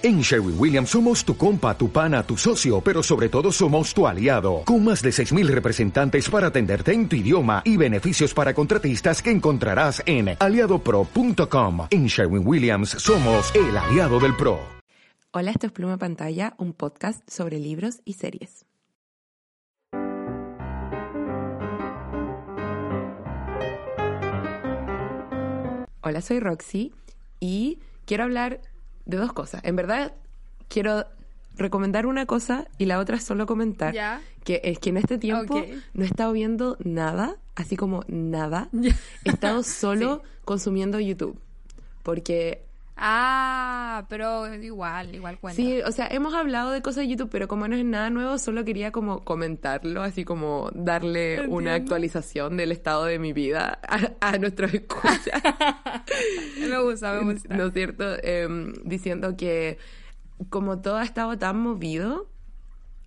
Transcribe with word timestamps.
En 0.00 0.20
Sherwin 0.20 0.54
Williams 0.56 0.90
somos 0.90 1.24
tu 1.24 1.36
compa, 1.36 1.76
tu 1.76 1.90
pana, 1.90 2.22
tu 2.22 2.36
socio, 2.36 2.80
pero 2.80 3.02
sobre 3.02 3.28
todo 3.28 3.50
somos 3.50 3.92
tu 3.92 4.06
aliado, 4.06 4.62
con 4.64 4.84
más 4.84 5.02
de 5.02 5.10
6.000 5.10 5.48
representantes 5.48 6.30
para 6.30 6.46
atenderte 6.46 6.92
en 6.92 7.08
tu 7.08 7.16
idioma 7.16 7.62
y 7.64 7.76
beneficios 7.76 8.32
para 8.32 8.54
contratistas 8.54 9.20
que 9.20 9.32
encontrarás 9.32 10.00
en 10.06 10.36
aliadopro.com. 10.38 11.88
En 11.90 12.06
Sherwin 12.06 12.46
Williams 12.46 12.90
somos 12.90 13.52
el 13.56 13.76
aliado 13.76 14.20
del 14.20 14.36
PRO. 14.36 14.60
Hola, 15.32 15.50
esto 15.50 15.66
es 15.66 15.72
Pluma 15.72 15.98
Pantalla, 15.98 16.54
un 16.58 16.74
podcast 16.74 17.28
sobre 17.28 17.58
libros 17.58 18.00
y 18.04 18.12
series. 18.12 18.66
Hola, 26.02 26.20
soy 26.22 26.38
Roxy 26.38 26.92
y 27.40 27.80
quiero 28.06 28.22
hablar 28.22 28.60
de 29.08 29.16
dos 29.16 29.32
cosas. 29.32 29.60
En 29.64 29.74
verdad, 29.74 30.12
quiero 30.68 31.04
recomendar 31.56 32.06
una 32.06 32.24
cosa 32.24 32.68
y 32.78 32.84
la 32.84 33.00
otra 33.00 33.16
es 33.16 33.24
solo 33.24 33.46
comentar 33.46 33.92
que 34.44 34.60
es 34.62 34.78
que 34.78 34.90
en 34.90 34.98
este 34.98 35.18
tiempo 35.18 35.64
no 35.92 36.04
he 36.04 36.06
estado 36.06 36.32
viendo 36.32 36.76
nada, 36.84 37.36
así 37.56 37.76
como 37.76 38.04
nada. 38.06 38.68
He 39.24 39.30
estado 39.30 39.62
solo 39.64 40.22
consumiendo 40.44 41.00
YouTube. 41.00 41.38
Porque 42.04 42.64
Ah, 43.00 44.06
pero 44.08 44.52
igual, 44.54 45.14
igual 45.14 45.38
cuenta. 45.38 45.54
sí, 45.54 45.80
o 45.82 45.92
sea, 45.92 46.08
hemos 46.08 46.34
hablado 46.34 46.72
de 46.72 46.82
cosas 46.82 47.04
de 47.04 47.08
YouTube, 47.08 47.30
pero 47.30 47.46
como 47.46 47.68
no 47.68 47.76
es 47.76 47.84
nada 47.84 48.10
nuevo, 48.10 48.38
solo 48.38 48.64
quería 48.64 48.90
como 48.90 49.24
comentarlo, 49.24 50.02
así 50.02 50.24
como 50.24 50.68
darle 50.74 51.46
una 51.46 51.74
actualización 51.74 52.56
del 52.56 52.72
estado 52.72 53.04
de 53.04 53.20
mi 53.20 53.32
vida 53.32 53.78
a, 53.86 54.32
a 54.32 54.38
nuestros 54.38 54.74
escuchas. 54.74 55.20
me 56.60 56.82
gusta, 56.82 57.12
me 57.12 57.32
gusta. 57.32 57.56
¿No 57.56 57.66
es 57.66 57.72
cierto? 57.72 58.04
Em, 58.22 58.72
diciendo 58.84 59.36
que 59.36 59.78
como 60.50 60.80
todo 60.80 60.96
ha 60.96 61.04
estado 61.04 61.38
tan 61.38 61.60
movido, 61.60 62.28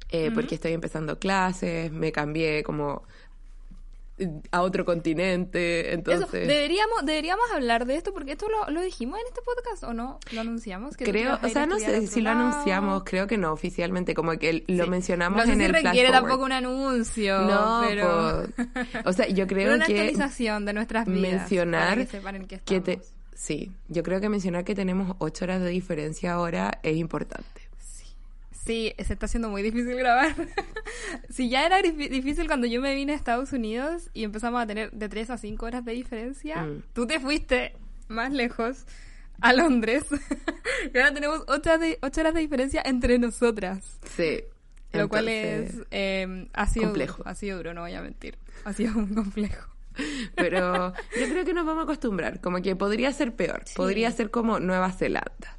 eh, 0.09 0.31
porque 0.33 0.55
estoy 0.55 0.73
empezando 0.73 1.19
clases, 1.19 1.91
me 1.91 2.11
cambié 2.11 2.63
como 2.63 3.03
a 4.51 4.61
otro 4.61 4.85
continente, 4.85 5.87
Eso, 5.87 5.93
entonces... 5.95 6.47
deberíamos, 6.47 7.05
deberíamos 7.05 7.45
hablar 7.53 7.85
de 7.85 7.95
esto 7.95 8.13
porque 8.13 8.33
esto 8.33 8.47
lo, 8.49 8.69
lo 8.71 8.81
dijimos 8.81 9.19
en 9.19 9.25
este 9.27 9.41
podcast 9.41 9.83
o 9.83 9.93
no, 9.93 10.19
lo 10.31 10.41
anunciamos. 10.41 10.95
Que 10.97 11.05
Creo, 11.05 11.39
o 11.41 11.49
sea, 11.49 11.65
no 11.65 11.79
sé 11.79 12.07
si 12.07 12.21
lo 12.21 12.33
lado. 12.33 12.47
anunciamos, 12.49 13.03
creo 13.05 13.27
que 13.27 13.37
no 13.37 13.51
oficialmente, 13.51 14.13
como 14.13 14.31
que 14.37 14.63
lo 14.67 14.83
Sí. 14.85 14.89
mencionamos 14.89 15.37
no 15.39 15.45
sé 15.45 15.53
en 15.53 15.59
si 15.59 15.65
el 15.65 15.73
requiere 15.73 16.07
forward. 16.09 16.23
tampoco 16.23 16.45
un 16.45 16.51
anuncio, 16.51 17.41
No, 17.41 17.83
pero, 17.87 18.43
o 19.05 19.13
sea, 19.13 19.27
yo 19.27 19.47
creo 19.47 19.75
una 19.75 19.85
que 19.85 19.93
actualización 19.99 20.65
de 20.65 20.73
nuestras 20.73 21.05
vidas 21.05 21.21
mencionar 21.21 21.89
para 21.89 21.95
que 22.05 22.07
sepan 22.07 22.35
en 22.35 22.45
qué 22.47 22.59
que 22.59 22.81
te, 22.81 22.99
sí, 23.33 23.71
yo 23.87 24.03
creo 24.03 24.19
que 24.21 24.29
mencionar 24.29 24.63
que 24.63 24.75
tenemos 24.75 25.15
ocho 25.19 25.45
horas 25.45 25.61
de 25.61 25.69
diferencia 25.69 26.33
ahora 26.33 26.79
es 26.83 26.95
importante. 26.97 27.60
Sí, 28.65 28.93
se 29.03 29.13
está 29.13 29.25
haciendo 29.25 29.49
muy 29.49 29.61
difícil 29.63 29.95
grabar. 29.95 30.35
si 31.29 31.49
ya 31.49 31.65
era 31.65 31.79
dif- 31.81 32.09
difícil 32.09 32.47
cuando 32.47 32.67
yo 32.67 32.79
me 32.81 32.93
vine 32.95 33.13
a 33.13 33.15
Estados 33.15 33.53
Unidos 33.53 34.09
y 34.13 34.23
empezamos 34.23 34.61
a 34.61 34.67
tener 34.67 34.91
de 34.91 35.09
3 35.09 35.31
a 35.31 35.37
5 35.37 35.65
horas 35.65 35.83
de 35.85 35.93
diferencia, 35.93 36.61
Mm. 36.61 36.83
tú 36.93 37.07
te 37.07 37.19
fuiste 37.19 37.73
más 38.07 38.31
lejos 38.31 38.85
a 39.41 39.53
Londres. 39.53 40.03
y 40.93 40.97
ahora 40.97 41.13
tenemos 41.13 41.43
8 41.47 41.69
horas, 41.69 41.79
de, 41.79 41.97
ocho 42.01 42.21
horas 42.21 42.33
de 42.35 42.39
diferencia 42.41 42.81
entre 42.85 43.17
nosotras. 43.17 43.99
Sí. 44.15 44.43
Lo 44.93 45.07
cual 45.09 45.29
es 45.29 45.81
eh, 45.89 46.47
ha 46.53 46.67
sido 46.67 46.87
complejo. 46.87 47.17
duro, 47.19 47.29
ha 47.29 47.35
sido 47.35 47.57
duro, 47.57 47.73
no 47.73 47.81
voy 47.81 47.93
a 47.93 48.01
mentir. 48.01 48.37
Ha 48.65 48.73
sido 48.73 48.95
un 48.97 49.13
complejo. 49.15 49.69
Pero 50.35 50.93
yo 51.19 51.29
creo 51.29 51.45
que 51.45 51.53
nos 51.53 51.65
vamos 51.65 51.81
a 51.81 51.83
acostumbrar, 51.85 52.41
como 52.41 52.61
que 52.61 52.75
podría 52.75 53.11
ser 53.13 53.33
peor, 53.35 53.63
Sí. 53.65 53.73
podría 53.75 54.11
ser 54.11 54.29
como 54.29 54.59
Nueva 54.59 54.91
Zelanda. 54.91 55.57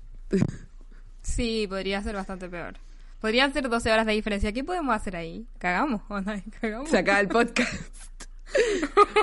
Sí, 1.22 1.66
podría 1.68 2.02
ser 2.02 2.14
bastante 2.14 2.48
peor. 2.48 2.74
Podrían 3.22 3.52
ser 3.54 3.68
12 3.68 3.90
horas 3.90 4.04
de 4.04 4.12
diferencia. 4.12 4.52
¿Qué 4.52 4.62
podemos 4.64 4.94
hacer 4.94 5.16
ahí? 5.16 5.46
¿Cagamos? 5.58 6.02
¿O 6.08 6.20
no? 6.20 6.32
¿Cagamos? 6.60 6.90
Se 6.90 6.98
acaba 6.98 7.20
el 7.20 7.28
podcast. 7.28 7.72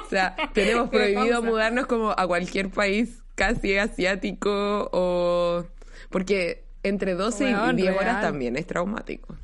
o 0.05 0.09
sea, 0.09 0.35
tenemos 0.53 0.89
prohibido 0.89 1.43
mudarnos 1.43 1.85
como 1.85 2.11
a 2.17 2.25
cualquier 2.25 2.69
país 2.71 3.21
casi 3.35 3.77
asiático 3.77 4.89
o... 4.91 5.65
Porque 6.09 6.63
entre 6.81 7.13
12 7.13 7.43
Weón, 7.53 7.77
y 7.77 7.83
10 7.83 7.95
horas 7.97 8.21
también 8.21 8.55
es 8.55 8.65
traumático. 8.65 9.35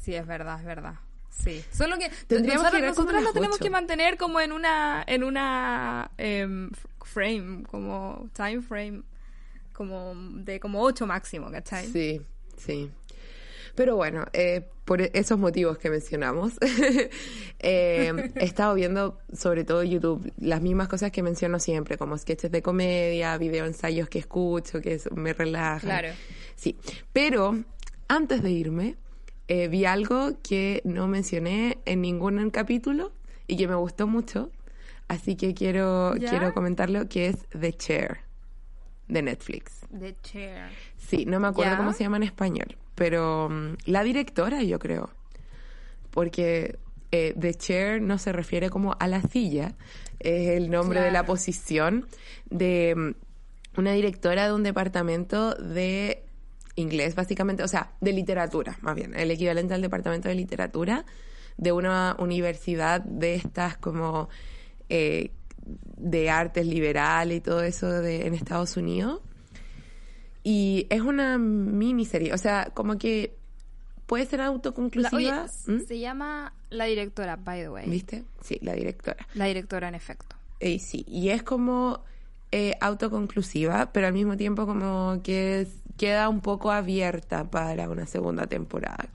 Sí, 0.00 0.14
es 0.14 0.26
verdad, 0.26 0.60
es 0.60 0.64
verdad. 0.64 0.94
Sí. 1.30 1.62
Solo 1.72 1.98
que 1.98 2.08
Tendríamos 2.28 2.62
nosotros, 2.62 2.80
que 2.80 2.86
nosotros 2.86 3.22
lo 3.24 3.32
tenemos 3.32 3.58
que 3.58 3.68
mantener 3.70 4.16
como 4.16 4.40
en 4.40 4.52
una 4.52 5.02
en 5.06 5.24
una 5.24 6.10
f- 6.16 6.88
frame, 7.02 7.64
como 7.64 8.30
time 8.34 8.62
frame, 8.62 9.02
como 9.72 10.14
de 10.14 10.60
como 10.60 10.80
8 10.82 11.06
máximo, 11.06 11.50
¿cachai? 11.50 11.86
Sí, 11.88 12.22
sí. 12.56 12.88
Pero 13.74 13.96
bueno, 13.96 14.24
eh, 14.32 14.68
por 14.84 15.00
esos 15.00 15.38
motivos 15.38 15.78
que 15.78 15.90
mencionamos, 15.90 16.52
eh, 17.58 18.30
he 18.36 18.44
estado 18.44 18.74
viendo 18.74 19.18
sobre 19.32 19.64
todo 19.64 19.82
YouTube 19.82 20.32
las 20.38 20.60
mismas 20.60 20.88
cosas 20.88 21.10
que 21.10 21.22
menciono 21.22 21.58
siempre, 21.58 21.98
como 21.98 22.16
sketches 22.16 22.50
de 22.50 22.62
comedia, 22.62 23.36
video 23.38 23.66
ensayos 23.66 24.08
que 24.08 24.18
escucho, 24.18 24.80
que 24.80 25.00
me 25.14 25.32
relajan. 25.32 25.80
Claro. 25.80 26.08
Sí, 26.54 26.76
pero 27.12 27.64
antes 28.08 28.42
de 28.42 28.50
irme, 28.50 28.96
eh, 29.48 29.68
vi 29.68 29.84
algo 29.84 30.40
que 30.42 30.80
no 30.84 31.08
mencioné 31.08 31.78
en 31.84 32.00
ningún 32.00 32.50
capítulo 32.50 33.12
y 33.46 33.56
que 33.56 33.66
me 33.66 33.74
gustó 33.74 34.06
mucho, 34.06 34.50
así 35.08 35.36
que 35.36 35.52
quiero, 35.54 36.16
¿Ya? 36.16 36.30
quiero 36.30 36.54
comentarlo, 36.54 37.08
que 37.08 37.28
es 37.28 37.46
The 37.58 37.72
Chair, 37.72 38.18
de 39.08 39.22
Netflix. 39.22 39.80
The 39.98 40.16
chair. 40.22 40.68
Sí, 40.96 41.24
no 41.26 41.40
me 41.40 41.48
acuerdo 41.48 41.72
¿Ya? 41.72 41.76
cómo 41.76 41.92
se 41.92 42.04
llama 42.04 42.16
en 42.16 42.22
español, 42.22 42.76
pero 42.94 43.48
mm, 43.48 43.76
la 43.86 44.02
directora 44.02 44.62
yo 44.62 44.78
creo, 44.78 45.10
porque 46.10 46.78
eh, 47.10 47.34
The 47.38 47.54
Chair 47.54 48.02
no 48.02 48.18
se 48.18 48.32
refiere 48.32 48.70
como 48.70 48.96
a 48.98 49.08
la 49.08 49.22
silla, 49.22 49.74
es 50.20 50.48
el 50.48 50.70
nombre 50.70 51.00
de 51.00 51.10
la 51.10 51.26
posición 51.26 52.06
de 52.50 52.94
mm, 52.96 53.78
una 53.80 53.92
directora 53.92 54.46
de 54.46 54.52
un 54.52 54.62
departamento 54.62 55.54
de 55.54 56.24
inglés, 56.76 57.14
básicamente, 57.14 57.62
o 57.62 57.68
sea, 57.68 57.92
de 58.00 58.12
literatura, 58.12 58.78
más 58.80 58.94
bien, 58.94 59.14
el 59.14 59.30
equivalente 59.30 59.74
al 59.74 59.82
departamento 59.82 60.28
de 60.28 60.34
literatura 60.34 61.04
de 61.56 61.72
una 61.72 62.16
universidad 62.18 63.00
de 63.00 63.36
estas 63.36 63.76
como 63.76 64.28
eh, 64.88 65.30
de 65.64 66.30
artes 66.30 66.66
liberales 66.66 67.38
y 67.38 67.40
todo 67.40 67.62
eso 67.62 67.88
de, 67.88 68.26
en 68.26 68.34
Estados 68.34 68.76
Unidos. 68.76 69.20
Y 70.44 70.86
es 70.90 71.00
una 71.00 71.38
miniserie, 71.38 72.32
o 72.34 72.38
sea, 72.38 72.70
como 72.74 72.98
que 72.98 73.34
puede 74.06 74.26
ser 74.26 74.40
La- 74.40 74.46
autoconclusiva. 74.46 75.16
oye, 75.66 75.74
¿Mm? 75.78 75.86
se 75.86 75.98
llama 75.98 76.52
la 76.70 76.84
directora, 76.84 77.36
by 77.36 77.62
the 77.62 77.68
way. 77.70 77.88
¿Viste? 77.88 78.24
Sí, 78.42 78.58
la 78.60 78.74
directora. 78.74 79.26
La 79.34 79.46
directora 79.46 79.88
en 79.88 79.94
efecto. 79.94 80.36
Sí, 80.60 81.04
y 81.08 81.30
es 81.30 81.42
como 81.42 82.04
eh, 82.52 82.76
autoconclusiva, 82.80 83.90
pero 83.92 84.06
al 84.06 84.12
mismo 84.12 84.36
tiempo 84.36 84.64
como 84.66 85.20
que 85.24 85.62
es- 85.62 85.82
queda 85.96 86.28
un 86.28 86.40
poco 86.40 86.70
abierta 86.70 87.50
para 87.50 87.88
una 87.90 88.06
segunda 88.06 88.46
temporada. 88.46 89.08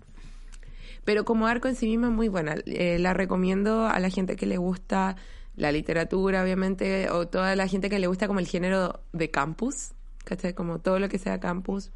Pero 1.06 1.26
como 1.26 1.48
arco 1.48 1.68
en 1.68 1.76
sí 1.76 1.88
misma 1.88 2.08
es 2.08 2.14
muy 2.14 2.28
buena. 2.28 2.56
Eh, 2.66 2.98
la 3.00 3.14
recomiendo 3.14 3.88
a 3.88 3.98
la 4.00 4.10
gente 4.10 4.36
que 4.36 4.46
le 4.46 4.58
gusta 4.58 5.16
la 5.56 5.72
literatura, 5.72 6.44
obviamente, 6.44 7.10
o 7.10 7.28
toda 7.28 7.56
la 7.56 7.68
gente 7.68 7.90
que 7.90 8.00
le 8.00 8.08
gusta 8.08 8.28
como 8.28 8.40
el 8.40 8.48
género 8.48 9.00
de 9.14 9.32
campus, 9.32 9.92
¿cachai? 10.30 10.54
Como 10.54 10.78
todo 10.80 11.00
lo 11.00 11.10
que 11.10 11.18
sea 11.18 11.40
campus. 11.40 11.92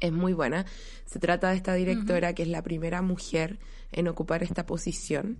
Es 0.00 0.12
muy 0.12 0.34
buena. 0.34 0.66
Se 1.06 1.18
trata 1.18 1.50
de 1.50 1.56
esta 1.56 1.74
directora 1.74 2.34
que 2.34 2.42
es 2.42 2.48
la 2.48 2.62
primera 2.62 3.00
mujer 3.02 3.58
en 3.90 4.06
ocupar 4.06 4.42
esta 4.42 4.66
posición 4.66 5.38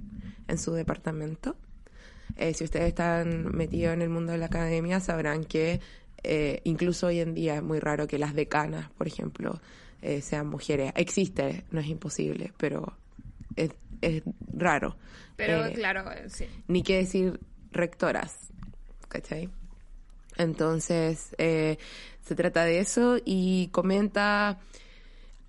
en 0.48 0.58
su 0.58 0.72
departamento. 0.72 1.54
Eh, 2.36 2.54
si 2.54 2.64
ustedes 2.64 2.88
están 2.88 3.54
metidos 3.54 3.92
en 3.94 4.02
el 4.02 4.08
mundo 4.08 4.32
de 4.32 4.38
la 4.38 4.46
academia, 4.46 5.00
sabrán 5.00 5.44
que 5.44 5.80
eh, 6.24 6.60
incluso 6.64 7.06
hoy 7.08 7.20
en 7.20 7.34
día 7.34 7.56
es 7.56 7.62
muy 7.62 7.78
raro 7.78 8.08
que 8.08 8.18
las 8.18 8.34
decanas, 8.34 8.90
por 8.92 9.06
ejemplo, 9.06 9.60
eh, 10.02 10.22
sean 10.22 10.48
mujeres. 10.48 10.92
Existe, 10.96 11.64
no 11.70 11.80
es 11.80 11.86
imposible, 11.86 12.52
pero 12.56 12.96
es, 13.54 13.70
es 14.00 14.22
raro. 14.52 14.96
Pero 15.36 15.66
Eh, 15.66 15.72
claro, 15.74 16.10
eh, 16.10 16.24
sí. 16.28 16.46
ni 16.66 16.82
qué 16.82 16.96
decir 16.96 17.38
rectoras, 17.70 18.50
¿cachai? 19.08 19.48
Entonces, 20.38 21.34
eh, 21.38 21.78
se 22.24 22.34
trata 22.34 22.64
de 22.64 22.78
eso 22.80 23.18
y 23.24 23.68
comenta 23.68 24.58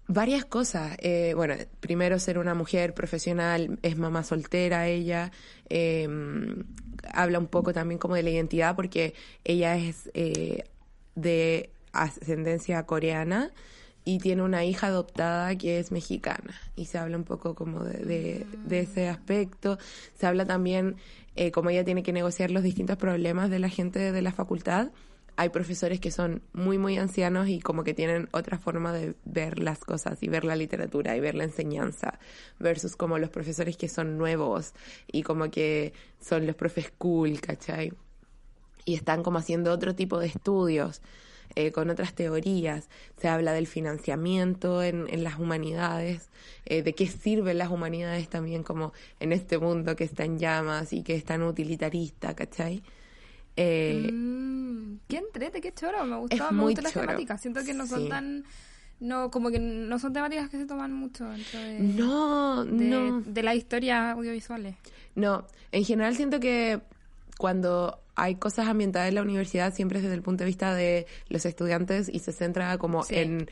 varias 0.08 0.44
cosas. 0.44 0.98
Eh, 1.00 1.34
bueno, 1.36 1.56
primero 1.80 2.20
ser 2.20 2.40
una 2.40 2.56
mujer 2.56 2.94
profesional, 2.94 3.80
es 3.84 3.98
mamá 3.98 4.24
soltera 4.24 4.88
ella, 4.88 5.32
eh, 5.70 6.08
habla 7.14 7.40
un 7.40 7.48
poco 7.48 7.74
también 7.74 8.00
como 8.00 8.16
de 8.16 8.24
la 8.24 8.32
identidad 8.32 8.76
porque 8.76 9.14
ella 9.44 9.78
es 9.78 10.10
eh, 10.14 10.64
de 11.16 11.70
ascendencia 11.94 12.86
coreana 12.86 13.52
y 14.10 14.18
tiene 14.18 14.42
una 14.42 14.64
hija 14.66 14.88
adoptada 14.88 15.56
que 15.56 15.78
es 15.80 15.92
mexicana 15.92 16.54
y 16.76 16.86
se 16.86 16.98
habla 16.98 17.16
un 17.18 17.26
poco 17.26 17.54
como 17.54 17.84
de, 17.84 18.00
de- 18.06 18.46
de 18.66 18.80
ese 18.80 19.08
aspecto. 19.08 19.78
Se 20.18 20.26
habla 20.26 20.46
también 20.46 20.96
eh, 21.36 21.52
como 21.52 21.70
ella 21.70 21.84
tiene 21.84 22.02
que 22.02 22.12
negociar 22.12 22.50
los 22.50 22.64
distintos 22.64 22.98
problemas 22.98 23.50
de 23.52 23.60
la 23.60 23.70
gente 23.70 24.12
de 24.12 24.22
la 24.22 24.32
facultad 24.32 24.90
hay 25.36 25.50
profesores 25.50 26.02
que 26.02 26.12
son 26.12 26.42
muy, 26.52 26.78
muy 26.78 26.98
ancianos 26.98 27.48
y 27.48 27.62
como 27.62 27.86
que 27.86 27.94
tienen 27.94 28.28
otra 28.32 28.58
forma 28.58 28.92
de 28.92 29.16
ver 29.24 29.60
las 29.60 29.80
cosas 29.80 30.22
y 30.22 30.28
ver 30.28 30.44
la 30.44 30.58
literatura 30.58 31.16
y 31.16 31.22
ver 31.22 31.36
la 31.36 31.46
enseñanza, 31.46 32.20
versus 32.60 32.98
como 32.98 33.18
los 33.18 33.30
profesores 33.30 33.78
que 33.78 33.88
son 33.88 34.18
nuevos 34.18 34.74
y 35.10 35.24
como 35.24 35.50
que 35.50 35.94
son 36.20 36.46
los 36.46 36.56
profes 36.58 36.92
cool, 36.98 37.40
¿cachai? 37.40 37.94
Y 38.84 38.96
están 38.96 39.24
como 39.24 39.38
haciendo 39.38 39.72
otro 39.72 39.96
tipo 39.96 40.20
de 40.20 40.28
estudios. 40.28 41.02
Eh, 41.56 41.72
con 41.72 41.90
otras 41.90 42.14
teorías. 42.14 42.90
Se 43.18 43.28
habla 43.28 43.54
del 43.54 43.66
financiamiento 43.68 44.84
en, 44.84 45.08
en 45.10 45.24
las 45.24 45.40
humanidades, 45.40 46.30
eh, 46.66 46.84
de 46.84 46.94
qué 46.94 47.08
sirven 47.08 47.58
las 47.58 47.70
humanidades 47.72 48.30
también 48.30 48.62
como 48.64 48.94
en 49.20 49.32
este 49.32 49.58
mundo 49.58 49.96
que 49.96 50.04
está 50.04 50.26
en 50.26 50.38
llamas 50.38 50.94
y 50.94 51.02
que 51.02 51.16
es 51.16 51.26
tan 51.26 51.42
utilitarista, 51.42 52.36
¿cachai? 52.36 52.84
Eh, 53.56 54.10
Mm, 54.12 55.00
qué 55.08 55.18
entrete, 55.18 55.60
qué 55.60 55.74
choro. 55.74 56.04
Me 56.06 56.18
gustó, 56.18 56.52
me 56.52 56.64
gustan 56.64 56.84
las 56.84 56.94
temáticas. 56.94 57.42
Siento 57.42 57.64
que 57.66 57.74
no 57.74 57.88
son 57.88 58.04
Sí. 58.04 58.10
tan. 58.10 58.46
No, 59.00 59.32
como 59.32 59.50
que 59.50 59.60
no 59.60 59.98
son 59.98 60.12
temáticas 60.14 60.50
que 60.50 60.58
se 60.58 60.66
toman 60.66 60.92
mucho 60.94 61.26
dentro 61.30 61.60
de, 61.60 61.80
no, 61.80 62.66
de, 62.66 62.72
no. 62.74 63.22
de 63.22 63.44
las 63.44 63.56
historias 63.56 64.14
audiovisuales. 64.16 64.76
No, 65.16 65.46
en 65.72 65.84
general 65.86 66.16
siento 66.16 66.40
que 66.40 66.82
cuando 67.38 68.00
hay 68.22 68.36
cosas 68.36 68.68
ambientadas 68.68 69.10
en 69.10 69.16
la 69.16 69.22
universidad 69.22 69.74
siempre 69.74 69.98
es 70.00 70.04
desde 70.04 70.16
el 70.16 70.22
punto 70.22 70.44
de 70.44 70.48
vista 70.48 70.74
de 70.74 71.08
los 71.30 71.46
estudiantes 71.46 72.10
y 72.12 72.20
se 72.20 72.32
centra 72.32 72.78
como 72.78 73.04
Sí. 73.04 73.16
en 73.16 73.50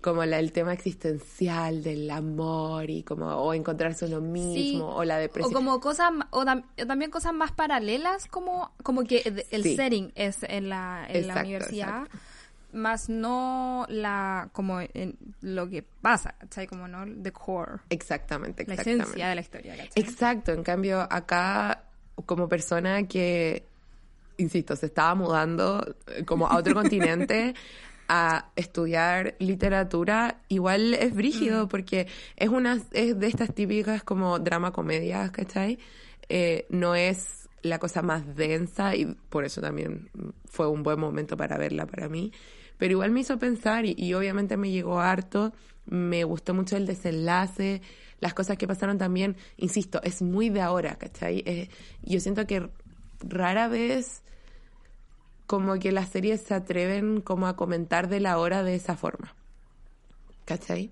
como 0.00 0.24
la- 0.24 0.38
el 0.38 0.52
tema 0.52 0.72
existencial 0.74 1.82
del 1.82 2.08
amor 2.12 2.88
y 2.88 3.02
como 3.02 3.26
o 3.34 3.52
encontrarse 3.52 4.04
uno 4.04 4.20
mismo 4.20 4.54
Sí. 4.54 4.80
o 4.80 5.02
la 5.04 5.16
O 5.16 5.20
depresión. 5.20 5.52
como 5.52 5.80
cosas, 5.80 6.12
o, 6.30 6.44
tam- 6.44 6.64
o 6.80 6.86
también 6.86 7.10
cosas 7.10 7.32
más 7.32 7.50
paralelas, 7.50 8.26
como, 8.26 8.70
como 8.84 9.02
que 9.02 9.44
el 9.50 9.62
Sí. 9.64 9.74
setting 9.74 10.12
es 10.14 10.44
en 10.44 10.68
la, 10.68 11.04
en 11.08 11.26
la 11.26 11.40
universidad, 11.40 12.02
exacto. 12.04 12.18
más 12.74 13.08
no 13.08 13.86
la, 13.88 14.50
como 14.52 14.80
en 14.80 15.16
lo 15.40 15.68
que 15.68 15.82
pasa, 15.82 16.34
¿cachai? 16.38 16.68
Como 16.68 16.86
no 16.86 17.04
the 17.20 17.32
core, 17.32 17.80
Exactamente, 17.90 18.64
la 18.68 18.74
exactamente. 18.74 19.02
esencia 19.04 19.28
de 19.30 19.34
la 19.34 19.40
historia, 19.40 19.76
¿cachai? 19.76 19.90
Exacto, 19.96 20.52
en 20.52 20.62
cambio 20.62 21.00
acá 21.10 21.82
como 22.24 22.48
persona 22.48 23.02
que, 23.08 23.64
insisto, 24.38 24.74
se 24.76 24.86
estaba 24.86 25.14
mudando 25.14 25.94
eh, 26.06 26.24
como 26.24 26.46
a 26.48 26.56
otro 26.56 26.74
continente 26.74 27.54
a 28.08 28.50
estudiar 28.56 29.36
literatura, 29.38 30.40
igual 30.48 30.94
es 30.94 31.14
brígido 31.14 31.68
porque 31.68 32.06
es 32.36 32.48
una 32.48 32.80
es 32.92 33.18
de 33.18 33.26
estas 33.26 33.54
típicas 33.54 34.02
como 34.02 34.38
drama 34.38 34.72
comedias, 34.72 35.30
¿cachai? 35.30 35.78
Eh, 36.30 36.66
no 36.70 36.94
es 36.94 37.48
la 37.62 37.78
cosa 37.78 38.00
más 38.00 38.34
densa 38.34 38.96
y 38.96 39.04
por 39.28 39.44
eso 39.44 39.60
también 39.60 40.08
fue 40.46 40.68
un 40.68 40.82
buen 40.82 40.98
momento 40.98 41.36
para 41.36 41.58
verla 41.58 41.86
para 41.86 42.08
mí, 42.08 42.32
pero 42.78 42.92
igual 42.92 43.10
me 43.10 43.20
hizo 43.20 43.38
pensar 43.38 43.84
y, 43.84 43.94
y 43.98 44.14
obviamente 44.14 44.56
me 44.56 44.70
llegó 44.70 45.00
harto, 45.00 45.52
me 45.84 46.24
gustó 46.24 46.54
mucho 46.54 46.76
el 46.76 46.86
desenlace, 46.86 47.82
las 48.20 48.34
cosas 48.34 48.56
que 48.56 48.66
pasaron 48.66 48.98
también, 48.98 49.36
insisto, 49.56 50.00
es 50.02 50.22
muy 50.22 50.48
de 50.48 50.60
ahora, 50.60 50.96
¿cachai? 50.96 51.42
Eh, 51.46 51.68
yo 52.02 52.20
siento 52.20 52.46
que 52.46 52.68
rara 53.20 53.68
vez 53.68 54.22
como 55.46 55.78
que 55.78 55.92
las 55.92 56.08
series 56.10 56.42
se 56.42 56.54
atreven 56.54 57.20
como 57.20 57.46
a 57.46 57.56
comentar 57.56 58.08
de 58.08 58.20
la 58.20 58.38
hora 58.38 58.62
de 58.62 58.74
esa 58.74 58.96
forma, 58.96 59.34
¿cachai? 60.44 60.90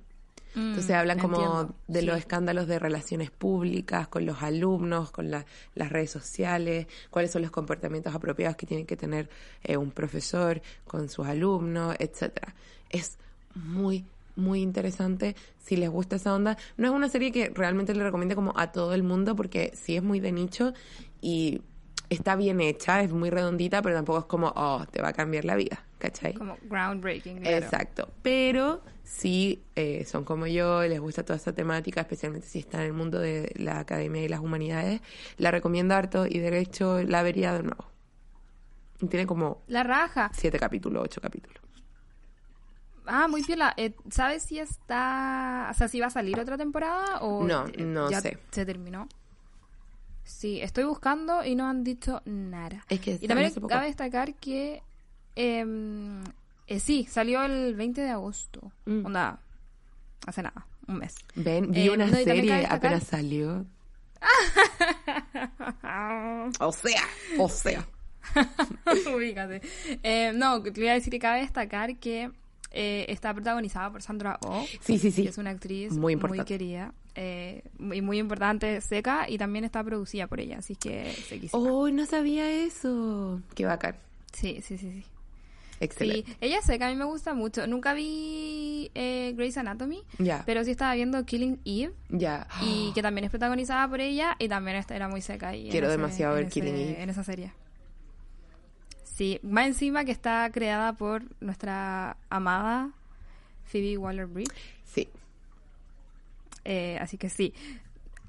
Entonces 0.55 0.96
hablan 0.96 1.19
como 1.19 1.37
Mm, 1.37 1.40
entiendo, 1.40 1.75
de 1.88 2.00
sí. 2.00 2.06
los 2.06 2.19
escándalos 2.19 2.67
de 2.67 2.78
relaciones 2.78 3.31
públicas 3.31 4.08
con 4.08 4.25
los 4.25 4.43
alumnos, 4.43 5.11
con 5.11 5.31
la- 5.31 5.44
las 5.75 5.90
redes 5.90 6.11
sociales, 6.11 6.87
cuáles 7.11 7.31
son 7.31 7.43
los 7.43 7.50
comportamientos 7.50 8.14
apropiados 8.14 8.56
que 8.56 8.67
tiene 8.67 8.87
que 8.87 8.96
tener 8.96 9.29
eh, 9.64 9.76
un 9.76 9.90
profesor 9.90 10.62
con 10.87 11.11
sus 11.11 11.26
alumnos, 11.26 11.94
etcétera. 11.99 12.55
Es 12.90 13.19
muy 13.55 14.05
muy 14.38 14.61
interesante 14.61 15.34
si 15.64 15.76
les 15.76 15.88
gusta 15.88 16.17
esa 16.17 16.34
onda. 16.34 16.58
No 16.76 16.87
es 16.87 16.93
una 16.93 17.08
serie 17.08 17.32
que 17.32 17.49
realmente 17.49 17.94
le 17.94 18.05
recomiende 18.05 18.34
como 18.34 18.52
a 18.58 18.70
todo 18.70 18.93
el 18.93 19.02
mundo 19.02 19.34
porque 19.34 19.72
sí 19.75 19.96
es 19.96 20.02
muy 20.02 20.20
de 20.20 20.31
nicho 20.31 20.75
y 21.22 21.62
está 22.11 22.37
bien 22.37 22.61
hecha, 22.61 23.03
es 23.03 23.11
muy 23.12 23.31
redondita, 23.31 23.82
pero 23.82 23.94
tampoco 23.94 24.19
es 24.20 24.25
como, 24.26 24.53
oh, 24.56 24.85
te 24.91 25.03
va 25.03 25.08
a 25.08 25.12
cambiar 25.12 25.44
la 25.44 25.56
vida, 25.56 25.85
¿cachai? 25.99 26.35
Como 26.35 26.56
groundbreaking, 26.62 27.41
claro. 27.41 27.56
Exacto. 27.56 28.08
Pero 28.23 28.82
si 29.03 29.64
eh, 29.76 30.05
son 30.05 30.25
como 30.25 30.47
yo 30.47 30.82
les 30.82 31.00
gusta 31.00 31.25
toda 31.25 31.37
esta 31.37 31.53
temática, 31.53 32.00
especialmente 32.00 32.47
si 32.47 32.58
están 32.61 32.81
en 32.82 32.87
el 32.88 32.93
mundo 32.93 33.19
de 33.19 33.53
la 33.56 33.79
academia 33.81 34.23
y 34.23 34.29
las 34.29 34.41
humanidades, 34.41 35.00
la 35.38 35.50
recomiendo 35.50 35.94
harto 35.94 36.26
y 36.26 36.38
de 36.38 36.58
hecho 36.58 37.03
la 37.03 37.23
vería 37.23 37.53
de 37.53 37.62
nuevo. 37.62 37.85
Y 39.00 39.06
Tiene 39.08 39.26
como 39.26 39.62
La 39.67 39.82
raja. 39.82 40.31
siete 40.32 40.58
capítulos, 40.58 41.03
ocho 41.05 41.20
capítulos. 41.20 41.61
Ah, 43.06 43.29
muy 43.29 43.43
piola. 43.44 43.73
Eh, 43.76 43.94
¿Sabes 44.11 44.43
si 44.43 44.58
está... 44.58 45.69
O 45.70 45.75
sea, 45.75 45.87
si 45.87 46.00
va 46.00 46.06
a 46.06 46.11
salir 46.11 46.41
otra 46.41 46.58
temporada 46.58 47.19
o... 47.20 47.44
No, 47.44 47.67
eh, 47.69 47.82
no 47.85 48.11
ya 48.11 48.20
sé. 48.20 48.38
se 48.50 48.67
terminó? 48.67 49.08
Sí, 50.26 50.61
estoy 50.61 50.84
buscando 50.84 51.44
y 51.44 51.55
no 51.55 51.69
han 51.69 51.84
dicho 51.84 52.20
nada. 52.25 52.84
Es 52.88 53.00
que 53.00 53.19
Y 53.20 53.28
también 53.28 53.52
cabe 53.69 53.87
destacar 53.87 54.34
que... 54.34 54.82
em, 55.37 56.25
eh, 56.67 56.81
sí, 56.81 57.06
salió 57.08 57.44
el 57.44 57.76
20 57.76 58.00
de 58.00 58.11
agosto. 58.11 58.73
Mm. 58.87 59.06
Onda, 59.06 59.38
hace 60.26 60.43
nada, 60.43 60.67
un 60.88 60.99
mes. 60.99 61.14
Ven, 61.37 61.70
vi 61.70 61.87
Eh, 61.87 61.90
una 61.90 62.06
no, 62.06 62.17
serie 62.17 62.67
apenas 62.69 63.05
salió. 63.05 63.64
O 66.61 66.72
sea, 66.72 67.02
o 67.38 67.49
sea. 67.49 67.87
Ubícate. 69.14 69.61
Eh, 70.02 70.32
no, 70.34 70.62
te 70.62 70.81
iba 70.81 70.90
a 70.90 70.94
decir 70.94 71.11
que 71.11 71.19
cabe 71.19 71.40
destacar 71.40 71.96
que 71.99 72.31
eh, 72.76 73.06
está 73.08 73.32
protagonizada 73.34 73.90
por 73.90 74.02
Sandra 74.02 74.38
Oh. 74.43 74.64
Sí, 74.81 74.99
sí, 74.99 75.11
sí. 75.11 75.23
que 75.25 75.31
es 75.31 75.38
una 75.38 75.50
actriz 75.50 75.93
Muy 75.93 76.14
muy, 76.17 76.44
querida 76.44 76.93
eh, 77.14 77.62
y 77.78 78.02
muy 78.02 78.19
importante, 78.19 78.81
seca, 78.82 79.26
y 79.28 79.38
también 79.38 79.64
está 79.64 79.82
producida 79.82 80.26
por 80.26 80.38
ella, 80.40 80.58
así 80.58 80.76
que 80.76 81.11
sequísima. 81.28 81.62
Oh, 81.62 81.88
no 81.90 82.05
sabía 82.06 82.50
eso. 82.52 83.40
Qué 83.55 83.64
bacán. 83.64 83.96
Sí, 84.32 84.61
sí, 84.62 84.76
sí, 84.76 84.90
sí. 84.93 85.05
Excelente. 85.81 86.31
Sí, 86.31 86.37
ella 86.40 86.58
es 86.58 86.64
seca, 86.64 86.87
a 86.87 86.90
mí 86.90 86.96
me 86.96 87.05
gusta 87.05 87.34
mucho. 87.34 87.67
Nunca 87.67 87.93
vi 87.94 88.90
eh, 88.94 89.34
Grey's 89.37 89.58
Anatomy, 89.58 90.02
Ya. 90.19 90.43
pero 90.46 90.64
sí 90.64 90.70
estaba 90.70 90.94
viendo 90.94 91.22
Killing 91.26 91.61
Eve, 91.67 91.93
Ya. 92.08 92.46
y 92.62 92.93
que 92.94 93.02
también 93.02 93.25
es 93.25 93.31
protagonizada 93.31 93.87
por 93.88 94.00
ella, 94.00 94.37
y 94.38 94.49
también 94.49 94.82
era 94.88 95.08
muy 95.08 95.20
seca. 95.20 95.55
en 95.55 95.70
Quiero 95.70 95.87
ese- 95.88 95.96
demasiado 95.99 96.34
ver 96.34 96.44
ese- 96.44 96.52
Killing 96.52 96.75
Eve. 96.76 97.02
En 97.02 97.11
esa 97.11 97.25
serie. 97.25 97.52
Sí, 99.16 99.40
más 99.42 99.66
encima 99.66 100.04
que 100.04 100.12
está 100.12 100.50
creada 100.52 100.92
por 100.92 101.22
nuestra 101.40 102.16
amada 102.28 102.90
Phoebe 103.64 103.96
Waller-Bridge. 103.96 104.52
Sí. 104.84 105.08
Eh, 106.64 106.98
así 107.00 107.17
que 107.17 107.29
sí. 107.31 107.55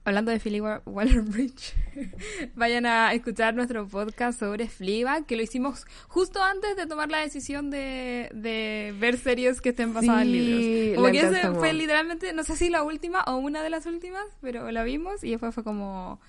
Hablando 0.05 0.31
de 0.31 0.39
Philly 0.39 0.61
Wa- 0.61 0.81
Waller-Bridge, 0.85 1.73
vayan 2.55 2.85
a 2.85 3.11
escuchar 3.13 3.53
nuestro 3.55 3.85
podcast 3.89 4.39
sobre 4.39 4.69
Fleabag, 4.69 5.25
que 5.25 5.35
lo 5.35 5.43
hicimos 5.43 5.85
justo 6.07 6.41
antes 6.41 6.77
de 6.77 6.87
tomar 6.87 7.09
la 7.09 7.17
decisión 7.17 7.69
de, 7.69 8.29
de 8.33 8.95
ver 8.97 9.17
series 9.17 9.59
que 9.59 9.69
estén 9.69 9.93
basadas 9.93 10.21
en 10.21 10.27
Sí, 10.31 10.39
libros. 10.39 10.95
Como 10.95 11.11
que 11.11 11.19
ese 11.19 11.51
fue 11.51 11.73
literalmente, 11.73 12.31
no 12.31 12.43
sé 12.45 12.55
si 12.55 12.69
la 12.69 12.83
última 12.83 13.23
o 13.27 13.35
una 13.35 13.61
de 13.61 13.69
las 13.69 13.85
últimas, 13.85 14.23
pero 14.39 14.71
la 14.71 14.83
vimos 14.85 15.25
y 15.25 15.31
después 15.31 15.53
fue 15.53 15.65
como, 15.65 16.21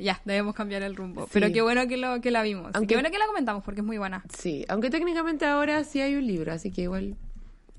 ya, 0.00 0.20
debemos 0.24 0.54
cambiar 0.54 0.82
el 0.82 0.96
rumbo. 0.96 1.24
Sí. 1.24 1.30
Pero 1.34 1.52
qué 1.52 1.60
bueno 1.62 1.86
que, 1.86 1.96
lo, 1.96 2.20
que 2.20 2.30
la 2.30 2.42
vimos. 2.42 2.70
Aunque- 2.74 2.88
Qué 2.88 2.94
bueno 2.96 3.10
que 3.10 3.18
la 3.18 3.26
comentamos 3.26 3.62
porque 3.64 3.80
es 3.80 3.86
muy 3.86 3.98
buena. 3.98 4.24
Sí, 4.36 4.64
aunque 4.68 4.90
técnicamente 4.90 5.44
ahora 5.46 5.84
sí 5.84 6.00
hay 6.00 6.16
un 6.16 6.26
libro, 6.26 6.52
así 6.52 6.70
que 6.70 6.82
igual 6.82 7.16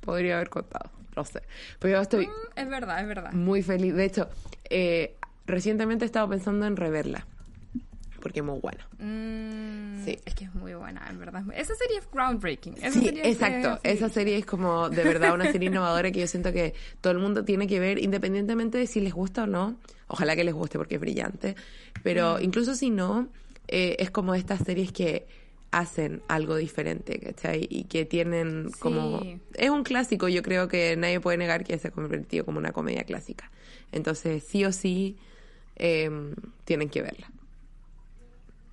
podría 0.02 0.36
haber 0.36 0.50
contado. 0.50 0.90
No 1.16 1.26
sé. 1.26 1.42
Pero 1.80 1.96
yo 1.98 2.02
estoy 2.02 2.28
Mm, 2.28 2.32
es 2.56 2.70
verdad, 2.70 3.02
es 3.02 3.08
verdad. 3.08 3.32
muy 3.34 3.62
feliz. 3.64 3.94
De 3.94 4.06
hecho, 4.06 4.30
eh, 4.70 5.16
recientemente 5.46 6.06
he 6.06 6.08
estado 6.08 6.30
pensando 6.30 6.66
en 6.66 6.78
reverla. 6.78 7.26
Porque 8.22 8.40
es 8.40 8.46
muy 8.46 8.60
buena. 8.60 8.88
Mm, 9.00 10.06
Sí. 10.06 10.18
Es 10.26 10.34
que 10.34 10.46
es 10.46 10.56
muy 10.56 10.74
buena, 10.74 11.06
en 11.10 11.20
verdad. 11.20 11.44
Esa 11.56 11.76
serie 11.76 11.98
es 12.00 12.08
groundbreaking. 12.12 12.76
Esa 12.78 12.92
Sí, 12.92 13.06
serie 13.06 13.30
exacto. 13.30 13.80
Esa 13.84 14.10
serie 14.10 14.38
es 14.38 14.46
como 14.46 14.90
de 14.90 15.04
verdad 15.04 15.34
una 15.34 15.52
serie 15.52 15.68
innovadora 15.70 16.12
que 16.12 16.20
yo 16.22 16.28
siento 16.28 16.52
que 16.54 16.74
todo 17.02 17.14
el 17.14 17.20
mundo 17.20 17.44
tiene 17.46 17.68
que 17.68 17.80
ver, 17.80 18.00
independientemente 18.00 18.78
de 18.78 18.88
si 18.88 19.00
les 19.02 19.14
gusta 19.14 19.44
o 19.44 19.48
no. 19.48 19.76
Ojalá 20.08 20.36
que 20.36 20.44
les 20.44 20.54
guste 20.54 20.78
porque 20.78 20.96
es 20.96 21.02
brillante. 21.02 21.56
Pero 22.04 22.38
Mm. 22.40 22.44
incluso 22.44 22.74
si 22.76 22.90
no, 22.90 23.28
eh, 23.68 23.96
es 24.00 24.10
como 24.12 24.34
estas 24.36 24.64
series 24.64 24.92
que 24.92 25.28
hacen 25.72 26.22
algo 26.28 26.56
diferente, 26.58 27.18
¿cachai? 27.20 27.66
Y 27.70 27.86
que 27.86 28.04
tienen 28.06 28.72
como... 28.80 29.22
Es 29.54 29.70
un 29.70 29.84
clásico, 29.84 30.28
yo 30.28 30.42
creo 30.44 30.68
que 30.68 30.98
nadie 30.98 31.20
puede 31.22 31.38
negar 31.38 31.64
que 31.64 31.78
se 31.78 31.88
ha 31.88 31.92
convertido 31.92 32.44
como 32.44 32.58
una 32.58 32.72
comedia 32.74 33.04
clásica. 33.06 33.50
Entonces, 33.94 34.44
sí 34.44 34.66
o 34.66 34.74
sí, 34.74 35.16
eh, 35.78 36.10
tienen 36.66 36.90
que 36.90 37.02
verla. 37.02 37.32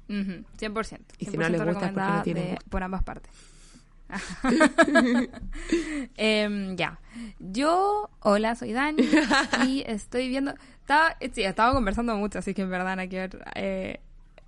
Ujú, 0.08 0.44
100%. 0.58 1.00
Y 1.18 1.26
si 1.26 1.36
no 1.36 1.48
les 1.48 1.60
100% 1.60 1.64
gusta 1.66 1.86
es 1.86 1.92
porque 1.92 2.08
no 2.10 2.22
tienen 2.22 2.54
de- 2.54 2.58
por 2.70 2.82
ambas 2.82 3.02
partes. 3.02 3.32
Em, 6.16 6.76
ya. 6.76 6.98
Yo, 7.38 8.10
hola, 8.20 8.54
soy 8.56 8.72
Dani 8.72 9.02
y 9.66 9.82
estoy 9.86 10.28
viendo... 10.28 10.54
Estaba, 10.80 11.16
sí, 11.32 11.42
estaba 11.42 11.72
conversando 11.74 12.16
mucho, 12.16 12.38
así 12.38 12.54
que 12.54 12.62
en 12.62 12.70
verdad 12.70 12.96
no 12.96 13.08
quiero... 13.08 13.38
Eh, 13.54 14.00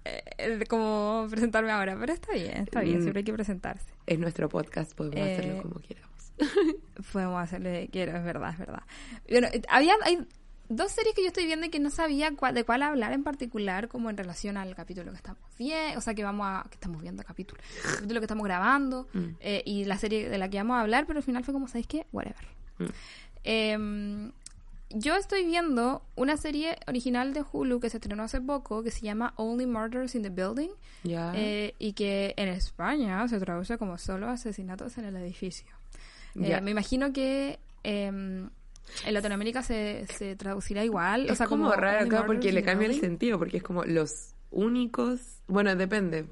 eh, 0.06 0.64
como 0.68 1.26
presentarme 1.30 1.70
ahora, 1.70 1.94
pero 2.00 2.12
está 2.14 2.32
bien, 2.32 2.56
está 2.62 2.80
bien, 2.80 2.98
Mm. 2.98 3.02
siempre 3.02 3.18
hay 3.20 3.24
que 3.24 3.32
presentarse. 3.34 3.84
Es 4.06 4.18
nuestro 4.18 4.48
podcast, 4.48 4.94
podemos 4.94 5.18
Eh, 5.18 5.32
hacerlo 5.36 5.62
como 5.62 5.74
queramos. 5.80 6.32
Podemos 7.12 7.42
hacerle 7.42 7.90
quiero, 7.92 8.16
es 8.16 8.24
verdad, 8.24 8.50
es 8.52 8.58
verdad. 8.58 8.82
Bueno, 9.28 9.48
eh, 9.52 9.60
había, 9.68 9.94
hay 10.04 10.26
dos 10.70 10.92
series 10.92 11.14
que 11.14 11.20
yo 11.22 11.26
estoy 11.28 11.44
viendo 11.44 11.66
y 11.66 11.68
que 11.68 11.80
no 11.80 11.90
sabía 11.90 12.30
cuál- 12.34 12.54
de 12.54 12.64
cuál 12.64 12.82
hablar 12.82 13.12
en 13.12 13.22
particular, 13.24 13.88
como 13.88 14.08
en 14.08 14.16
relación 14.16 14.56
al 14.56 14.74
capítulo 14.74 15.10
que 15.10 15.16
estamos 15.18 15.42
viendo, 15.58 15.98
o 15.98 16.00
sea, 16.00 16.14
que 16.14 16.22
vamos 16.24 16.46
a, 16.48 16.64
que 16.70 16.74
estamos 16.76 17.02
viendo 17.02 17.20
el 17.20 17.26
capítulo, 17.26 17.60
el 17.84 17.94
capítulo 17.96 18.20
que 18.20 18.24
estamos 18.24 18.44
grabando, 18.44 19.06
Mm. 19.12 19.24
eh, 19.40 19.62
y 19.66 19.84
la 19.84 19.98
serie 19.98 20.28
de 20.30 20.38
la 20.38 20.48
que 20.48 20.56
vamos 20.56 20.76
a 20.76 20.80
hablar, 20.80 21.06
pero 21.06 21.18
al 21.18 21.22
final 21.24 21.44
fue 21.44 21.52
como, 21.52 21.68
¿sabéis 21.68 21.86
qué? 21.88 22.06
Whatever. 22.12 22.46
Mm. 22.78 22.84
Em, 23.44 24.32
yo 24.90 25.14
estoy 25.16 25.44
viendo 25.46 26.02
una 26.16 26.36
serie 26.36 26.76
original 26.88 27.32
de 27.32 27.44
Hulu 27.52 27.78
que 27.80 27.90
se 27.90 27.98
estrenó 27.98 28.24
hace 28.24 28.40
poco, 28.40 28.82
que 28.82 28.90
se 28.90 29.02
llama 29.02 29.34
Only 29.36 29.66
Murders 29.66 30.14
in 30.14 30.22
the 30.22 30.30
Building, 30.30 30.70
Ya. 31.04 31.32
eh, 31.36 31.74
y 31.78 31.92
que 31.92 32.34
en 32.36 32.48
España 32.48 33.26
se 33.28 33.38
traduce 33.38 33.78
como 33.78 33.98
solo 33.98 34.28
asesinatos 34.28 34.98
en 34.98 35.04
el 35.04 35.16
edificio. 35.16 35.66
Eh, 36.40 36.60
me 36.60 36.70
imagino 36.70 37.12
que 37.12 37.58
em, 37.82 38.50
en 39.06 39.14
Latinoamérica 39.14 39.62
se, 39.62 40.06
se 40.16 40.36
traducirá 40.36 40.84
igual. 40.84 41.26
es 41.26 41.32
o 41.32 41.34
sea, 41.36 41.46
como, 41.46 41.64
como 41.70 41.76
raro 41.76 42.04
acá 42.06 42.26
porque 42.26 42.52
le 42.52 42.62
cambia 42.62 42.88
el 42.88 43.00
sentido, 43.00 43.38
porque 43.38 43.58
es 43.58 43.62
como 43.62 43.84
los 43.84 44.34
únicos. 44.50 45.20
Bueno, 45.46 45.74
depende. 45.76 46.26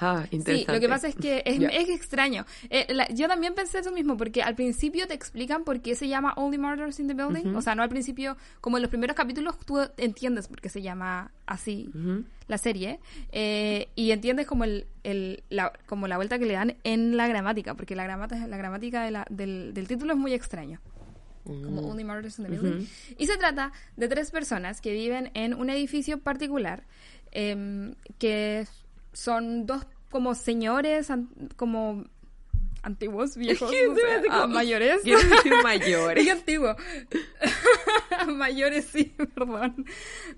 Ah, 0.00 0.24
Sí, 0.30 0.64
lo 0.66 0.80
que 0.80 0.88
pasa 0.88 1.06
es 1.08 1.14
que 1.14 1.42
es, 1.44 1.88
extraño. 1.90 2.46
Eh, 2.70 2.86
la- 2.94 3.06
yo 3.10 3.28
también 3.28 3.54
pensé 3.54 3.78
eso 3.80 3.92
mismo, 3.92 4.16
porque 4.16 4.42
al 4.42 4.54
principio 4.54 5.06
te 5.06 5.12
explican 5.12 5.64
por 5.64 5.82
qué 5.82 5.94
se 5.94 6.08
llama 6.08 6.32
Only 6.36 6.56
Murders 6.56 6.98
in 6.98 7.08
the 7.08 7.14
Building. 7.14 7.54
O 7.54 7.60
sea, 7.60 7.74
no 7.74 7.82
al 7.82 7.90
principio, 7.90 8.38
como 8.62 8.78
en 8.78 8.82
los 8.82 8.88
primeros 8.88 9.14
capítulos, 9.14 9.58
tú 9.66 9.78
entiendes 9.98 10.48
por 10.48 10.62
qué 10.62 10.70
se 10.70 10.80
llama 10.80 11.30
así 11.46 11.90
la 12.48 12.56
serie. 12.58 13.00
eh, 13.32 13.88
y 13.94 14.10
entiendes 14.12 14.46
como 14.46 14.64
el, 14.64 14.86
el- 15.04 15.44
la, 15.50 15.72
como 15.86 16.08
la 16.08 16.16
vuelta 16.16 16.38
que 16.38 16.46
le 16.46 16.54
dan 16.54 16.76
en 16.82 17.16
la 17.18 17.28
gramática, 17.28 17.74
porque 17.74 17.94
la 17.94 18.04
gramática, 18.04 18.46
la 18.46 18.56
gramática 18.56 19.04
de 19.04 19.10
la- 19.10 19.26
del, 19.28 19.72
del 19.74 19.86
título 19.86 20.14
es 20.14 20.18
muy 20.18 20.32
extraño. 20.32 20.80
Como 21.44 21.80
Only 21.88 22.04
Murders 22.04 22.38
in 22.38 22.44
the 22.46 22.50
Building. 22.50 22.86
Y 23.18 23.26
se 23.26 23.36
trata 23.36 23.72
de 23.96 24.08
tres 24.08 24.30
personas 24.30 24.80
que 24.80 24.92
viven 24.92 25.30
en 25.34 25.54
un 25.54 25.70
edificio 25.70 26.18
particular, 26.20 26.84
em, 27.32 27.94
que 28.18 28.66
son 29.12 29.66
dos 29.66 29.84
como 30.10 30.34
señores, 30.34 31.10
an- 31.10 31.28
como 31.56 32.04
antiguos, 32.82 33.36
viejos, 33.36 33.70
no 33.88 33.94
sé, 33.94 34.00
ah, 34.30 34.42
como- 34.42 34.54
mayores. 34.54 35.00
Quiero 35.02 35.20
decir 35.20 35.52
mayores. 35.62 36.24
Qué 36.24 36.30
antiguo. 36.30 36.76
mayores, 38.36 38.86
sí, 38.86 39.04
perdón. 39.34 39.84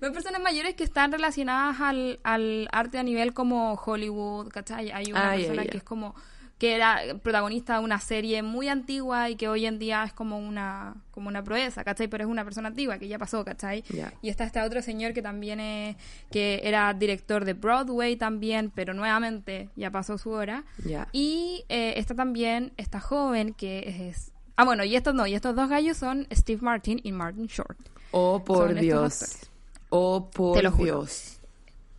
Dos 0.01 0.11
personas 0.11 0.41
mayores 0.41 0.75
que 0.75 0.83
están 0.83 1.11
relacionadas 1.11 1.79
al, 1.81 2.19
al 2.23 2.67
arte 2.71 2.97
a 2.97 3.03
nivel 3.03 3.33
como 3.33 3.73
Hollywood, 3.75 4.49
¿cachai? 4.49 4.91
Hay 4.91 5.11
una 5.11 5.31
Ah, 5.31 5.35
persona 5.35 5.65
que 5.65 5.77
es 5.77 5.83
como 5.83 6.15
que 6.57 6.75
era 6.75 7.01
protagonista 7.21 7.77
de 7.77 7.83
una 7.83 7.99
serie 7.99 8.41
muy 8.41 8.69
antigua 8.69 9.29
y 9.29 9.35
que 9.35 9.47
hoy 9.49 9.65
en 9.65 9.79
día 9.79 10.03
es 10.03 10.13
como 10.13 10.37
una 10.37 10.95
como 11.11 11.27
una 11.27 11.43
proeza, 11.43 11.83
¿cachai? 11.83 12.07
Pero 12.07 12.23
es 12.23 12.29
una 12.29 12.43
persona 12.43 12.69
antigua 12.69 12.97
que 12.97 13.07
ya 13.07 13.19
pasó, 13.19 13.45
¿cachai? 13.45 13.83
Y 14.21 14.29
está 14.29 14.45
este 14.45 14.61
otro 14.61 14.81
señor 14.81 15.13
que 15.13 15.21
también 15.21 15.59
es, 15.59 15.95
que 16.31 16.61
era 16.63 16.93
director 16.93 17.45
de 17.45 17.53
Broadway 17.53 18.15
también, 18.15 18.71
pero 18.73 18.93
nuevamente 18.93 19.69
ya 19.75 19.91
pasó 19.91 20.17
su 20.17 20.31
hora. 20.31 20.63
Y 21.11 21.65
eh, 21.69 21.93
está 21.97 22.15
también 22.15 22.73
esta 22.77 22.99
joven 22.99 23.53
que 23.53 24.09
es... 24.09 24.31
Ah, 24.55 24.65
bueno, 24.65 24.83
y 24.83 24.95
estos 24.95 25.13
no, 25.13 25.27
y 25.27 25.35
estos 25.35 25.55
dos 25.55 25.69
gallos 25.69 25.97
son 25.97 26.27
Steve 26.31 26.61
Martin 26.61 26.99
y 27.03 27.11
Martin 27.11 27.45
Short. 27.45 27.77
Oh, 28.11 28.43
por 28.43 28.69
Son 28.69 28.79
Dios. 28.79 29.37
Oh, 29.89 30.29
por 30.31 30.57
Te 30.57 30.63
lo 30.63 30.71
juro. 30.71 31.05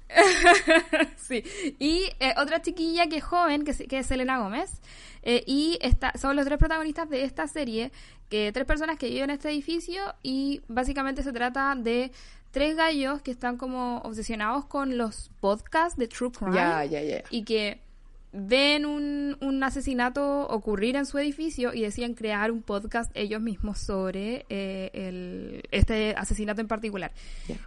Sí. 1.16 1.42
Y 1.78 2.04
eh, 2.20 2.34
otra 2.36 2.60
chiquilla 2.62 3.06
que 3.08 3.16
es 3.16 3.24
joven, 3.24 3.64
que, 3.64 3.70
es- 3.72 3.84
que 3.88 3.98
es 3.98 4.06
Selena 4.06 4.38
Gómez. 4.38 4.80
eh, 5.22 5.42
y 5.46 5.78
esta, 5.80 6.12
son 6.18 6.36
los 6.36 6.44
tres 6.44 6.58
protagonistas 6.58 7.08
de 7.08 7.24
esta 7.24 7.46
serie, 7.48 7.90
que 8.28 8.52
tres 8.52 8.66
personas 8.66 8.98
que 8.98 9.06
viven 9.08 9.24
en 9.24 9.30
este 9.30 9.48
edificio 9.50 10.14
y 10.22 10.60
básicamente 10.68 11.22
se 11.22 11.32
trata 11.32 11.74
de 11.76 12.12
tres 12.50 12.76
gallos 12.76 13.22
que 13.22 13.30
están 13.30 13.56
como 13.56 13.98
obsesionados 13.98 14.66
con 14.66 14.96
los 14.98 15.30
podcasts 15.40 15.98
de 15.98 16.08
True 16.08 16.30
Crime. 16.30 16.52
Y 17.30 17.44
que 17.44 17.80
ven 18.36 18.84
un, 18.84 19.36
un 19.40 19.62
asesinato 19.62 20.46
ocurrir 20.48 20.96
en 20.96 21.06
su 21.06 21.18
edificio 21.18 21.72
y 21.72 21.82
deciden 21.82 22.14
crear 22.14 22.50
un 22.50 22.62
podcast 22.62 23.10
ellos 23.14 23.40
mismos 23.40 23.78
sobre 23.78 24.44
eh, 24.48 24.90
el, 24.92 25.62
este 25.70 26.14
asesinato 26.16 26.60
en 26.60 26.66
particular. 26.68 27.12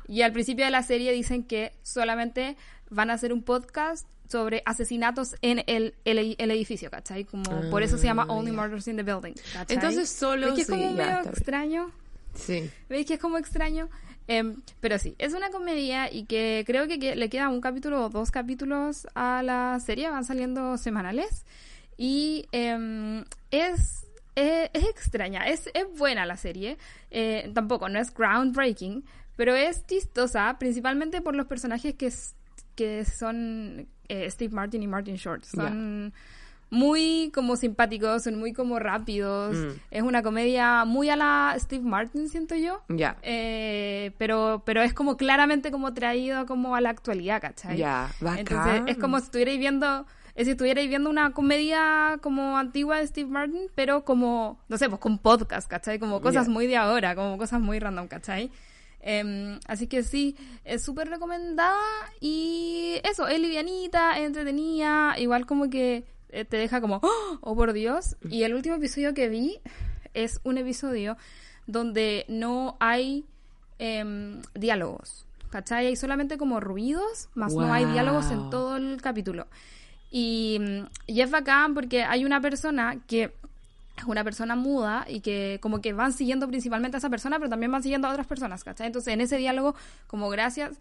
Y 0.07 0.21
al 0.23 0.33
principio 0.33 0.65
de 0.65 0.71
la 0.71 0.83
serie 0.83 1.13
dicen 1.13 1.43
que 1.43 1.71
solamente 1.83 2.57
van 2.89 3.09
a 3.09 3.13
hacer 3.13 3.31
un 3.31 3.43
podcast 3.43 4.07
sobre 4.29 4.61
asesinatos 4.65 5.35
en 5.41 5.63
el, 5.67 5.95
el, 6.03 6.35
el 6.37 6.51
edificio, 6.51 6.91
¿cachai? 6.91 7.23
Como 7.23 7.69
por 7.71 7.81
eso 7.81 7.97
se 7.97 8.05
llama 8.05 8.25
Ah, 8.27 8.33
Only 8.33 8.51
ya. 8.51 8.57
Murders 8.61 8.87
in 8.89 8.97
the 8.97 9.03
Building. 9.03 9.35
¿cachai? 9.53 9.75
Entonces 9.75 10.09
solo 10.09 10.47
¿Ves 10.47 10.55
que 10.55 10.61
es 10.61 10.67
sí, 10.67 10.73
como 10.73 10.95
ya, 10.97 11.21
medio 11.21 11.29
extraño? 11.31 11.91
Sí. 12.35 12.69
¿Veis 12.89 13.05
que 13.07 13.13
es 13.13 13.19
como 13.21 13.37
extraño? 13.37 13.89
Em, 14.27 14.61
pero 14.81 14.99
sí, 14.99 15.15
es 15.19 15.33
una 15.33 15.49
comedia 15.49 16.11
y 16.11 16.25
que 16.25 16.63
creo 16.67 16.87
que, 16.87 16.99
que 16.99 17.15
le 17.15 17.29
queda 17.29 17.49
un 17.49 17.61
capítulo 17.61 18.05
o 18.05 18.09
dos 18.09 18.29
capítulos 18.29 19.07
a 19.15 19.41
la 19.41 19.79
serie, 19.79 20.09
van 20.09 20.25
saliendo 20.25 20.77
semanales. 20.77 21.45
Y 21.97 22.45
em, 22.51 23.23
es, 23.51 24.05
eh, 24.35 24.69
es 24.73 24.83
extraña, 24.85 25.47
es, 25.47 25.69
es 25.73 25.85
buena 25.97 26.25
la 26.25 26.37
serie. 26.37 26.77
Eh, 27.09 27.49
tampoco, 27.53 27.89
no 27.89 27.99
es 27.99 28.13
groundbreaking, 28.13 29.05
pero 29.35 29.55
es 29.55 29.85
chistosa, 29.87 30.57
principalmente 30.59 31.21
por 31.21 31.35
los 31.35 31.47
personajes 31.47 31.95
que, 31.95 32.11
que 32.75 33.05
son 33.05 33.87
eh, 34.09 34.29
Steve 34.29 34.53
Martin 34.53 34.83
y 34.83 34.87
Martin 34.87 35.15
Short. 35.15 35.45
Son 35.45 36.13
muy 36.69 37.31
como 37.33 37.55
simpáticos, 37.55 38.23
son 38.23 38.37
muy 38.39 38.53
como 38.53 38.79
rápidos. 38.79 39.55
Mm. 39.55 39.69
Es 39.91 40.03
una 40.03 40.21
comedia 40.21 40.85
muy 40.85 41.09
a 41.09 41.15
la 41.15 41.55
Steve 41.59 41.83
Martin, 41.83 42.29
siento 42.29 42.55
yo. 42.55 42.81
Ya. 42.89 43.17
Eh, 43.21 44.11
pero, 44.17 44.63
pero 44.65 44.81
es 44.81 44.93
como 44.93 45.17
claramente 45.17 45.71
como 45.71 45.93
traído 45.93 46.45
como 46.45 46.75
a 46.75 46.81
la 46.81 46.89
actualidad, 46.89 47.41
¿cachai? 47.41 47.77
Ya, 47.77 48.09
Entonces 48.19 48.57
bacán. 48.57 48.87
es 48.87 48.97
como 48.97 49.17
si 49.19 49.25
estuvierais 49.25 49.59
viendo, 49.59 50.05
es 50.35 50.45
si 50.45 50.51
estuvierais 50.51 50.89
viendo 50.89 51.09
una 51.09 51.31
comedia 51.31 52.19
como 52.21 52.57
antigua 52.57 52.97
de 52.97 53.07
Steve 53.07 53.29
Martin, 53.29 53.69
pero 53.75 54.03
como, 54.03 54.59
no 54.67 54.77
sé, 54.77 54.89
pues 54.89 54.99
con 54.99 55.19
podcast, 55.19 55.69
¿cachai? 55.69 55.99
Como 55.99 56.21
cosas 56.21 56.49
muy 56.49 56.67
de 56.67 56.77
ahora, 56.77 57.15
como 57.15 57.37
cosas 57.37 57.61
muy 57.61 57.79
random, 57.79 58.07
¿cachai? 58.07 58.51
Em, 58.99 59.59
así 59.67 59.87
que 59.87 60.03
sí, 60.03 60.35
es 60.65 60.83
súper 60.83 61.07
recomendada 61.07 61.77
y 62.19 62.99
eso, 63.03 63.27
es 63.27 63.39
livianita, 63.39 64.17
es 64.17 64.25
entretenida, 64.25 65.15
igual 65.17 65.45
como 65.45 65.69
que 65.69 66.03
te 66.29 66.57
deja 66.57 66.81
como, 66.81 66.99
oh, 67.03 67.37
oh, 67.41 67.55
por 67.55 67.73
Dios. 67.73 68.17
Y 68.29 68.43
el 68.43 68.53
último 68.53 68.75
episodio 68.75 69.13
que 69.13 69.29
vi 69.29 69.59
es 70.13 70.39
un 70.43 70.57
episodio 70.57 71.17
donde 71.67 72.25
no 72.27 72.77
hay 72.79 73.25
em, 73.79 74.41
diálogos, 74.55 75.25
¿cachai? 75.49 75.87
Hay 75.87 75.95
solamente 75.95 76.37
como 76.37 76.59
ruidos, 76.59 77.29
más 77.35 77.53
no 77.53 77.71
hay 77.71 77.85
diálogos 77.85 78.31
en 78.31 78.39
Wow. 78.39 78.49
todo 78.49 78.75
el 78.77 79.01
capítulo. 79.01 79.47
Y, 80.09 80.57
mm, 80.59 80.85
y 81.07 81.21
es 81.21 81.29
bacán 81.29 81.73
porque 81.73 82.03
hay 82.03 82.25
una 82.25 82.41
persona 82.41 82.97
que 83.07 83.31
es 83.97 84.03
una 84.05 84.23
persona 84.23 84.55
muda 84.55 85.05
y 85.09 85.21
que 85.21 85.57
como 85.61 85.81
que 85.81 85.91
van 85.91 86.13
siguiendo 86.13 86.47
principalmente 86.47 86.97
a 86.97 86.99
esa 86.99 87.09
persona, 87.09 87.37
pero 87.39 87.49
también 87.49 87.71
van 87.71 87.81
siguiendo 87.83 88.07
a 88.07 88.11
otras 88.11 88.27
personas, 88.27 88.63
¿cachai? 88.63 88.87
Entonces 88.87 89.13
en 89.13 89.21
ese 89.21 89.37
diálogo, 89.37 89.75
como 90.05 90.29
gracias 90.29 90.77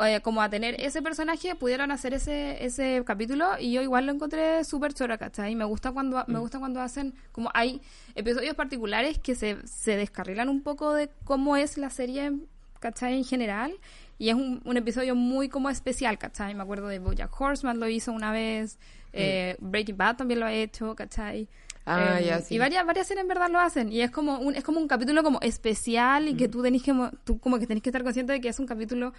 eh, 0.00 0.20
como 0.22 0.42
a 0.42 0.48
tener 0.50 0.80
ese 0.80 1.00
personaje, 1.02 1.54
pudieron 1.54 1.90
hacer 1.90 2.14
ese, 2.14 2.64
ese 2.64 3.02
capítulo 3.06 3.46
y 3.58 3.72
yo 3.72 3.82
igual 3.82 4.06
lo 4.06 4.12
encontré 4.12 4.62
súper 4.64 4.92
chora, 4.94 5.16
¿cachai? 5.18 5.54
Me 5.54 5.64
gusta 5.64 5.92
cuando 5.92 6.22
me 6.26 6.38
gusta 6.38 6.58
cuando 6.58 6.80
hacen, 6.80 7.14
como 7.32 7.50
hay 7.54 7.80
episodios 8.14 8.54
particulares 8.54 9.18
que 9.18 9.34
se, 9.34 9.56
se 9.66 9.96
descarrilan 9.96 10.48
un 10.48 10.62
poco 10.62 10.92
de 10.92 11.08
cómo 11.24 11.56
es 11.56 11.78
la 11.78 11.90
serie, 11.90 12.32
¿cachai? 12.80 13.14
En 13.16 13.24
general. 13.24 13.72
Y 14.18 14.30
es 14.30 14.34
un, 14.34 14.62
un 14.64 14.76
episodio 14.78 15.14
muy 15.14 15.48
como 15.50 15.68
especial, 15.68 16.16
¿cachai? 16.18 16.54
Me 16.54 16.62
acuerdo 16.62 16.88
de 16.88 16.98
Bojack 16.98 17.38
Horseman 17.38 17.78
lo 17.78 17.86
hizo 17.88 18.12
una 18.12 18.32
vez, 18.32 18.78
eh, 19.12 19.56
Breaking 19.60 19.96
Bad 19.96 20.16
también 20.16 20.40
lo 20.40 20.46
ha 20.46 20.52
hecho, 20.52 20.94
¿cachai? 20.94 21.48
Ah, 21.88 22.18
ya, 22.20 22.40
sí. 22.40 22.56
Y 22.56 22.58
varias, 22.58 22.84
varias 22.84 23.06
series 23.06 23.22
en 23.22 23.28
verdad 23.28 23.48
lo 23.48 23.60
hacen. 23.60 23.92
Y 23.92 24.00
es 24.00 24.10
como 24.10 24.38
un, 24.40 24.56
es 24.56 24.64
como 24.64 24.80
un 24.80 24.88
capítulo 24.88 25.22
como 25.22 25.38
especial 25.40 26.26
y 26.28 26.34
Mm. 26.34 26.36
que 26.36 26.48
tú 26.48 26.60
tenés 26.62 26.82
que, 26.82 26.92
tú 27.24 27.38
como 27.38 27.58
que 27.60 27.66
tenés 27.68 27.82
que 27.82 27.90
estar 27.90 28.02
consciente 28.02 28.32
de 28.32 28.40
que 28.40 28.48
es 28.48 28.58
un 28.58 28.66
capítulo 28.66 29.12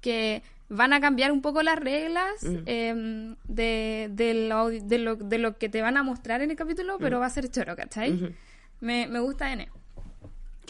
que 0.00 0.42
van 0.68 0.92
a 0.92 1.00
cambiar 1.00 1.32
un 1.32 1.42
poco 1.42 1.62
las 1.62 1.78
reglas 1.78 2.42
Mm. 2.42 2.56
em, 2.66 3.36
de, 3.48 4.08
de, 4.12 4.34
lo, 4.48 4.68
de, 4.68 4.98
lo, 4.98 5.16
de 5.16 5.38
lo 5.38 5.58
que 5.58 5.68
te 5.68 5.82
van 5.82 5.96
a 5.96 6.02
mostrar 6.02 6.42
en 6.42 6.50
el 6.50 6.56
capítulo, 6.56 6.96
pero 6.98 7.18
va 7.20 7.26
a 7.26 7.30
ser 7.30 7.50
choro, 7.50 7.74
¿cachai? 7.76 8.12
Mm. 8.12 8.34
Me, 8.80 9.06
me 9.08 9.20
gusta 9.20 9.52
N. 9.52 9.68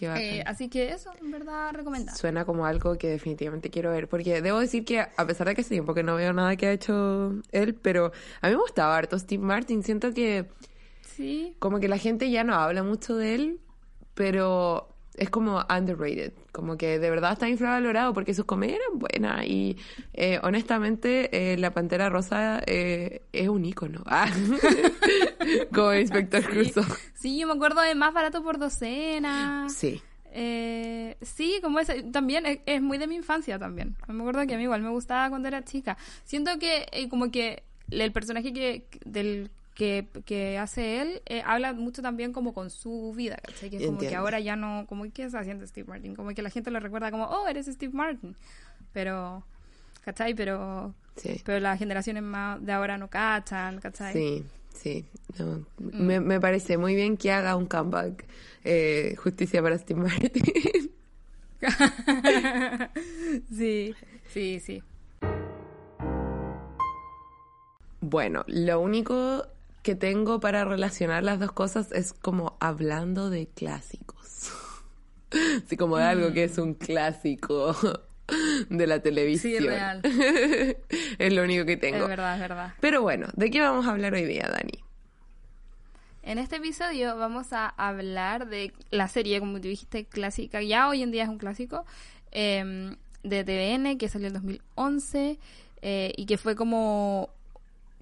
Eh, 0.02 0.42
así 0.46 0.70
que 0.70 0.88
eso, 0.92 1.10
en 1.20 1.30
verdad, 1.30 1.72
recomendado. 1.74 2.16
Suena 2.16 2.46
como 2.46 2.64
algo 2.64 2.96
que 2.96 3.08
definitivamente 3.08 3.68
quiero 3.68 3.90
ver. 3.90 4.08
Porque 4.08 4.40
debo 4.40 4.58
decir 4.58 4.82
que, 4.86 5.00
a 5.00 5.26
pesar 5.26 5.46
de 5.46 5.54
que 5.54 5.60
hace 5.60 5.70
tiempo 5.74 5.92
que 5.92 6.02
no 6.02 6.16
veo 6.16 6.32
nada 6.32 6.56
que 6.56 6.66
ha 6.68 6.72
hecho 6.72 7.34
él, 7.52 7.74
pero 7.74 8.10
a 8.40 8.46
mí 8.48 8.54
me 8.54 8.60
gustaba 8.62 8.96
harto 8.96 9.18
Steve 9.18 9.42
Martin. 9.44 9.82
Siento 9.82 10.14
que 10.14 10.46
Sí. 11.02 11.54
como 11.58 11.80
que 11.80 11.88
la 11.88 11.98
gente 11.98 12.30
ya 12.30 12.44
no 12.44 12.54
habla 12.54 12.82
mucho 12.82 13.14
de 13.14 13.34
él, 13.34 13.60
pero 14.14 14.88
es 15.16 15.30
como 15.30 15.64
underrated, 15.68 16.32
como 16.52 16.76
que 16.76 16.98
de 16.98 17.10
verdad 17.10 17.32
está 17.32 17.48
infravalorado 17.48 18.14
porque 18.14 18.34
sus 18.34 18.44
comedias 18.44 18.78
eran 18.78 18.98
buenas 18.98 19.46
y 19.46 19.76
eh, 20.14 20.38
honestamente 20.42 21.52
eh, 21.52 21.56
la 21.58 21.72
Pantera 21.72 22.08
Rosa 22.08 22.62
eh, 22.66 23.22
es 23.32 23.48
un 23.48 23.64
ícono. 23.64 24.02
Ah. 24.06 24.28
como 25.74 25.94
Inspector 25.94 26.42
Crusoe. 26.44 26.84
Sí, 27.14 27.38
yo 27.38 27.46
me 27.46 27.54
acuerdo 27.54 27.80
de 27.80 27.94
Más 27.94 28.12
Barato 28.12 28.42
por 28.42 28.58
Docena. 28.58 29.66
Sí. 29.68 30.00
Eh, 30.32 31.16
sí, 31.22 31.58
como 31.60 31.80
ese, 31.80 32.02
también 32.04 32.46
es, 32.46 32.60
es 32.66 32.80
muy 32.80 32.98
de 32.98 33.06
mi 33.06 33.16
infancia 33.16 33.58
también. 33.58 33.96
Me 34.06 34.20
acuerdo 34.20 34.46
que 34.46 34.54
a 34.54 34.56
mí 34.56 34.64
igual 34.64 34.82
me 34.82 34.90
gustaba 34.90 35.28
cuando 35.28 35.48
era 35.48 35.64
chica. 35.64 35.96
Siento 36.24 36.58
que 36.58 36.86
eh, 36.92 37.08
como 37.08 37.30
que 37.30 37.64
el 37.90 38.12
personaje 38.12 38.52
que 38.52 38.86
del 39.04 39.50
que, 39.80 40.06
que 40.26 40.58
hace 40.58 41.00
él 41.00 41.22
eh, 41.24 41.40
habla 41.42 41.72
mucho 41.72 42.02
también 42.02 42.34
como 42.34 42.52
con 42.52 42.68
su 42.68 43.14
vida, 43.16 43.38
¿cachai? 43.42 43.70
Que 43.70 43.78
es 43.78 43.86
como 43.86 43.96
que 43.96 44.14
ahora 44.14 44.38
ya 44.38 44.54
no, 44.54 44.84
como 44.86 45.10
que 45.10 45.24
está 45.24 45.38
haciendo 45.38 45.66
Steve 45.66 45.88
Martin, 45.88 46.14
como 46.14 46.34
que 46.34 46.42
la 46.42 46.50
gente 46.50 46.70
lo 46.70 46.80
recuerda 46.80 47.10
como, 47.10 47.24
oh, 47.24 47.48
eres 47.48 47.64
Steve 47.64 47.94
Martin, 47.94 48.36
pero, 48.92 49.42
¿cachai? 50.04 50.34
Pero, 50.34 50.94
Sí. 51.16 51.40
pero 51.46 51.60
las 51.60 51.78
generaciones 51.78 52.22
más 52.22 52.62
de 52.62 52.72
ahora 52.72 52.98
no 52.98 53.08
cachan, 53.08 53.80
¿cachai? 53.80 54.12
Sí, 54.12 54.44
sí. 54.74 55.06
no. 55.38 55.64
Me, 55.78 56.20
me 56.20 56.38
parece 56.40 56.76
muy 56.76 56.94
bien 56.94 57.16
que 57.16 57.32
haga 57.32 57.56
un 57.56 57.64
comeback. 57.64 58.26
Eh, 58.64 59.14
justicia 59.16 59.62
para 59.62 59.78
Steve 59.78 60.02
Martin. 60.02 60.42
sí, 63.50 63.94
sí, 64.28 64.60
sí. 64.60 64.82
bueno, 68.00 68.44
lo 68.46 68.80
único 68.80 69.46
que 69.82 69.94
tengo 69.94 70.40
para 70.40 70.64
relacionar 70.64 71.24
las 71.24 71.38
dos 71.38 71.52
cosas 71.52 71.92
es 71.92 72.12
como 72.12 72.56
hablando 72.60 73.30
de 73.30 73.46
clásicos. 73.48 74.52
Así 75.64 75.76
como 75.76 75.96
de 75.96 76.04
algo 76.04 76.32
que 76.32 76.44
es 76.44 76.58
un 76.58 76.74
clásico 76.74 77.76
de 78.68 78.86
la 78.86 79.00
televisión. 79.00 79.62
Sí, 79.62 79.68
real. 79.68 80.02
es 81.18 81.32
lo 81.32 81.42
único 81.42 81.64
que 81.64 81.76
tengo. 81.76 82.04
Es 82.04 82.08
verdad, 82.08 82.34
es 82.34 82.40
verdad. 82.40 82.74
Pero 82.80 83.02
bueno, 83.02 83.28
¿de 83.34 83.50
qué 83.50 83.60
vamos 83.60 83.86
a 83.86 83.90
hablar 83.90 84.14
hoy 84.14 84.24
día, 84.24 84.48
Dani? 84.48 84.84
En 86.22 86.38
este 86.38 86.56
episodio 86.56 87.16
vamos 87.16 87.52
a 87.52 87.68
hablar 87.68 88.48
de 88.48 88.72
la 88.90 89.08
serie, 89.08 89.40
como 89.40 89.60
tú 89.60 89.68
dijiste, 89.68 90.04
clásica, 90.04 90.62
ya 90.62 90.88
hoy 90.88 91.02
en 91.02 91.10
día 91.10 91.22
es 91.22 91.28
un 91.30 91.38
clásico, 91.38 91.86
eh, 92.30 92.94
de 93.22 93.44
TVN, 93.44 93.98
que 93.98 94.08
salió 94.08 94.28
en 94.28 94.34
2011 94.34 95.38
eh, 95.82 96.12
y 96.16 96.26
que 96.26 96.38
fue 96.38 96.56
como, 96.56 97.30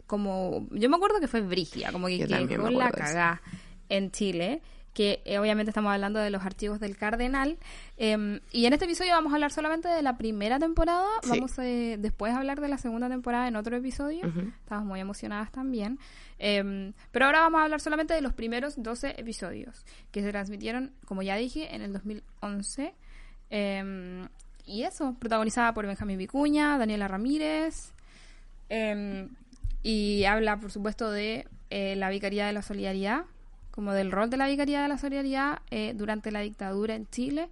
como, 0.09 0.67
yo 0.73 0.91
me 0.91 0.97
acuerdo 0.97 1.21
que 1.21 1.29
fue 1.29 1.41
Brigia, 1.43 1.93
como 1.93 2.09
que 2.09 2.27
quedó 2.27 2.69
la 2.71 2.91
cagá 2.91 3.41
en 3.89 4.11
Chile, 4.11 4.61
que 4.95 5.23
eh, 5.25 5.39
obviamente 5.39 5.71
estamos 5.71 5.93
hablando 5.93 6.19
de 6.19 6.31
los 6.31 6.43
archivos 6.45 6.81
del 6.81 6.97
Cardenal. 6.97 7.57
eh, 7.99 8.41
y 8.51 8.67
en 8.67 8.73
este 8.73 8.87
episodio 8.87 9.13
vamos 9.13 9.33
a 9.33 9.37
hablar 9.37 9.53
solamente 9.53 9.87
de 9.87 10.03
la 10.03 10.17
primera 10.19 10.59
temporada, 10.59 11.07
Sí. 11.23 11.29
vamos 11.31 11.57
eh, 11.61 11.97
después 12.01 12.33
a 12.35 12.39
hablar 12.39 12.61
de 12.61 12.67
la 12.69 12.79
segunda 12.79 13.09
temporada 13.09 13.47
en 13.47 13.55
otro 13.55 13.77
episodio. 13.77 14.27
Ujú. 14.27 14.41
Estamos 14.65 14.85
muy 14.87 14.99
emocionadas 14.99 15.53
también. 15.53 16.01
Eh, 16.41 16.93
pero 17.13 17.27
ahora 17.27 17.41
vamos 17.41 17.61
a 17.61 17.65
hablar 17.65 17.81
solamente 17.81 18.13
de 18.15 18.23
los 18.23 18.33
primeros 18.33 18.83
12 18.83 19.15
episodios 19.21 19.85
que 20.11 20.21
se 20.23 20.31
transmitieron, 20.31 20.91
como 21.05 21.23
ya 21.23 21.37
dije, 21.37 21.73
en 21.75 21.83
el 21.83 21.93
2011. 21.93 22.93
Eh, 23.51 24.27
y 24.67 24.83
eso, 24.83 25.15
protagonizada 25.19 25.73
por 25.75 25.87
Benjamín 25.87 26.19
Vicuña, 26.19 26.77
Daniela 26.77 27.07
Ramírez. 27.09 27.93
Y 29.83 30.25
habla, 30.25 30.59
por 30.59 30.71
supuesto, 30.71 31.11
de 31.11 31.47
eh, 31.71 31.97
la 31.97 32.11
Vicaría 32.11 32.47
de 32.47 32.53
la 32.53 32.63
Solidaridad, 32.63 33.25
como 33.71 33.93
del 33.93 34.11
rol 34.11 34.31
de 34.31 34.37
la 34.37 34.49
Vicaría 34.49 34.83
de 34.83 34.89
la 34.89 34.99
Solidaridad 34.99 35.61
eh, 35.71 35.93
durante 35.95 36.31
la 36.31 36.41
dictadura 36.41 36.95
en 36.95 37.09
Chile. 37.09 37.49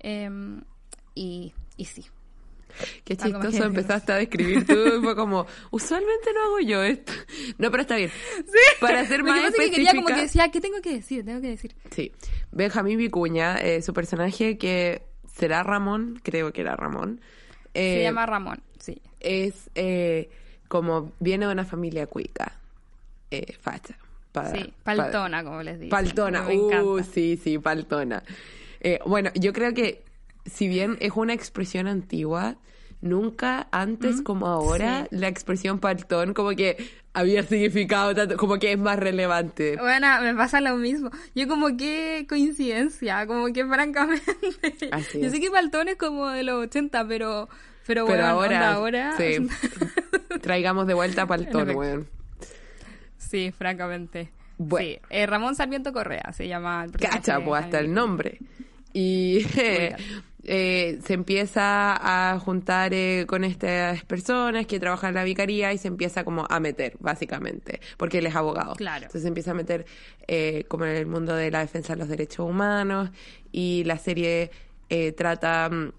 Eh, 0.00 0.30
y, 1.14 1.52
y 1.76 1.84
sí, 1.84 2.06
Qué 3.04 3.16
chistoso 3.16 3.64
empezaste 3.64 4.12
a 4.12 4.16
describir 4.16 4.66
tú 4.66 4.74
y 4.74 5.02
fue 5.02 5.16
como, 5.16 5.46
usualmente 5.70 6.32
no 6.34 6.42
hago 6.44 6.60
yo 6.60 6.82
esto. 6.82 7.12
No, 7.58 7.70
pero 7.70 7.82
está 7.82 7.96
bien. 7.96 8.10
Para 8.80 9.04
ser 9.06 9.24
más 9.24 9.40
pasa 9.40 9.48
es 9.48 9.70
que 9.70 9.70
quería 9.70 9.94
como 9.94 10.06
que 10.06 10.12
específica- 10.12 10.22
decía, 10.22 10.50
¿qué 10.50 10.60
tengo 10.60 10.80
que 10.80 10.92
decir? 10.92 11.24
Tengo 11.24 11.40
que 11.40 11.48
decir. 11.48 11.74
Sí. 11.90 12.12
Benjamín 12.52 12.98
Vicuña, 12.98 13.56
eh, 13.56 13.82
su 13.82 13.92
personaje 13.92 14.58
que 14.58 15.02
será 15.26 15.62
Ramón, 15.62 16.20
creo 16.22 16.52
que 16.52 16.60
era 16.60 16.76
Ramón. 16.76 17.20
Se 17.74 18.00
eh, 18.00 18.02
llama 18.02 18.26
Ramón, 18.26 18.62
sí. 18.78 19.00
Es 19.18 19.70
eh, 19.74 20.30
como 20.68 21.12
viene 21.20 21.46
de 21.46 21.52
una 21.52 21.64
familia 21.64 22.06
cuica. 22.06 22.52
Eh, 23.30 23.56
facha. 23.60 23.94
pa- 24.32 24.50
Sí, 24.52 24.72
pa- 24.84 24.94
paltona, 24.96 25.42
como 25.44 25.62
les 25.62 25.78
digo. 25.80 25.90
Paltona, 25.90 26.42
Me 26.42 26.56
uh, 26.56 27.02
sí, 27.02 27.38
sí, 27.42 27.58
paltona. 27.58 28.22
Eh, 28.80 29.00
bueno, 29.06 29.30
yo 29.34 29.52
creo 29.52 29.74
que 29.74 30.04
si 30.46 30.68
bien 30.68 30.96
es 31.00 31.12
una 31.16 31.34
expresión 31.34 31.88
antigua, 31.88 32.56
nunca 33.00 33.68
antes 33.70 34.22
como 34.22 34.46
ahora 34.48 35.06
la 35.10 35.28
expresión 35.28 35.78
paltón 35.78 36.34
como 36.34 36.50
que 36.50 36.76
había 37.12 37.42
significado 37.42 38.14
tanto, 38.14 38.36
como 38.36 38.58
que 38.58 38.72
es 38.72 38.78
más 38.78 38.98
relevante. 38.98 39.76
Bueno, 39.76 40.06
me 40.22 40.34
pasa 40.34 40.60
lo 40.60 40.76
mismo. 40.76 41.10
Yo 41.34 41.48
como 41.48 41.76
que 41.76 42.26
coincidencia, 42.28 43.26
como 43.26 43.52
que 43.52 43.64
francamente. 43.66 44.88
Así 44.92 45.20
Yo 45.20 45.30
sé 45.30 45.40
que 45.40 45.50
Paltón 45.50 45.88
es 45.88 45.96
como 45.96 46.28
de 46.28 46.42
los 46.44 46.64
80, 46.64 47.06
pero 47.08 47.48
pero, 47.88 48.06
Pero 48.06 48.36
bueno, 48.36 48.54
ahora, 48.54 48.72
ahora 48.74 49.16
sí. 49.16 49.38
traigamos 50.42 50.86
de 50.86 50.94
vuelta 50.94 51.22
a 51.22 51.24
En 51.24 51.28
paltón, 51.28 51.62
efecto. 51.62 51.78
weón. 51.80 52.08
sí, 53.16 53.50
francamente. 53.50 54.30
Bueno. 54.58 54.86
Sí, 54.86 54.98
eh, 55.10 55.26
Ramón 55.26 55.56
Sarmiento 55.56 55.92
Correa 55.92 56.32
se 56.32 56.46
llama 56.46 56.84
el 56.84 56.92
Cacha, 56.92 57.40
pues 57.42 57.64
hasta 57.64 57.80
el 57.80 57.92
nombre. 57.92 58.38
Y 58.92 59.46
eh, 59.56 59.96
eh, 60.44 60.98
se 61.04 61.14
empieza 61.14 62.32
a 62.32 62.38
juntar 62.38 62.92
eh, 62.94 63.24
con 63.26 63.42
estas 63.44 64.04
personas 64.04 64.66
que 64.66 64.78
trabajan 64.78 65.08
en 65.10 65.14
la 65.16 65.24
vicaría 65.24 65.72
y 65.72 65.78
se 65.78 65.88
empieza 65.88 66.24
como 66.24 66.46
a 66.48 66.60
meter, 66.60 66.94
básicamente, 67.00 67.80
porque 67.96 68.18
él 68.18 68.26
es 68.26 68.36
abogado. 68.36 68.74
Claro. 68.74 69.04
Entonces 69.06 69.22
se 69.22 69.28
empieza 69.28 69.50
a 69.52 69.54
meter 69.54 69.86
eh, 70.26 70.64
como 70.68 70.84
en 70.84 70.96
el 70.96 71.06
mundo 71.06 71.34
de 71.34 71.50
la 71.50 71.60
defensa 71.60 71.94
de 71.94 72.00
los 72.00 72.08
derechos 72.08 72.48
humanos 72.48 73.10
y 73.50 73.84
la 73.84 73.98
serie 73.98 74.50
eh, 74.90 75.12
trata, 75.12 75.68
mm, 75.70 75.92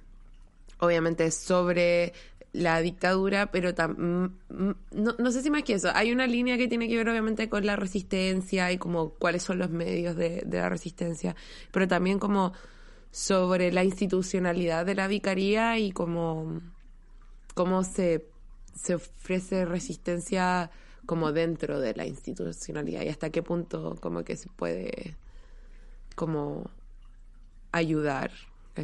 obviamente, 0.79 1.31
sobre 1.31 2.13
la 2.51 2.81
dictadura, 2.81 3.51
pero 3.51 3.75
tam- 3.75 3.95
mm, 3.97 4.25
mm, 4.49 4.75
no, 4.93 5.15
no 5.19 5.31
sé 5.31 5.41
si 5.43 5.49
más 5.51 5.63
que 5.63 5.73
eso. 5.73 5.89
Hay 5.93 6.11
una 6.11 6.25
línea 6.27 6.57
que 6.57 6.67
tiene 6.67 6.87
que 6.87 6.97
ver 6.97 7.07
obviamente 7.09 7.47
con 7.49 7.65
la 7.65 7.75
resistencia 7.75 8.71
y 8.71 8.77
como 8.77 9.11
cuáles 9.11 9.43
son 9.43 9.59
los 9.59 9.69
medios 9.69 10.15
de, 10.15 10.41
de 10.45 10.57
la 10.57 10.69
resistencia, 10.69 11.35
pero 11.71 11.87
también 11.87 12.17
como 12.19 12.53
sobre 13.11 13.71
la 13.71 13.83
institucionalidad 13.83 14.85
de 14.85 14.95
la 14.95 15.07
vicaría 15.07 15.77
y 15.79 15.91
como 15.91 16.61
cómo 17.55 17.83
se, 17.83 18.25
se 18.73 18.95
ofrece 18.95 19.65
resistencia 19.65 20.71
como 21.05 21.31
dentro 21.31 21.79
de 21.79 21.93
la 21.95 22.05
institucionalidad 22.05 23.01
y 23.01 23.09
hasta 23.09 23.31
qué 23.31 23.41
punto 23.43 23.95
como 23.99 24.23
que 24.23 24.35
se 24.37 24.49
puede 24.49 25.15
como 26.15 26.69
ayudar, 27.71 28.31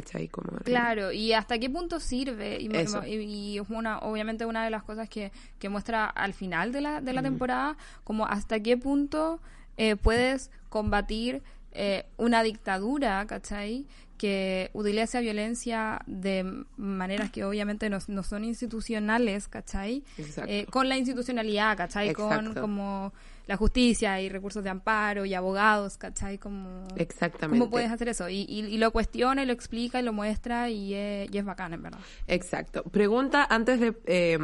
¿cachai? 0.00 0.28
Como 0.28 0.58
Claro, 0.58 1.12
y 1.12 1.32
hasta 1.32 1.58
qué 1.58 1.68
punto 1.70 2.00
sirve. 2.00 2.58
Y, 2.60 2.68
y- 3.06 3.54
y 3.54 3.58
es 3.58 3.68
una, 3.70 3.98
obviamente 4.00 4.44
una 4.46 4.64
de 4.64 4.70
las 4.70 4.82
cosas 4.82 5.08
que, 5.08 5.32
que 5.58 5.68
muestra 5.68 6.06
al 6.06 6.32
final 6.34 6.72
de 6.72 6.80
la, 6.80 7.00
de 7.00 7.12
Mm. 7.12 7.14
la 7.14 7.22
temporada, 7.22 7.76
como 8.04 8.26
hasta 8.26 8.60
qué 8.60 8.76
punto 8.76 9.40
eh, 9.76 9.96
puedes 9.96 10.50
combatir 10.68 11.42
eh, 11.72 12.04
una 12.16 12.42
dictadura, 12.42 13.26
¿cachai? 13.26 13.86
Que 14.16 14.70
utiliza 14.72 15.20
violencia 15.20 16.00
de 16.06 16.64
maneras 16.78 17.30
que 17.30 17.44
obviamente 17.44 17.90
no, 17.90 17.98
no 18.08 18.22
son 18.22 18.44
institucionales, 18.44 19.46
¿cachai? 19.48 20.02
Eh, 20.46 20.64
con 20.70 20.88
la 20.88 20.96
institucionalidad, 20.96 21.76
¿cachai? 21.76 22.14
Con 22.14 22.54
como 22.54 23.12
la 23.46 23.56
justicia 23.56 24.20
y 24.20 24.28
recursos 24.28 24.64
de 24.64 24.70
amparo 24.70 25.24
y 25.24 25.34
abogados, 25.34 25.96
¿cachai? 25.98 26.36
Como... 26.38 26.86
Exactamente. 26.96 27.58
¿Cómo 27.60 27.70
puedes 27.70 27.90
hacer 27.92 28.08
eso? 28.08 28.28
Y, 28.28 28.40
y- 28.48 28.66
y 28.66 28.78
lo 28.78 28.90
cuestiona 28.90 29.42
y 29.42 29.46
lo 29.46 29.52
explica 29.52 30.00
y 30.00 30.02
lo 30.02 30.12
muestra 30.12 30.68
y 30.68 30.94
es, 30.94 31.30
y 31.32 31.38
es 31.38 31.44
bacán, 31.44 31.72
en 31.72 31.82
verdad. 31.82 32.00
Exacto. 32.26 32.82
Pregunta 32.84 33.46
antes 33.48 33.78
de 33.78 33.96
eh, 34.06 34.38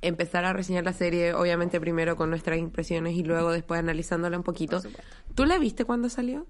empezar 0.00 0.44
a 0.46 0.52
reseñar 0.54 0.84
la 0.84 0.92
serie, 0.94 1.34
obviamente 1.34 1.80
primero 1.80 2.16
con 2.16 2.30
nuestras 2.30 2.58
impresiones 2.58 3.14
y 3.14 3.22
luego 3.24 3.52
después 3.52 3.78
analizándola 3.78 4.36
un 4.38 4.42
poquito. 4.44 4.80
¿Tú 5.34 5.44
la 5.44 5.58
viste 5.58 5.84
cuando 5.84 6.08
salió? 6.08 6.46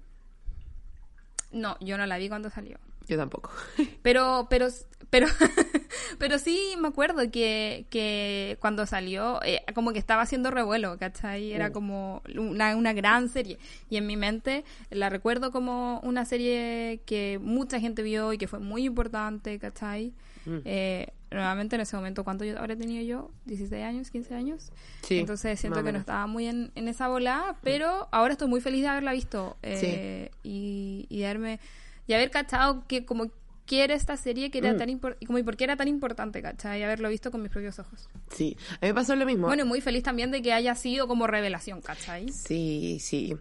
No, 1.51 1.77
yo 1.79 1.97
no 1.97 2.05
la 2.05 2.17
vi 2.17 2.29
cuando 2.29 2.49
salió. 2.49 2.77
Yo 3.07 3.17
tampoco. 3.17 3.51
Pero, 4.01 4.47
pero, 4.49 4.67
pero, 5.09 5.27
pero 6.19 6.39
sí 6.39 6.75
me 6.79 6.87
acuerdo 6.87 7.29
que, 7.31 7.85
que 7.89 8.57
cuando 8.59 8.85
salió, 8.85 9.39
eh, 9.43 9.63
como 9.73 9.93
que 9.93 9.99
estaba 9.99 10.21
haciendo 10.23 10.51
revuelo, 10.51 10.97
¿cachai? 10.97 11.51
Era 11.53 11.69
Mm. 11.69 11.73
como 11.73 12.21
una, 12.37 12.75
una 12.75 12.93
gran 12.93 13.29
serie. 13.29 13.57
Y 13.89 13.97
en 13.97 14.07
mi 14.07 14.17
mente 14.17 14.63
la 14.89 15.09
recuerdo 15.09 15.51
como 15.51 15.99
una 16.01 16.25
serie 16.25 17.01
que 17.05 17.39
mucha 17.41 17.79
gente 17.79 18.01
vio 18.03 18.33
y 18.33 18.37
que 18.37 18.47
fue 18.47 18.59
muy 18.59 18.85
importante, 18.85 19.57
¿cachai? 19.59 20.13
Mm. 20.45 20.57
Eh, 20.65 21.07
nuevamente 21.31 21.75
en 21.75 21.81
ese 21.81 21.95
momento, 21.95 22.23
¿cuánto 22.23 22.45
yo 22.45 22.57
habré 22.59 22.75
tenido 22.75 23.03
yo? 23.03 23.31
¿16 23.47 23.83
años? 23.83 24.13
¿15 24.13 24.31
años? 24.35 24.71
Sí, 25.01 25.19
Entonces 25.19 25.59
siento 25.59 25.83
que 25.83 25.91
no 25.91 25.99
estaba 25.99 26.27
muy 26.27 26.47
en, 26.47 26.71
en 26.75 26.87
esa 26.87 27.07
bola, 27.07 27.55
pero 27.61 28.07
ahora 28.11 28.33
estoy 28.33 28.47
muy 28.47 28.61
feliz 28.61 28.81
de 28.83 28.87
haberla 28.87 29.11
visto 29.11 29.57
eh, 29.63 30.29
y, 30.43 31.07
y 31.09 31.19
de 31.19 31.25
haberme 31.25 31.59
y 32.07 32.13
haber 32.13 32.31
cachado 32.31 32.85
que 32.87 33.05
como 33.05 33.31
qué 33.65 33.83
era 33.83 33.95
esta 33.95 34.15
serie 34.15 34.51
que 34.51 34.59
era 34.59 34.73
Mm. 34.73 34.77
tan 34.77 34.89
impor- 34.89 35.17
y 35.19 35.25
como 35.25 35.39
y 35.39 35.43
por 35.43 35.57
qué 35.57 35.63
era 35.63 35.75
tan 35.75 35.87
importante, 35.87 36.41
¿cachai? 36.41 36.79
Y 36.79 36.83
haberlo 36.83 37.09
visto 37.09 37.31
con 37.31 37.41
mis 37.41 37.51
propios 37.51 37.79
ojos. 37.79 38.07
Sí, 38.31 38.55
a 38.69 38.73
mí 38.85 38.89
me 38.89 38.93
pasó 38.93 39.15
lo 39.15 39.25
mismo. 39.25 39.47
Bueno, 39.47 39.65
muy 39.65 39.81
feliz 39.81 40.03
también 40.03 40.29
de 40.29 40.41
que 40.43 40.53
haya 40.53 40.75
sido 40.75 41.07
como 41.07 41.25
revelación, 41.25 41.81
¿cachai? 41.81 42.29
Sí, 42.29 42.99
sí. 43.01 43.35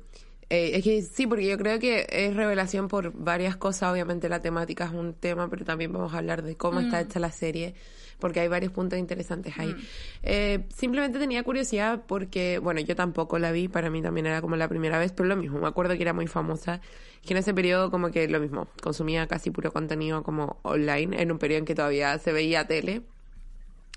Eh, 0.51 0.73
es 0.77 0.85
que 0.85 1.03
sí, 1.03 1.27
porque 1.27 1.47
yo 1.47 1.59
creo 1.59 1.79
que 1.79 2.07
es 2.09 2.35
revelación 2.35 2.89
por 2.89 3.13
varias 3.13 3.57
cosas. 3.57 3.93
Obviamente 3.93 4.29
la 4.31 4.41
temática 4.41 4.85
es 4.87 4.93
un 4.93 5.13
tema, 5.15 5.49
pero 5.51 5.65
también 5.65 5.93
vamos 5.93 6.15
a 6.15 6.19
hablar 6.19 6.43
de 6.43 6.57
cómo 6.57 6.81
está 6.81 7.01
hecha 7.01 7.19
la 7.19 7.31
serie, 7.33 7.75
porque 8.19 8.41
hay 8.41 8.49
varios 8.49 8.73
puntos 8.73 8.99
interesantes 8.99 9.55
ahí. 9.59 9.75
Eh, 10.23 10.65
simplemente 10.75 11.19
tenía 11.19 11.43
curiosidad 11.43 12.03
porque, 12.07 12.59
bueno, 12.59 12.81
yo 12.81 12.97
tampoco 12.97 13.39
la 13.39 13.53
vi, 13.53 13.69
para 13.69 13.91
mí 13.91 14.03
también 14.03 14.27
era 14.27 14.41
como 14.41 14.57
la 14.57 14.69
primera 14.69 14.99
vez, 14.99 15.13
pero 15.13 15.29
lo 15.29 15.37
mismo, 15.37 15.59
me 15.61 15.69
acuerdo 15.69 15.95
que 15.97 16.03
era 16.03 16.13
muy 16.13 16.27
famosa, 16.27 16.81
que 17.25 17.35
en 17.35 17.39
ese 17.39 17.55
periodo 17.55 17.91
como 17.91 18.11
que 18.11 18.29
lo 18.29 18.41
mismo, 18.41 18.69
consumía 18.83 19.27
casi 19.27 19.51
puro 19.51 19.73
contenido 19.73 20.23
como 20.23 20.59
online, 20.63 21.21
en 21.21 21.33
un 21.33 21.39
periodo 21.39 21.61
en 21.61 21.65
que 21.65 21.75
todavía 21.75 22.19
se 22.19 22.33
veía 22.33 22.67
tele. 22.67 23.03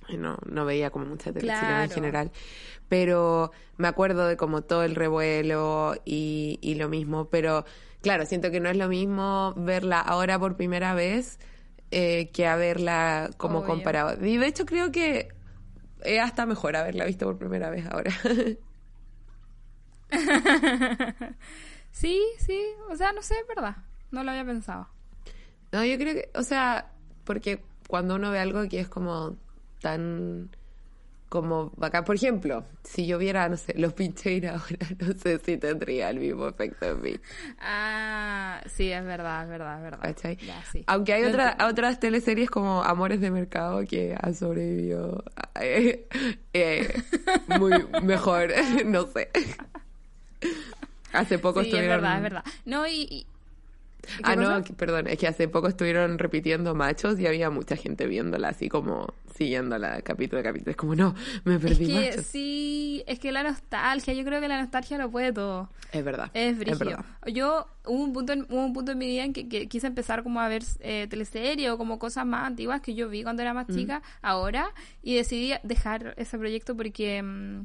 Y 0.09 0.15
No, 0.15 0.37
no 0.45 0.63
veía 0.63 0.89
como 0.89 1.05
mucha 1.05 1.33
televisión 1.33 1.69
en 1.69 1.75
Claro. 1.75 1.93
general. 1.93 2.31
Pero 2.87 3.51
me 3.75 3.89
acuerdo 3.89 4.25
de 4.27 4.37
como 4.37 4.61
todo 4.61 4.83
el 4.83 4.95
revuelo 4.95 5.95
y, 6.05 6.59
y 6.61 6.75
lo 6.75 6.87
mismo. 6.87 7.25
Pero 7.29 7.65
claro, 8.01 8.25
siento 8.25 8.49
que 8.49 8.61
no 8.61 8.69
es 8.69 8.77
lo 8.77 8.87
mismo 8.87 9.53
verla 9.57 9.99
ahora 9.99 10.39
por 10.39 10.55
primera 10.55 10.93
vez 10.93 11.39
eh, 11.91 12.29
que 12.31 12.47
haberla 12.47 13.29
como 13.37 13.59
Obvio. 13.59 13.67
comparado. 13.67 14.25
Y 14.25 14.37
de 14.37 14.47
hecho 14.47 14.65
creo 14.65 14.91
que 14.91 15.29
es 16.03 16.21
hasta 16.21 16.45
mejor 16.45 16.75
haberla 16.75 17.05
visto 17.05 17.25
por 17.25 17.37
primera 17.37 17.69
vez 17.69 17.85
ahora. 17.87 18.11
Sí, 21.91 22.21
sí, 22.37 22.61
o 22.91 22.95
sea, 22.95 23.11
no 23.11 23.23
sé, 23.23 23.33
es 23.39 23.47
verdad. 23.47 23.77
No 24.11 24.23
lo 24.23 24.29
había 24.29 24.45
pensado. 24.45 24.87
no, 25.71 25.83
yo 25.83 25.97
creo 25.97 26.13
que, 26.13 26.29
o 26.35 26.43
sea, 26.43 26.91
porque 27.23 27.63
cuando 27.87 28.15
uno 28.15 28.29
ve 28.29 28.39
algo 28.39 28.67
que 28.69 28.79
es 28.79 28.87
como 28.87 29.35
tan 29.81 30.55
como 31.29 31.71
bacán. 31.75 32.03
Por 32.05 32.15
ejemplo, 32.15 32.63
si 32.83 33.05
yo 33.05 33.17
viera, 33.17 33.47
no 33.49 33.57
sé, 33.57 33.73
los 33.77 33.93
pincheiros 33.93 34.51
ahora, 34.61 34.87
no 34.99 35.13
sé 35.13 35.39
si 35.39 35.57
tendría 35.57 36.09
el 36.09 36.19
mismo 36.19 36.47
efecto 36.47 36.85
en 36.85 37.01
mí. 37.01 37.13
Ah, 37.59 38.61
sí, 38.67 38.91
es 38.91 39.03
verdad, 39.03 39.43
es 39.43 39.49
verdad, 39.49 39.77
es 39.77 39.83
verdad. 39.83 39.99
¿cachai? 40.01 40.37
Ya, 40.37 40.63
sí. 40.71 40.83
Aunque 40.87 41.13
hay 41.13 41.23
otra, 41.23 41.57
otras 41.67 41.99
teleseries 41.99 42.49
como 42.49 42.83
Amores 42.83 43.19
de 43.21 43.31
Mercado 43.31 43.85
que 43.85 44.15
han 44.21 44.35
sobrevivido 44.35 45.23
eh, 45.61 46.07
eh, 46.53 47.01
muy 47.47 47.85
mejor, 48.03 48.49
no 48.85 49.05
sé. 49.07 49.29
Hace 51.13 51.39
poco 51.39 51.61
Sí, 51.61 51.67
es 51.67 51.73
estuvieron... 51.73 52.01
verdad, 52.01 52.17
es 52.17 52.23
verdad. 52.23 52.43
No, 52.65 52.87
y... 52.87 53.07
y- 53.09 53.27
Ah, 54.23 54.35
¿qué 54.35 54.41
no, 54.41 54.63
que- 54.63 54.73
perdón, 54.73 55.07
es 55.07 55.17
que 55.17 55.27
hace 55.27 55.47
poco 55.47 55.67
estuvieron 55.67 56.17
repitiendo 56.19 56.75
machos 56.75 57.19
y 57.19 57.27
había 57.27 57.49
mucha 57.49 57.75
gente 57.75 58.07
viéndola 58.07 58.49
así 58.49 58.69
como 58.69 59.13
siguiéndola 59.35 60.01
capítulo 60.01 60.39
a 60.39 60.43
capítulo. 60.43 60.71
Es 60.71 60.77
como, 60.77 60.95
no, 60.95 61.13
me 61.45 61.55
Es 61.55 61.61
perdí 61.61 61.87
que 61.87 61.93
machos. 62.09 62.25
sí, 62.25 63.03
es 63.07 63.19
que 63.19 63.31
la 63.31 63.43
nostalgia, 63.43 64.13
yo 64.13 64.23
creo 64.25 64.41
que 64.41 64.47
la 64.47 64.59
nostalgia 64.59 64.97
lo 64.97 65.11
puede 65.11 65.31
todo. 65.31 65.69
Es 65.91 66.03
verdad. 66.03 66.31
Es 66.33 66.57
verdad. 66.57 67.05
Yo 67.27 67.67
hubo 67.85 68.03
un 68.03 68.13
punto 68.13 68.33
en, 68.33 68.41
hubo 68.49 68.65
un 68.65 68.73
punto 68.73 68.91
en 68.93 68.97
mi 68.97 69.05
vida 69.07 69.23
en 69.23 69.33
que, 69.33 69.47
que 69.47 69.67
quise 69.67 69.87
empezar 69.87 70.23
como 70.23 70.41
a 70.41 70.47
ver 70.47 70.63
eh, 70.79 71.07
teleseries 71.09 71.69
o 71.69 71.77
como 71.77 71.99
cosas 71.99 72.25
más 72.25 72.45
antiguas 72.47 72.81
que 72.81 72.93
yo 72.95 73.09
vi 73.09 73.23
cuando 73.23 73.41
era 73.41 73.53
Mm. 73.53 73.55
más 73.55 73.67
chica, 73.67 74.01
ahora, 74.21 74.69
y 75.03 75.15
decidí 75.15 75.53
dejar 75.63 76.13
ese 76.17 76.37
proyecto 76.37 76.75
porque 76.75 77.21
mm, 77.21 77.61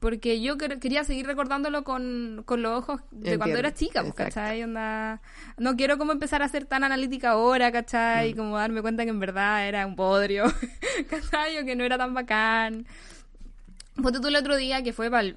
porque 0.00 0.40
yo 0.40 0.56
quer- 0.56 0.78
quería 0.78 1.02
seguir 1.04 1.26
recordándolo 1.26 1.82
con, 1.84 2.42
con 2.46 2.62
los 2.62 2.78
ojos 2.78 3.00
de 3.10 3.36
cuando 3.38 3.56
era 3.58 3.74
chica, 3.74 4.02
pues. 4.02 4.14
¿cachai? 4.14 4.62
Onda, 4.62 5.20
no 5.56 5.76
quiero 5.76 5.98
como 5.98 6.12
empezar 6.12 6.42
a 6.42 6.48
ser 6.48 6.64
tan 6.66 6.84
analítica 6.84 7.30
ahora, 7.30 7.70
Mm. 7.70 7.72
¿cachai? 7.72 8.30
Y 8.30 8.34
como 8.34 8.56
darme 8.56 8.80
cuenta 8.82 9.04
que 9.04 9.10
en 9.10 9.18
verdad 9.20 9.66
era 9.66 9.86
un 9.86 9.96
podrio, 9.96 10.44
¿cachai? 11.10 11.58
O 11.58 11.64
que 11.64 11.74
no 11.76 11.84
era 11.84 11.98
tan 11.98 12.14
bacán. 12.14 12.86
Ponte 14.00 14.20
tú 14.20 14.28
el 14.28 14.36
otro 14.36 14.56
día 14.56 14.82
que 14.82 14.92
fue 14.92 15.10
para 15.10 15.22
el 15.22 15.36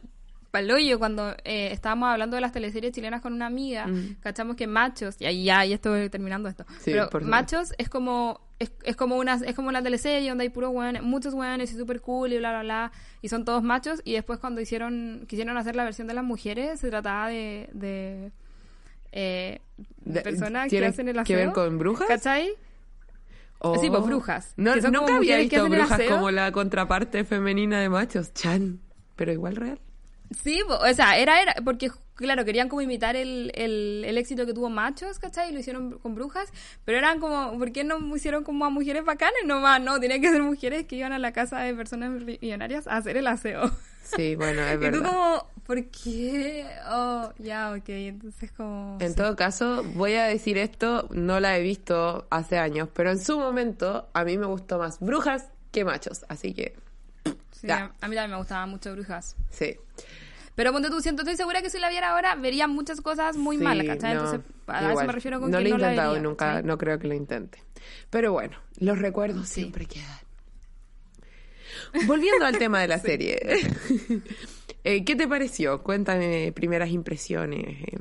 hoyo 0.54 1.00
cuando 1.00 1.32
eh, 1.44 1.70
estábamos 1.72 2.10
hablando 2.10 2.36
de 2.36 2.42
las 2.42 2.52
teleseries 2.52 2.92
chilenas 2.92 3.22
con 3.22 3.34
una 3.34 3.46
amiga, 3.46 3.88
Mm. 3.88 4.18
cachamos 4.20 4.56
que 4.56 4.68
Machos, 4.68 5.16
y 5.20 5.26
ahí 5.26 5.44
ya, 5.46 5.64
ya 5.66 5.76
estoy 5.76 6.10
terminando 6.10 6.50
esto, 6.50 6.66
Sí, 6.80 6.92
pero 6.92 7.10
por. 7.10 7.24
Machos 7.24 7.74
es 7.78 7.88
como 7.90 8.42
es, 8.60 8.72
es 8.84 8.96
como 8.96 9.18
una 9.18 9.36
es 9.36 9.56
como 9.56 9.70
una 9.70 9.82
teleserie 9.82 10.30
donde 10.30 10.44
hay 10.44 10.50
puros 10.50 10.72
muchos 11.02 11.34
weones 11.34 11.72
y 11.74 11.78
súper 11.78 12.00
cool 12.02 12.34
y 12.34 12.38
bla 12.38 12.52
bla 12.52 12.62
bla, 12.64 12.92
y 13.22 13.30
son 13.30 13.44
todos 13.46 13.64
machos, 13.64 14.02
y 14.04 14.14
después 14.14 14.40
cuando 14.40 14.62
hicieron 14.62 15.26
quisieron 15.28 15.58
hacer 15.58 15.76
la 15.76 15.84
versión 15.84 16.08
de 16.08 16.14
las 16.14 16.24
mujeres, 16.24 16.80
se 16.80 16.90
trataba 16.90 17.30
de, 17.30 17.70
de 17.74 18.32
eh, 19.14 19.62
personas 20.24 20.66
que 20.66 20.70
¿tiene 20.72 20.88
hacen 20.88 21.08
el 21.10 21.24
que 21.24 21.36
ver 21.36 21.50
aseo, 21.50 21.54
con 21.54 21.78
brujas? 21.80 22.08
¿cachai? 22.08 22.50
Oh. 23.64 23.78
Sí, 23.80 23.90
pues, 23.90 24.04
brujas. 24.04 24.54
No, 24.58 24.76
nunca 24.76 25.16
había 25.18 25.38
visto 25.38 25.64
brujas 25.70 25.92
aseo. 25.92 26.10
como 26.16 26.32
la 26.32 26.52
contraparte 26.52 27.24
femenina 27.24 27.80
de 27.80 27.90
machos. 27.90 28.34
Chan. 28.34 28.80
Pero 29.16 29.32
igual 29.34 29.56
real. 29.56 29.80
Sí, 30.44 30.62
o 30.68 30.94
sea, 30.94 31.18
era, 31.18 31.42
era, 31.42 31.56
porque, 31.66 31.92
claro, 32.16 32.46
querían 32.46 32.70
como 32.70 32.82
imitar 32.82 33.16
el, 33.18 33.52
el, 33.56 34.04
el 34.06 34.18
éxito 34.18 34.46
que 34.46 34.54
tuvo 34.54 34.70
Machos, 34.70 35.20
¿cachai? 35.20 35.50
Y 35.50 35.54
lo 35.54 35.60
hicieron 35.60 36.00
con 36.00 36.16
brujas, 36.16 36.50
pero 36.86 36.98
eran 36.98 37.20
como, 37.20 37.58
¿por 37.58 37.72
qué 37.74 37.84
no 37.84 38.16
hicieron 38.16 38.44
como 38.46 38.64
a 38.66 38.70
mujeres 38.70 39.04
bacanas 39.04 39.42
nomás? 39.46 39.82
No, 39.82 40.00
tenían 40.00 40.22
que 40.22 40.30
ser 40.30 40.42
mujeres 40.42 40.86
que 40.86 40.96
iban 40.96 41.12
a 41.12 41.20
la 41.20 41.34
casa 41.34 41.60
de 41.60 41.74
personas 41.74 42.12
millonarias 42.12 42.88
a 42.88 42.96
hacer 42.98 43.18
el 43.18 43.28
aseo. 43.28 43.70
Sí, 44.04 44.36
bueno, 44.36 44.62
es 44.62 44.74
Y 44.76 44.76
tú 44.78 44.82
verdad. 44.82 45.10
como, 45.12 45.48
¿por 45.66 45.86
qué? 45.88 46.66
Oh, 46.90 47.34
ya, 47.38 47.74
ok, 47.74 47.90
entonces 47.90 48.52
como... 48.54 48.98
En 49.02 49.10
sí. 49.10 49.16
todo 49.16 49.36
caso, 49.36 49.84
voy 49.96 50.14
a 50.14 50.24
decir 50.26 50.58
esto, 50.58 51.08
no 51.12 51.42
la 51.42 51.58
he 51.58 51.62
visto 51.62 52.26
hace 52.30 52.58
años, 52.58 52.88
pero 52.94 53.12
en 53.12 53.20
su 53.20 53.38
momento 53.38 54.10
a 54.14 54.24
mí 54.24 54.38
me 54.38 54.46
gustó 54.46 54.78
más 54.80 54.98
brujas 55.02 55.50
que 55.72 55.84
machos, 55.84 56.26
así 56.30 56.54
que 56.54 56.76
Sí, 57.52 57.68
ya. 57.68 57.94
a 58.02 58.08
mí 58.08 58.16
también 58.16 58.32
me 58.32 58.38
gustaban 58.38 58.70
mucho 58.70 58.94
brujas. 58.94 59.36
sí. 59.50 59.76
Pero 60.56 60.72
ponte 60.74 60.90
tú, 60.90 61.00
siento, 61.02 61.22
estoy 61.22 61.38
segura 61.38 61.62
que 61.62 61.70
si 61.70 61.80
la 61.80 61.90
viera 61.90 62.10
ahora, 62.12 62.36
vería 62.36 62.68
muchas 62.68 63.02
cosas 63.02 63.38
muy 63.38 63.58
Sí, 63.58 63.64
malas, 63.64 63.86
¿cachai? 63.88 64.14
no, 64.16 64.20
Entonces, 64.26 64.42
a 64.68 64.80
eso 64.82 64.90
igual. 64.92 65.08
me 65.08 65.14
refiero 65.14 65.40
con 65.40 65.50
no 65.52 65.58
que 65.58 65.64
lo 65.64 65.68
he 65.68 65.72
no 65.72 65.78
la 65.78 65.88
intentado 65.88 66.14
vería, 66.14 66.28
nunca, 66.28 66.62
no 66.62 66.78
creo 66.78 67.00
que 67.00 67.08
lo 67.08 67.14
intente. 67.14 67.64
Pero 68.10 68.34
bueno, 68.34 68.58
los 68.80 69.00
recuerdos 69.00 69.48
Sí. 69.48 69.62
siempre 69.62 69.86
quedan. 69.86 70.20
Volviendo 72.06 72.46
al 72.46 72.58
tema 72.58 72.80
de 72.82 72.88
la 72.88 73.00
serie. 73.00 73.40
Eh, 74.84 75.06
¿Qué 75.06 75.16
te 75.16 75.28
pareció? 75.28 75.84
Cuéntame 75.84 76.52
primeras 76.56 76.90
impresiones. 76.90 77.64
eh. 77.84 77.98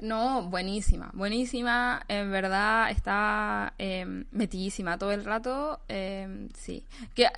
No, 0.00 0.44
buenísima, 0.48 1.10
buenísima, 1.12 2.02
en 2.06 2.30
verdad 2.30 2.90
está 2.90 3.74
eh, 3.78 4.24
metidísima 4.30 4.96
todo 4.96 5.10
el 5.10 5.24
rato, 5.24 5.80
eh, 5.88 6.48
sí. 6.54 6.84
Que 7.14 7.24
eh, 7.24 7.28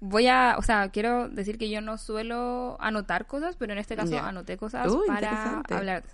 voy 0.00 0.26
a, 0.26 0.56
o 0.58 0.62
sea, 0.62 0.90
quiero 0.90 1.28
decir 1.30 1.56
que 1.56 1.70
yo 1.70 1.80
no 1.80 1.96
suelo 1.96 2.76
anotar 2.80 3.26
cosas, 3.26 3.56
pero 3.56 3.72
en 3.72 3.78
este 3.78 3.96
caso 3.96 4.18
anoté 4.18 4.58
cosas 4.58 4.88
Uh, 4.92 5.06
para 5.06 5.62
hablar. 5.78 6.04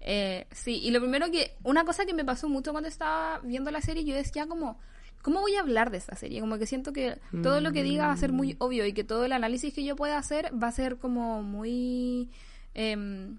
Eh, 0.00 0.46
sí, 0.52 0.78
y 0.82 0.90
lo 0.92 1.00
primero 1.00 1.30
que, 1.32 1.56
una 1.64 1.84
cosa 1.84 2.06
que 2.06 2.14
me 2.14 2.24
pasó 2.24 2.48
mucho 2.48 2.70
cuando 2.70 2.88
estaba 2.88 3.40
viendo 3.40 3.70
la 3.72 3.80
serie, 3.80 4.04
yo 4.04 4.14
decía 4.14 4.46
como, 4.46 4.78
¿cómo 5.22 5.40
voy 5.40 5.56
a 5.56 5.60
hablar 5.60 5.90
de 5.90 5.98
esta 5.98 6.14
serie? 6.14 6.40
Como 6.40 6.58
que 6.58 6.66
siento 6.66 6.92
que 6.92 7.18
todo 7.42 7.60
lo 7.60 7.72
que 7.72 7.82
diga 7.82 8.06
va 8.06 8.12
a 8.12 8.16
ser 8.16 8.30
Mm. 8.32 8.36
muy 8.36 8.56
obvio 8.60 8.86
y 8.86 8.92
que 8.92 9.02
todo 9.04 9.24
el 9.24 9.32
análisis 9.32 9.74
que 9.74 9.84
yo 9.84 9.96
pueda 9.96 10.16
hacer 10.16 10.50
va 10.62 10.68
a 10.68 10.72
ser 10.72 10.96
como 10.98 11.42
muy... 11.42 12.30
em, 12.74 13.38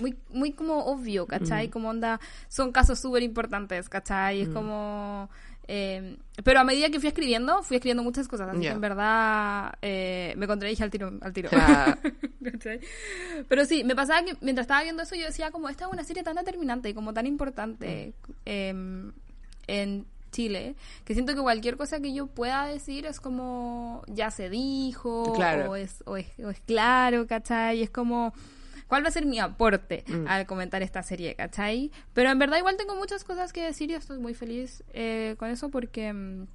muy, 0.00 0.16
muy 0.30 0.52
como 0.52 0.86
obvio, 0.86 1.26
¿cachai? 1.26 1.68
Mm. 1.68 1.70
Como 1.70 1.88
onda, 1.90 2.20
son 2.48 2.72
casos 2.72 2.98
súper 2.98 3.22
importantes, 3.22 3.88
¿cachai? 3.88 4.40
Es 4.42 4.48
como... 4.48 5.28
eh, 5.68 6.16
pero 6.42 6.60
a 6.60 6.64
medida 6.64 6.88
que 6.90 6.98
fui 6.98 7.08
escribiendo, 7.08 7.62
fui 7.62 7.76
escribiendo 7.76 8.02
muchas 8.02 8.26
cosas, 8.26 8.48
así 8.48 8.60
que 8.62 8.68
en 8.68 8.80
verdad 8.80 9.74
eh, 9.82 10.34
me 10.36 10.46
contradije 10.46 10.82
al 10.82 10.90
tiro. 10.90 11.12
Al 11.20 11.32
tiro. 11.32 11.50
Pero 13.48 13.64
sí, 13.64 13.84
me 13.84 13.94
pasaba 13.94 14.24
que 14.24 14.36
mientras 14.40 14.64
estaba 14.64 14.82
viendo 14.82 15.02
eso 15.02 15.14
yo 15.14 15.26
decía 15.26 15.50
como, 15.50 15.68
esta 15.68 15.86
es 15.86 15.92
una 15.92 16.04
serie 16.04 16.22
tan 16.22 16.36
determinante 16.36 16.88
y 16.88 16.94
como 16.94 17.12
tan 17.12 17.26
importante 17.26 18.14
em, 18.44 19.12
en 19.66 20.06
Chile, 20.32 20.74
que 21.04 21.14
siento 21.14 21.34
que 21.34 21.40
cualquier 21.40 21.76
cosa 21.76 22.00
que 22.00 22.12
yo 22.14 22.26
pueda 22.28 22.64
decir 22.66 23.04
es 23.06 23.20
como, 23.20 24.02
ya 24.06 24.30
se 24.30 24.48
dijo, 24.48 25.32
Claro. 25.34 25.72
o, 25.72 25.76
es, 25.76 26.02
o, 26.06 26.16
es, 26.16 26.26
o 26.42 26.50
es 26.50 26.60
claro, 26.60 27.26
¿cachai? 27.26 27.78
Y 27.78 27.82
es 27.82 27.90
como... 27.90 28.32
¿Cuál 28.90 29.04
va 29.04 29.08
a 29.08 29.12
ser 29.12 29.24
mi 29.24 29.38
aporte 29.38 30.02
Mm. 30.08 30.26
al 30.26 30.46
comentar 30.46 30.82
esta 30.82 31.02
serie, 31.04 31.36
cachai? 31.36 31.92
Pero 32.12 32.28
en 32.28 32.38
verdad 32.40 32.58
igual 32.58 32.76
tengo 32.76 32.96
muchas 32.96 33.22
cosas 33.24 33.52
que 33.52 33.62
decir 33.64 33.88
y 33.90 33.94
estoy 33.94 34.18
muy 34.18 34.34
feliz 34.34 34.82
eh, 34.92 35.36
con 35.38 35.48
eso 35.48 35.70
porque, 35.70 36.12
mm, 36.12 36.46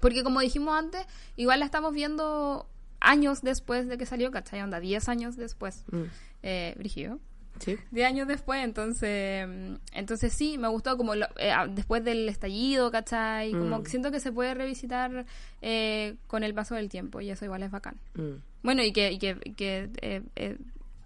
porque 0.00 0.22
como 0.22 0.38
dijimos 0.40 0.74
antes, 0.78 1.04
igual 1.36 1.58
la 1.58 1.66
estamos 1.66 1.92
viendo 1.92 2.66
años 3.00 3.42
después 3.42 3.88
de 3.88 3.98
que 3.98 4.06
salió, 4.06 4.30
¿cachai? 4.30 4.62
Onda, 4.62 4.78
10 4.78 5.08
años 5.08 5.36
después. 5.36 5.84
Mm. 5.90 6.02
Eh, 6.44 6.74
Brígido. 6.78 7.18
Sí. 7.58 7.76
10 7.90 8.06
años 8.08 8.28
después, 8.28 8.64
entonces 8.64 9.46
mm, 9.46 9.74
entonces 9.92 10.32
sí, 10.32 10.58
me 10.58 10.68
gustó 10.68 10.96
como 10.96 11.14
lo- 11.16 11.26
eh, 11.36 11.50
ah, 11.50 11.66
después 11.68 12.02
del 12.04 12.28
estallido, 12.28 12.90
¿cachai? 12.92 13.50
Como 13.52 13.78
Mm. 13.78 13.82
que 13.82 13.90
siento 13.90 14.10
que 14.12 14.20
se 14.20 14.30
puede 14.32 14.54
revisitar 14.54 15.26
eh, 15.60 16.14
con 16.28 16.44
el 16.44 16.54
paso 16.54 16.76
del 16.76 16.88
tiempo 16.88 17.20
y 17.20 17.30
eso 17.30 17.44
igual 17.44 17.62
es 17.64 17.70
bacán. 17.72 17.96
Mm. 18.14 18.36
Bueno, 18.62 18.82
y 18.84 18.92
que, 18.92 19.10
y 19.12 19.18
que, 19.18 19.34
que 19.56 19.90
eh, 20.00 20.22
eh, 20.36 20.56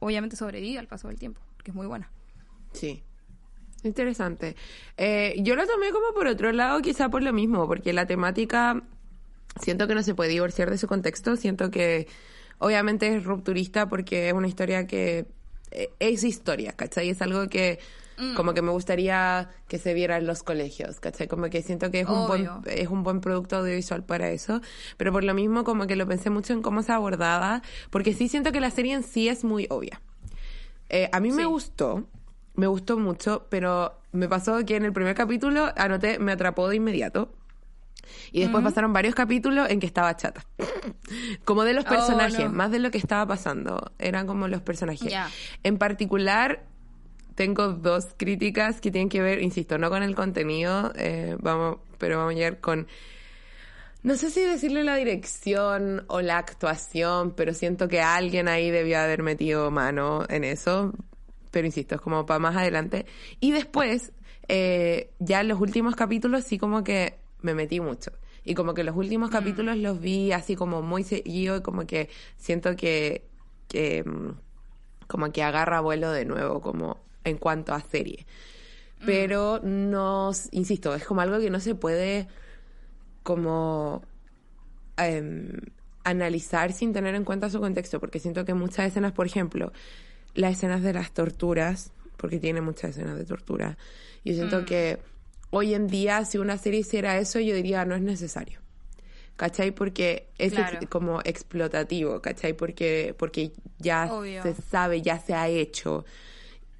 obviamente 0.00 0.36
sobrevive 0.36 0.78
al 0.78 0.86
paso 0.86 1.08
del 1.08 1.18
tiempo, 1.18 1.40
que 1.62 1.70
es 1.70 1.74
muy 1.74 1.86
buena. 1.86 2.10
Sí. 2.72 3.02
Interesante. 3.82 4.56
Eh, 4.96 5.34
yo 5.38 5.54
lo 5.54 5.66
tomé 5.66 5.90
como 5.90 6.12
por 6.14 6.26
otro 6.26 6.50
lado, 6.52 6.80
quizá 6.82 7.08
por 7.08 7.22
lo 7.22 7.32
mismo, 7.32 7.66
porque 7.66 7.92
la 7.92 8.06
temática 8.06 8.82
siento 9.60 9.86
que 9.86 9.94
no 9.94 10.02
se 10.02 10.14
puede 10.14 10.30
divorciar 10.30 10.70
de 10.70 10.78
su 10.78 10.86
contexto. 10.86 11.36
Siento 11.36 11.70
que 11.70 12.08
obviamente 12.58 13.14
es 13.14 13.24
rupturista 13.24 13.88
porque 13.88 14.28
es 14.28 14.34
una 14.34 14.48
historia 14.48 14.86
que 14.86 15.26
eh, 15.70 15.90
es 15.98 16.24
historia, 16.24 16.72
¿cachai? 16.72 17.10
Es 17.10 17.22
algo 17.22 17.48
que 17.48 17.78
Mm. 18.18 18.34
como 18.34 18.54
que 18.54 18.62
me 18.62 18.70
gustaría 18.70 19.50
que 19.68 19.78
se 19.78 19.92
viera 19.94 20.16
en 20.16 20.26
los 20.26 20.42
colegios, 20.42 21.00
¿cachai? 21.00 21.28
Como 21.28 21.50
que 21.50 21.62
siento 21.62 21.90
que 21.90 22.00
es 22.00 22.08
un, 22.08 22.26
buen, 22.26 22.48
es 22.66 22.88
un 22.88 23.02
buen 23.02 23.20
producto 23.20 23.56
audiovisual 23.56 24.04
para 24.04 24.30
eso, 24.30 24.60
pero 24.96 25.12
por 25.12 25.22
lo 25.24 25.34
mismo 25.34 25.64
como 25.64 25.86
que 25.86 25.96
lo 25.96 26.06
pensé 26.06 26.30
mucho 26.30 26.52
en 26.52 26.62
cómo 26.62 26.82
se 26.82 26.92
abordaba, 26.92 27.62
porque 27.90 28.14
sí 28.14 28.28
siento 28.28 28.52
que 28.52 28.60
la 28.60 28.70
serie 28.70 28.94
en 28.94 29.02
sí 29.02 29.28
es 29.28 29.44
muy 29.44 29.66
obvia. 29.70 30.00
Eh, 30.88 31.08
a 31.12 31.20
mí 31.20 31.30
me 31.30 31.42
Sí. 31.42 31.48
gustó, 31.48 32.04
me 32.54 32.66
gustó 32.66 32.98
mucho, 32.98 33.46
pero 33.50 34.00
me 34.12 34.28
pasó 34.28 34.64
que 34.64 34.76
en 34.76 34.84
el 34.84 34.92
primer 34.92 35.14
capítulo 35.14 35.72
anoté, 35.76 36.18
me 36.18 36.32
atrapó 36.32 36.68
de 36.68 36.76
inmediato. 36.76 37.32
Y 38.30 38.40
después 38.40 38.62
pasaron 38.62 38.92
varios 38.92 39.14
capítulos 39.16 39.68
en 39.68 39.80
que 39.80 39.86
estaba 39.86 40.16
chata. 40.16 40.44
como 41.44 41.64
de 41.64 41.74
los 41.74 41.84
Oh, 41.86 41.88
personajes, 41.88 42.38
no. 42.46 42.52
más 42.52 42.70
de 42.70 42.78
lo 42.78 42.90
que 42.92 42.98
estaba 42.98 43.26
pasando. 43.26 43.92
Eran 43.98 44.26
como 44.26 44.46
los 44.48 44.62
personajes. 44.62 45.10
Ya. 45.10 45.28
En 45.64 45.76
particular, 45.76 46.64
tengo 47.36 47.68
dos 47.68 48.08
críticas 48.16 48.80
que 48.80 48.90
tienen 48.90 49.10
que 49.10 49.20
ver, 49.20 49.42
insisto, 49.42 49.78
no 49.78 49.90
con 49.90 50.02
el 50.02 50.16
contenido, 50.16 50.92
eh, 50.96 51.36
vamos, 51.38 51.78
pero 51.98 52.18
vamos 52.18 52.32
a 52.32 52.34
llegar 52.34 52.60
con. 52.60 52.88
No 54.02 54.16
sé 54.16 54.30
si 54.30 54.40
decirle 54.40 54.84
la 54.84 54.96
dirección 54.96 56.04
o 56.08 56.22
la 56.22 56.38
actuación, 56.38 57.32
pero 57.32 57.52
siento 57.54 57.88
que 57.88 58.00
alguien 58.00 58.48
ahí 58.48 58.70
debió 58.70 58.98
haber 59.00 59.22
metido 59.22 59.70
mano 59.70 60.24
en 60.28 60.44
eso. 60.44 60.92
Pero 61.50 61.66
insisto, 61.66 61.96
es 61.96 62.00
como 62.00 62.24
para 62.24 62.38
más 62.38 62.56
adelante. 62.56 63.06
Y 63.40 63.52
después, 63.52 64.12
eh, 64.48 65.10
ya 65.18 65.40
en 65.40 65.48
los 65.48 65.60
últimos 65.60 65.94
capítulos 65.96 66.44
sí 66.44 66.56
como 66.58 66.84
que 66.84 67.18
me 67.42 67.54
metí 67.54 67.80
mucho. 67.80 68.12
Y 68.44 68.54
como 68.54 68.74
que 68.74 68.84
los 68.84 68.96
últimos 68.96 69.30
capítulos 69.30 69.76
los 69.76 70.00
vi 70.00 70.32
así 70.32 70.56
como 70.56 70.82
muy 70.82 71.02
seguido 71.02 71.56
y 71.56 71.62
como 71.62 71.86
que 71.86 72.08
siento 72.36 72.76
que, 72.76 73.26
que 73.68 74.04
mm, 74.04 74.30
como 75.08 75.32
que 75.32 75.42
agarra 75.42 75.80
vuelo 75.80 76.12
de 76.12 76.24
nuevo, 76.24 76.60
como 76.60 77.05
en 77.26 77.36
cuanto 77.38 77.74
a 77.74 77.80
serie. 77.80 78.26
Pero 79.04 79.60
no, 79.62 80.30
insisto, 80.52 80.94
es 80.94 81.04
como 81.04 81.20
algo 81.20 81.38
que 81.38 81.50
no 81.50 81.60
se 81.60 81.74
puede 81.74 82.26
como 83.22 84.02
em, 84.96 85.50
analizar 86.04 86.72
sin 86.72 86.92
tener 86.92 87.14
en 87.14 87.24
cuenta 87.24 87.50
su 87.50 87.60
contexto, 87.60 88.00
porque 88.00 88.20
siento 88.20 88.44
que 88.44 88.54
muchas 88.54 88.86
escenas, 88.86 89.12
por 89.12 89.26
ejemplo, 89.26 89.72
las 90.34 90.52
escenas 90.56 90.82
de 90.82 90.92
las 90.94 91.12
torturas, 91.12 91.92
porque 92.16 92.38
tiene 92.38 92.60
muchas 92.62 92.90
escenas 92.92 93.18
de 93.18 93.24
tortura, 93.24 93.76
yo 94.24 94.32
siento 94.34 94.64
que 94.64 94.98
hoy 95.50 95.74
en 95.74 95.86
día 95.88 96.24
si 96.24 96.38
una 96.38 96.56
serie 96.58 96.80
hiciera 96.80 97.18
eso, 97.18 97.38
yo 97.40 97.54
diría 97.54 97.84
no 97.84 97.94
es 97.94 98.02
necesario. 98.02 98.60
¿Cachai? 99.36 99.70
Porque 99.72 100.28
es 100.38 100.54
ex- 100.54 100.70
Claro. 100.70 100.88
como 100.88 101.20
explotativo, 101.22 102.22
¿cachai? 102.22 102.54
Porque, 102.54 103.14
porque 103.18 103.52
ya 103.78 104.08
Obvio. 104.10 104.42
se 104.42 104.54
sabe, 104.54 105.02
ya 105.02 105.18
se 105.18 105.34
ha 105.34 105.46
hecho. 105.48 106.06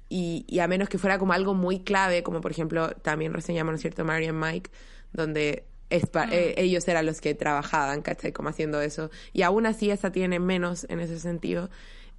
Y, 0.09 0.45
y 0.47 0.59
a 0.59 0.67
menos 0.67 0.87
que 0.89 0.97
fuera 0.97 1.19
como 1.19 1.33
algo 1.33 1.53
muy 1.53 1.81
clave, 1.81 2.23
como 2.23 2.39
por 2.41 2.51
ejemplo, 2.51 2.91
también 3.01 3.33
reseñamos, 3.33 3.71
¿no 3.73 3.75
es 3.75 3.81
cierto?, 3.81 4.05
Marian 4.05 4.39
Mike, 4.39 4.69
donde 5.11 5.65
es 5.89 6.05
pa- 6.07 6.27
eh, 6.31 6.53
ellos 6.57 6.87
eran 6.87 7.05
los 7.05 7.19
que 7.21 7.33
trabajaban, 7.35 8.01
¿cachai? 8.01 8.31
Como 8.31 8.49
haciendo 8.49 8.81
eso. 8.81 9.09
Y 9.33 9.41
aún 9.41 9.65
así 9.65 9.89
esa 9.91 10.11
tiene 10.11 10.39
menos 10.39 10.85
en 10.89 10.99
ese 11.01 11.19
sentido. 11.19 11.69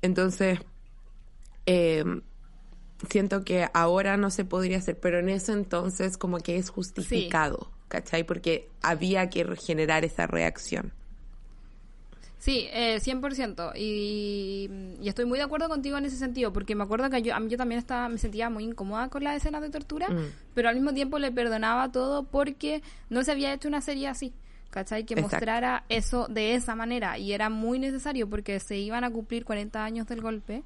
Entonces, 0.03 0.59
eh, 1.66 2.05
siento 3.11 3.44
que 3.44 3.68
ahora 3.74 4.16
no 4.16 4.31
se 4.31 4.44
podría 4.44 4.79
hacer, 4.79 4.98
pero 4.98 5.18
en 5.18 5.29
ese 5.29 5.53
entonces 5.53 6.16
como 6.18 6.38
que 6.38 6.57
es 6.57 6.70
justificado, 6.70 7.70
¿cachai? 7.88 8.24
Porque 8.24 8.68
había 8.83 9.31
que 9.31 9.44
generar 9.57 10.05
esa 10.05 10.27
reacción. 10.27 10.92
Sí, 12.38 12.68
eh, 12.72 12.98
100%. 13.01 13.72
Y, 13.77 14.70
y 15.03 15.09
estoy 15.09 15.24
muy 15.24 15.38
de 15.38 15.44
acuerdo 15.44 15.68
contigo 15.68 15.98
en 15.98 16.05
ese 16.05 16.16
sentido, 16.16 16.53
porque 16.53 16.74
me 16.77 16.85
acuerdo 16.85 17.11
que 17.11 17.20
yo, 17.20 17.35
a 17.35 17.40
mí 17.40 17.48
yo 17.51 17.57
también 17.57 17.79
estaba, 17.81 18.09
me 18.09 18.18
sentía 18.18 18.48
muy 18.48 18.64
incómoda 18.64 19.09
con 19.09 19.24
las 19.24 19.37
escenas 19.37 19.61
de 19.62 19.70
tortura, 19.70 20.09
Mm. 20.09 20.24
pero 20.55 20.68
al 20.68 20.77
mismo 20.77 20.94
tiempo 20.94 21.18
le 21.18 21.33
perdonaba 21.33 21.90
todo 21.90 22.22
porque 22.22 22.83
no 23.11 23.24
se 23.24 23.33
había 23.33 23.53
hecho 23.53 23.68
una 23.68 23.81
serie 23.81 24.09
así. 24.09 24.33
¿Cachai? 24.70 25.05
Que 25.05 25.14
Exacto. 25.14 25.35
mostrara 25.37 25.85
eso 25.88 26.27
de 26.29 26.55
esa 26.55 26.74
manera. 26.77 27.16
Y 27.18 27.33
era 27.33 27.48
muy 27.48 27.79
necesario 27.79 28.29
porque 28.29 28.61
se 28.61 28.77
iban 28.77 29.03
a 29.03 29.11
cumplir 29.11 29.44
40 29.46 29.83
años 29.83 30.07
del 30.07 30.20
golpe. 30.20 30.62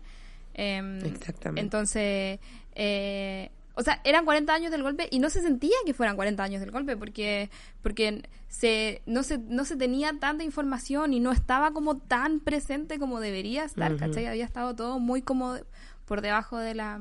Em, 0.55 0.99
Exactamente. 1.07 1.61
Entonces, 1.61 2.41
eh, 2.75 3.51
o 3.75 3.83
sea, 3.83 4.01
eran 4.05 4.25
40 4.25 4.53
años 4.53 4.71
del 4.71 4.83
golpe 4.83 5.09
y 5.11 5.19
no 5.19 5.31
se 5.31 5.41
sentía 5.41 5.77
que 5.87 5.95
fueran 5.95 6.17
40 6.17 6.43
años 6.43 6.61
del 6.61 6.71
golpe 6.71 6.97
porque 6.97 7.51
porque 7.83 8.29
se 8.49 9.03
no 9.07 9.23
se 9.23 9.39
no 9.39 9.65
se 9.65 9.77
tenía 9.77 10.13
tanta 10.21 10.45
información 10.45 11.15
y 11.15 11.21
no 11.21 11.33
estaba 11.33 11.73
como 11.73 11.97
tan 11.97 12.41
presente 12.41 12.99
como 12.99 13.21
debería 13.21 13.65
estar, 13.65 13.93
Ujú. 13.93 14.01
¿cachai? 14.01 14.27
Había 14.27 14.45
estado 14.45 14.75
todo 14.75 14.99
muy 14.99 15.23
como 15.23 15.57
por 16.05 16.21
debajo 16.21 16.59
de 16.59 16.75
la 16.75 17.01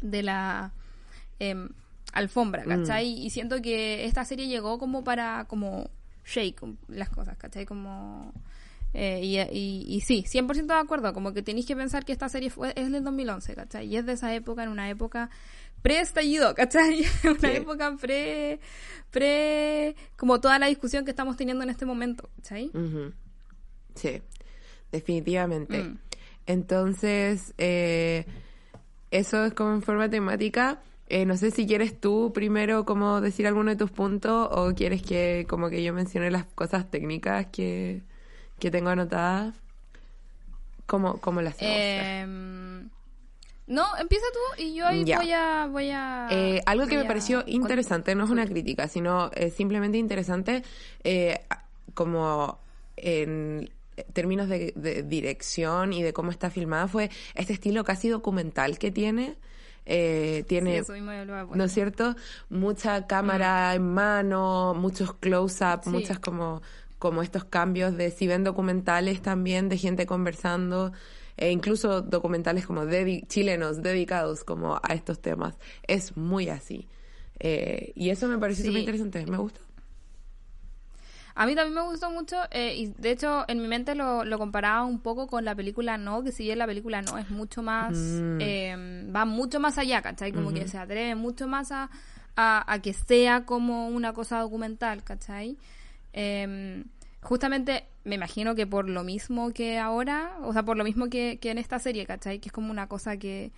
de 0.00 0.22
la 0.22 0.72
em, 1.38 1.70
alfombra, 2.12 2.64
¿cachai? 2.64 3.08
Y 3.08 3.30
siento 3.30 3.60
que 3.60 4.04
esta 4.06 4.24
serie 4.24 4.46
llegó 4.46 4.78
como 4.78 5.02
para 5.02 5.46
como 5.46 5.90
shake 6.24 6.62
las 6.88 7.10
cosas, 7.10 7.36
¿cachai? 7.36 7.66
Como 7.66 8.32
eh, 8.92 9.20
y, 9.22 9.38
y, 9.56 9.84
y 9.88 10.00
sí, 10.00 10.24
100% 10.26 10.66
de 10.66 10.74
acuerdo, 10.74 11.12
como 11.12 11.32
que 11.32 11.42
tenéis 11.42 11.66
que 11.66 11.76
pensar 11.76 12.04
que 12.04 12.12
esta 12.12 12.28
serie 12.28 12.50
fue, 12.50 12.72
es 12.74 12.90
del 12.90 13.04
2011, 13.04 13.54
¿cachai? 13.54 13.86
Y 13.86 13.96
es 13.96 14.04
de 14.06 14.12
esa 14.12 14.34
época, 14.34 14.64
en 14.64 14.68
una 14.68 14.90
época 14.90 15.30
pre-estallido, 15.82 16.54
¿cachai? 16.54 17.04
una 17.24 17.40
Sí. 17.40 17.46
época 17.56 17.96
pre, 18.00 18.60
pre, 19.10 19.96
como 20.16 20.40
toda 20.40 20.58
la 20.58 20.66
discusión 20.66 21.04
que 21.04 21.10
estamos 21.10 21.36
teniendo 21.36 21.62
en 21.64 21.70
este 21.70 21.86
momento, 21.86 22.28
¿cachai? 22.36 22.70
Sí, 23.94 24.22
definitivamente. 24.92 25.82
Mm. 25.82 25.98
Entonces, 26.46 27.54
eh, 27.58 28.24
eso 29.10 29.44
es 29.44 29.52
como 29.54 29.72
en 29.74 29.82
forma 29.82 30.08
temática. 30.08 30.80
Eh, 31.08 31.26
no 31.26 31.36
sé 31.36 31.50
si 31.50 31.66
quieres 31.66 32.00
tú 32.00 32.30
primero 32.32 32.84
como 32.84 33.20
decir 33.20 33.46
alguno 33.46 33.70
de 33.70 33.76
tus 33.76 33.90
puntos 33.90 34.48
o 34.52 34.72
quieres 34.74 35.02
que 35.02 35.44
como 35.48 35.68
que 35.68 35.82
yo 35.82 35.92
mencione 35.92 36.30
las 36.30 36.44
cosas 36.44 36.88
técnicas 36.90 37.46
que, 37.46 38.02
que 38.60 38.70
tengo 38.70 38.90
anotadas. 38.90 39.54
¿Cómo, 40.86 41.20
cómo 41.20 41.40
las? 41.40 41.56
Em, 41.60 42.59
no, 43.70 43.84
empieza 43.98 44.26
tú 44.32 44.62
y 44.62 44.74
yo 44.74 44.86
ahí 44.86 45.04
Ya. 45.04 45.16
voy 45.16 45.32
a, 45.32 45.66
voy 45.70 45.90
a... 45.90 46.28
Eh, 46.30 46.60
algo 46.66 46.86
que 46.86 46.96
me 46.96 47.04
a- 47.04 47.08
pareció 47.08 47.42
interesante, 47.46 48.14
no 48.14 48.24
es 48.24 48.30
una 48.30 48.46
crítica, 48.46 48.88
sino 48.88 49.30
eh, 49.34 49.50
simplemente 49.50 49.96
interesante, 49.96 50.62
eh, 51.04 51.40
como 51.94 52.58
en 52.96 53.70
términos 54.12 54.48
de, 54.48 54.72
de 54.76 55.02
dirección 55.02 55.92
y 55.92 56.02
de 56.02 56.12
cómo 56.12 56.30
está 56.30 56.50
filmada, 56.50 56.88
fue 56.88 57.10
este 57.34 57.52
estilo 57.52 57.84
casi 57.84 58.08
documental 58.08 58.78
que 58.78 58.90
tiene. 58.90 59.36
Eh, 59.86 60.38
Sí, 60.42 60.44
tiene, 60.48 60.82
poner. 60.84 61.26
¿no 61.56 61.64
es 61.64 61.72
cierto? 61.72 62.14
Mucha 62.50 63.06
cámara 63.06 63.74
en 63.74 63.92
mano, 63.92 64.74
muchos 64.76 65.14
close-up, 65.14 65.80
Sí. 65.84 65.90
muchas 65.90 66.18
como, 66.18 66.60
como 66.98 67.22
estos 67.22 67.44
cambios 67.44 67.96
de 67.96 68.10
si 68.10 68.26
ven 68.26 68.44
documentales 68.44 69.22
también 69.22 69.68
de 69.68 69.78
gente 69.78 70.06
conversando, 70.06 70.92
e 71.40 71.50
incluso 71.50 72.02
documentales 72.02 72.66
como 72.66 72.82
chilenos 73.26 73.82
dedicados 73.82 74.44
como 74.44 74.76
a 74.76 74.94
estos 74.94 75.20
temas. 75.20 75.56
Es 75.88 76.16
muy 76.16 76.48
así. 76.48 76.86
Eh, 77.40 77.92
y 77.96 78.10
eso 78.10 78.28
me 78.28 78.38
pareció 78.38 78.62
Sí. 78.64 78.68
súper 78.68 78.80
interesante, 78.80 79.26
me 79.26 79.38
gusta. 79.38 79.60
A 81.34 81.46
mí 81.46 81.54
también 81.54 81.74
me 81.74 81.82
gustó 81.90 82.10
mucho 82.10 82.36
eh, 82.50 82.74
y 82.76 82.86
de 82.98 83.12
hecho 83.12 83.44
en 83.48 83.62
mi 83.62 83.68
mente 83.68 83.94
lo, 83.94 84.24
lo 84.24 84.36
comparaba 84.38 84.84
un 84.84 85.00
poco 85.00 85.26
con 85.26 85.44
la 85.44 85.54
película 85.54 85.96
No, 85.96 86.22
que 86.22 86.32
si 86.32 86.42
bien 86.42 86.58
la 86.58 86.66
película 86.66 87.00
No 87.02 87.16
es 87.18 87.30
mucho 87.30 87.62
más, 87.62 87.92
Mm. 87.96 88.38
eh, 88.40 89.10
va 89.14 89.24
mucho 89.24 89.58
más 89.60 89.78
allá, 89.78 90.02
¿cachai? 90.02 90.32
Como 90.32 90.52
que 90.52 90.68
se 90.68 90.76
atreve 90.76 91.14
mucho 91.14 91.46
más 91.46 91.72
a, 91.72 91.88
a, 92.36 92.70
a 92.72 92.82
que 92.82 92.92
sea 92.92 93.46
como 93.46 93.88
una 93.88 94.12
cosa 94.12 94.40
documental, 94.40 95.02
¿cachai? 95.02 95.56
Eh, 96.12 96.84
justamente 97.22 97.84
me 98.04 98.14
imagino 98.14 98.54
que 98.54 98.66
por 98.66 98.88
lo 98.88 99.04
mismo 99.04 99.50
que 99.52 99.78
ahora, 99.78 100.36
o 100.42 100.52
sea, 100.52 100.62
por 100.62 100.76
lo 100.76 100.84
mismo 100.84 101.08
que, 101.08 101.38
que 101.40 101.50
en 101.50 101.58
esta 101.58 101.78
serie, 101.78 102.06
¿cachai? 102.06 102.38
Que 102.38 102.48
es 102.48 102.52
como 102.52 102.70
una 102.70 102.86
cosa 102.88 103.16
que, 103.18 103.52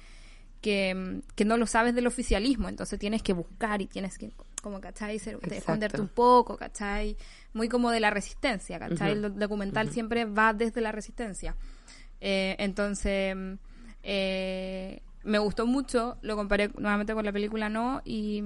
que, 0.61 1.21
que 1.35 1.45
no 1.45 1.57
lo 1.57 1.67
sabes 1.67 1.95
del 1.95 2.07
oficialismo, 2.07 2.69
entonces 2.69 2.99
tienes 2.99 3.23
que 3.23 3.33
buscar 3.33 3.81
y 3.83 3.87
tienes 3.87 4.19
que, 4.19 4.31
como, 4.63 4.81
¿cachai? 4.81 5.19
Ser- 5.19 5.39
esconderte 5.59 5.97
un 6.01 6.09
poco, 6.09 6.57
¿cachai? 6.57 7.17
Muy 7.53 7.69
como 7.69 7.91
de 7.91 8.01
la 8.01 8.11
resistencia, 8.11 8.79
¿cachai? 8.79 9.13
El 9.13 9.39
documental 9.39 9.87
siempre 9.93 10.25
va 10.25 10.53
desde 10.53 10.81
la 10.81 10.93
resistencia. 10.93 11.55
Eh, 12.21 12.55
entonces, 12.59 13.37
eh, 14.03 15.03
me 15.25 15.39
gustó 15.39 15.67
mucho, 15.67 16.17
lo 16.23 16.37
comparé 16.37 16.71
nuevamente 16.79 17.15
con 17.15 17.25
la 17.25 17.33
película 17.33 17.69
No, 17.69 18.03
y, 18.05 18.43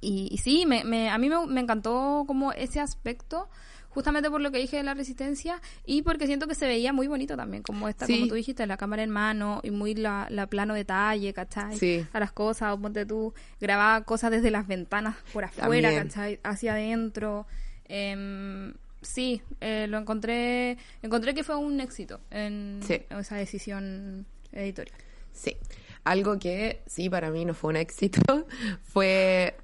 y, 0.00 0.28
y 0.30 0.38
sí, 0.38 0.66
me, 0.66 0.84
me- 0.84 1.10
a 1.10 1.18
mí 1.18 1.28
me, 1.28 1.46
me 1.46 1.60
encantó 1.60 2.24
como 2.26 2.52
ese 2.52 2.80
aspecto, 2.80 3.48
justamente 3.94 4.30
por 4.30 4.40
lo 4.40 4.50
que 4.50 4.58
dije 4.58 4.76
de 4.78 4.82
la 4.82 4.94
resistencia 4.94 5.60
y 5.86 6.02
porque 6.02 6.26
siento 6.26 6.46
que 6.46 6.54
se 6.54 6.66
veía 6.66 6.92
muy 6.92 7.06
bonito 7.08 7.36
también, 7.36 7.62
como 7.62 7.88
esta, 7.88 8.06
Sí. 8.06 8.14
como 8.16 8.28
tú 8.28 8.34
dijiste, 8.34 8.66
la 8.66 8.76
cámara 8.76 9.02
en 9.02 9.10
mano 9.10 9.60
y 9.62 9.70
muy 9.70 9.94
la, 9.94 10.26
la 10.30 10.46
plano 10.46 10.74
detalle, 10.74 11.32
¿cachai? 11.32 11.76
Sí. 11.78 12.06
A 12.12 12.20
las 12.20 12.32
cosas, 12.32 12.72
o 12.74 12.80
ponte 12.80 13.06
tú, 13.06 13.32
grababa 13.60 14.04
cosas 14.04 14.30
desde 14.30 14.50
las 14.50 14.66
ventanas 14.66 15.16
por 15.32 15.44
afuera, 15.44 15.88
También. 15.90 16.08
¿cachai? 16.08 16.40
Hacia 16.42 16.72
adentro. 16.72 17.46
Em, 17.86 18.72
sí, 19.02 19.42
eh, 19.60 19.86
lo 19.88 19.98
encontré, 19.98 20.78
encontré 21.02 21.34
que 21.34 21.44
fue 21.44 21.56
un 21.56 21.80
éxito 21.80 22.20
en 22.30 22.80
Sí. 22.86 23.02
esa 23.10 23.36
decisión 23.36 24.24
editorial. 24.52 24.96
Sí. 25.32 25.56
Algo 26.04 26.38
que 26.38 26.80
sí 26.86 27.08
para 27.10 27.30
mí 27.30 27.44
no 27.44 27.54
fue 27.54 27.70
un 27.70 27.76
éxito 27.76 28.20
fue, 28.82 29.54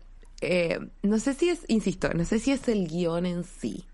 eh, 0.41 0.79
no 1.03 1.19
sé 1.19 1.35
si 1.35 1.49
es, 1.49 1.61
insisto, 1.69 2.11
no 2.15 2.25
sé 2.25 2.39
si 2.39 2.53
es 2.53 2.69
el 2.69 2.87
guion 2.87 3.27
en 3.27 3.45
sí 3.45 3.85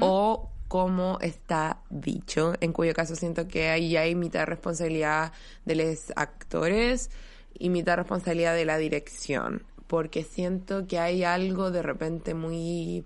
o 0.00 0.50
cómo 0.68 1.18
está 1.20 1.78
dicho, 1.90 2.54
en 2.60 2.72
cuyo 2.72 2.92
caso 2.92 3.14
siento 3.14 3.46
que 3.48 3.68
ahí 3.68 3.96
hay 3.96 4.14
mitad 4.14 4.46
responsabilidad 4.46 5.32
de 5.64 5.74
los 5.76 6.12
actores 6.16 7.10
y 7.58 7.68
mitad 7.70 7.96
responsabilidad 7.96 8.54
de 8.54 8.64
la 8.64 8.76
dirección, 8.78 9.62
porque 9.86 10.24
siento 10.24 10.86
que 10.86 10.98
hay 10.98 11.22
algo 11.24 11.70
de 11.70 11.82
repente 11.82 12.34
muy 12.34 13.04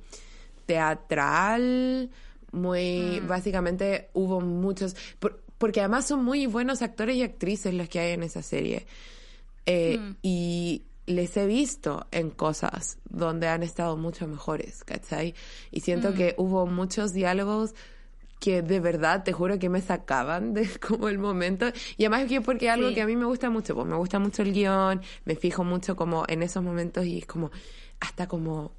teatral, 0.67 2.11
muy, 2.53 3.21
básicamente 3.21 4.09
hubo 4.15 4.41
muchos, 4.41 4.97
por- 5.19 5.41
porque 5.59 5.81
además 5.81 6.07
son 6.07 6.25
muy 6.25 6.47
buenos 6.47 6.81
actores 6.83 7.17
y 7.17 7.23
actrices 7.23 7.75
los 7.75 7.89
que 7.89 8.01
hay 8.01 8.13
en 8.13 8.23
esa 8.23 8.43
serie. 8.43 8.87
Eh, 9.67 10.15
Y 10.23 10.83
les 11.11 11.37
he 11.37 11.47
visto 11.47 12.07
en 12.11 12.31
cosas 12.31 12.99
donde 13.09 13.49
han 13.49 13.63
estado 13.63 13.97
mucho 13.97 14.27
mejores, 14.27 14.85
¿cachai? 14.85 15.35
Y 15.71 15.81
siento 15.81 16.15
que 16.15 16.35
hubo 16.39 16.67
muchos 16.67 17.13
diálogos 17.13 17.75
que 18.39 18.63
de 18.63 18.81
verdad, 18.81 19.23
te 19.23 19.33
juro 19.35 19.59
que 19.59 19.69
me 19.69 19.83
sacaban 19.83 20.55
de 20.55 20.67
como 20.81 21.09
el 21.09 21.19
momento. 21.19 21.67
Y 21.99 22.05
además 22.07 22.27
que 22.27 22.41
porque 22.41 22.67
es 22.67 22.73
algo 22.73 22.89
Sí. 22.89 22.95
que 22.95 23.03
a 23.03 23.07
mí 23.07 23.15
me 23.15 23.27
gusta 23.27 23.51
mucho, 23.51 23.75
pues 23.75 23.87
me 23.87 23.97
gusta 23.97 24.19
mucho 24.19 24.43
el 24.43 24.53
guion, 24.55 25.03
me 25.27 25.37
fijo 25.37 25.63
mucho 25.63 25.95
como 25.95 26.25
en 26.27 26.43
esos 26.43 26.63
momentos 26.65 27.05
y 27.05 27.19
es 27.19 27.27
como 27.27 27.51
hasta 28.01 28.27
como 28.27 28.73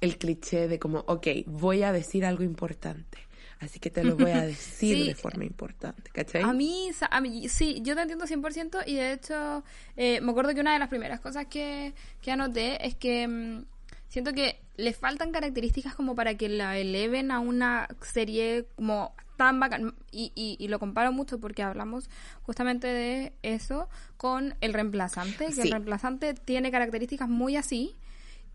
el 0.00 0.16
cliché 0.16 0.66
de 0.68 0.78
como, 0.78 1.00
ok, 1.08 1.26
voy 1.46 1.82
a 1.82 1.92
decir 1.92 2.24
algo 2.24 2.42
importante. 2.42 3.18
Así 3.58 3.78
que 3.80 3.88
te 3.90 4.04
lo 4.04 4.16
voy 4.16 4.30
a 4.32 4.42
decir 4.46 4.96
Sí. 4.96 5.06
de 5.08 5.14
forma 5.14 5.44
importante, 5.44 6.10
¿cachai? 6.12 6.42
A 6.42 6.52
mí, 6.52 6.90
a 7.10 7.20
mí, 7.20 7.48
sí, 7.48 7.80
yo 7.82 7.94
te 7.94 8.02
entiendo 8.02 8.26
100% 8.26 8.82
y 8.86 8.94
de 8.94 9.12
hecho 9.12 9.64
eh, 9.96 10.20
me 10.20 10.30
acuerdo 10.30 10.54
que 10.54 10.60
una 10.60 10.72
de 10.74 10.78
las 10.78 10.88
primeras 10.88 11.20
cosas 11.20 11.46
que, 11.46 11.94
que 12.20 12.30
anoté 12.30 12.86
es 12.86 12.94
que 12.96 13.26
mm, 13.26 13.64
siento 14.08 14.32
que 14.32 14.60
le 14.76 14.92
faltan 14.92 15.32
características 15.32 15.94
como 15.94 16.14
para 16.14 16.34
que 16.36 16.48
la 16.50 16.76
eleven 16.76 17.30
a 17.30 17.40
una 17.40 17.88
serie 18.02 18.66
como 18.76 19.14
tan 19.38 19.58
bacán 19.60 19.94
y, 20.10 20.32
y, 20.34 20.56
y 20.58 20.68
lo 20.68 20.78
comparo 20.78 21.12
mucho 21.12 21.38
porque 21.38 21.62
hablamos 21.62 22.08
justamente 22.42 22.86
de 22.86 23.32
eso 23.42 23.88
con 24.18 24.54
El 24.60 24.72
Reemplazante, 24.74 25.46
que 25.46 25.52
Sí. 25.52 25.60
El 25.62 25.70
Reemplazante 25.72 26.34
tiene 26.34 26.70
características 26.70 27.28
muy 27.28 27.56
así 27.56 27.94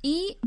y 0.04 0.38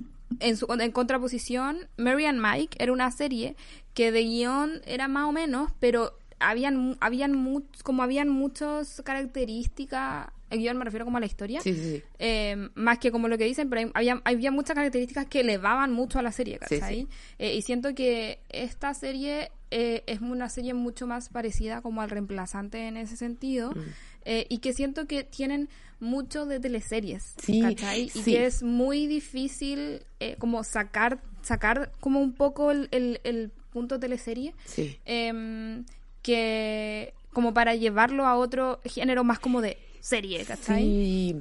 en, 0.40 0.56
su, 0.56 0.66
en 0.72 0.92
contraposición, 0.92 1.88
Mary 1.96 2.24
and 2.26 2.40
Mike 2.40 2.76
era 2.80 2.92
una 2.92 3.10
serie 3.10 3.56
que 3.94 4.10
de 4.12 4.22
guion 4.24 4.80
era 4.86 5.08
más 5.08 5.24
o 5.24 5.32
menos, 5.32 5.70
pero 5.80 6.16
habían, 6.40 6.96
habían 7.00 7.32
much- 7.34 7.82
como 7.82 8.02
habían 8.02 8.28
muchas 8.28 9.00
características, 9.04 10.28
el 10.50 10.58
guion 10.60 10.76
me 10.76 10.84
refiero 10.84 11.04
como 11.04 11.16
a 11.16 11.20
la 11.20 11.26
historia, 11.26 11.60
Sí, 11.60 11.74
sí, 11.74 11.80
sí. 11.96 12.02
eh, 12.18 12.68
más 12.74 12.98
que 12.98 13.10
como 13.10 13.28
lo 13.28 13.38
que 13.38 13.44
dicen, 13.44 13.68
pero 13.68 13.80
hay- 13.82 13.90
había, 13.94 14.22
había 14.24 14.50
muchas 14.50 14.74
características 14.74 15.26
que 15.26 15.40
elevaban 15.40 15.92
mucho 15.92 16.18
a 16.18 16.22
la 16.22 16.32
serie, 16.32 16.58
¿cachai? 16.58 17.08
Eh, 17.38 17.54
y 17.54 17.62
siento 17.62 17.94
que 17.94 18.40
esta 18.50 18.94
serie 18.94 19.50
eh, 19.70 20.04
es 20.06 20.20
una 20.20 20.48
serie 20.48 20.72
mucho 20.74 21.06
más 21.08 21.28
parecida 21.30 21.82
como 21.82 22.00
al 22.00 22.08
reemplazante 22.10 22.86
en 22.86 22.96
ese 22.96 23.16
sentido, 23.16 23.72
Mm. 23.72 23.80
eh, 24.26 24.46
y 24.48 24.58
que 24.58 24.72
siento 24.72 25.06
que 25.06 25.24
tienen 25.24 25.68
mucho 26.04 26.46
de 26.46 26.60
teleseries, 26.60 27.34
Sí, 27.42 27.60
¿cachai? 27.60 28.10
Y 28.14 28.22
que 28.22 28.46
es 28.46 28.62
muy 28.62 29.06
difícil 29.08 30.02
eh, 30.20 30.36
como 30.38 30.62
sacar, 30.62 31.20
sacar 31.42 31.90
como 32.00 32.20
un 32.20 32.32
poco 32.34 32.70
el, 32.70 32.88
el, 32.92 33.20
el 33.24 33.50
punto 33.72 33.98
teleserie, 33.98 34.54
Sí. 34.66 34.98
em, 35.04 35.84
que 36.22 37.12
como 37.32 37.52
para 37.52 37.74
llevarlo 37.74 38.26
a 38.26 38.36
otro 38.36 38.80
género 38.84 39.24
más 39.24 39.38
como 39.40 39.60
de 39.60 39.76
serie, 40.00 40.44
¿cachai? 40.44 40.82
Sí. 40.82 41.36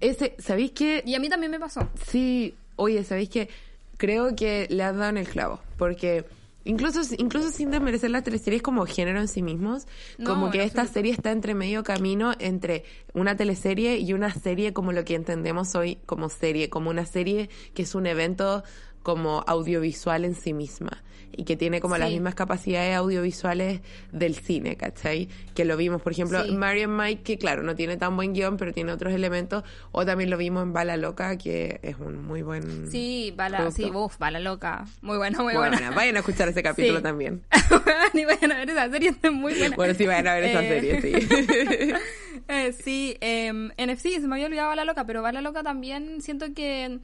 Ese, 0.00 0.34
¿sabéis 0.38 0.72
qué? 0.72 1.02
Y 1.06 1.14
a 1.14 1.20
mí 1.20 1.28
también 1.28 1.50
me 1.52 1.60
pasó. 1.60 1.88
Sí, 2.08 2.54
oye, 2.76 3.04
¿sabéis 3.04 3.28
qué? 3.28 3.48
Creo 3.96 4.34
que 4.34 4.66
le 4.70 4.82
has 4.82 4.96
dado 4.96 5.10
en 5.10 5.18
el 5.18 5.28
clavo, 5.28 5.60
porque 5.76 6.24
incluso, 6.64 7.00
incluso 7.18 7.50
sin 7.50 7.70
desmerecer 7.70 8.10
las 8.10 8.24
teleseries 8.24 8.62
como 8.62 8.86
género 8.86 9.20
en 9.20 9.28
sí 9.28 9.42
mismos, 9.42 9.86
No, 10.18 10.30
como 10.30 10.50
que 10.50 10.62
esta 10.64 10.86
serie 10.86 11.12
está 11.12 11.30
entre 11.30 11.54
medio 11.54 11.84
camino 11.84 12.32
entre 12.38 12.84
una 13.12 13.36
teleserie 13.36 13.98
y 13.98 14.12
una 14.12 14.32
serie 14.32 14.72
como 14.72 14.92
lo 14.92 15.04
que 15.04 15.14
entendemos 15.14 15.74
hoy 15.74 15.98
como 16.06 16.28
serie, 16.28 16.70
como 16.70 16.90
una 16.90 17.06
serie 17.06 17.48
que 17.74 17.82
es 17.82 17.94
un 17.94 18.06
evento 18.06 18.64
como 19.02 19.44
audiovisual 19.46 20.24
en 20.24 20.34
sí 20.34 20.52
misma 20.52 21.03
y 21.36 21.44
que 21.44 21.56
tiene 21.56 21.80
como 21.80 21.96
las 21.98 22.10
mismas 22.10 22.34
capacidades 22.34 22.94
audiovisuales 22.96 23.80
del 24.12 24.34
cine, 24.34 24.76
¿cachai? 24.76 25.28
Que 25.54 25.64
lo 25.64 25.76
vimos, 25.76 26.02
por 26.02 26.12
ejemplo, 26.12 26.42
Sí. 26.44 26.52
Marion 26.52 26.96
Mike, 26.96 27.22
que 27.22 27.38
claro, 27.38 27.62
no 27.62 27.74
tiene 27.74 27.96
tan 27.96 28.16
buen 28.16 28.32
guion, 28.34 28.56
pero 28.56 28.72
tiene 28.72 28.92
otros 28.92 29.12
elementos, 29.14 29.64
o 29.92 30.04
también 30.06 30.30
lo 30.30 30.36
vimos 30.36 30.62
en 30.62 30.72
Bala 30.72 30.96
Loca, 30.96 31.36
que 31.38 31.80
es 31.82 31.96
un 31.98 32.24
muy 32.24 32.42
buen... 32.42 32.90
Sí, 32.90 33.32
bala, 33.36 33.58
Producto. 33.58 33.82
sí, 33.82 33.90
uf, 33.94 34.18
bala 34.18 34.40
loca. 34.40 34.84
Muy 35.02 35.16
buena, 35.16 35.38
muy 35.42 35.54
Bueno, 35.54 35.76
buena. 35.76 35.90
vayan 35.90 36.16
a 36.16 36.20
escuchar 36.20 36.48
ese 36.48 36.62
capítulo 36.62 36.98
Sí. 36.98 37.02
también. 37.02 37.42
Ni 38.14 38.24
vayan 38.24 38.52
a 38.52 38.56
ver 38.58 38.70
esa 38.70 38.90
serie, 38.90 39.10
está 39.10 39.30
muy 39.30 39.54
buena. 39.54 39.76
Bueno, 39.76 39.94
sí, 39.94 40.06
vayan 40.06 40.28
a 40.28 40.34
ver 40.34 40.44
esa 40.44 40.62
Eh, 40.64 40.68
serie, 40.68 41.00
sí. 41.02 41.92
Eh, 42.48 42.72
sí, 42.72 43.16
eh, 43.22 43.50
NFC, 43.78 44.20
se 44.20 44.28
me 44.28 44.34
había 44.34 44.46
olvidado 44.46 44.68
Bala 44.68 44.84
Loca, 44.84 45.06
pero 45.06 45.22
Bala 45.22 45.40
Loca 45.40 45.62
también 45.62 46.20
siento 46.20 46.46
que, 46.54 46.98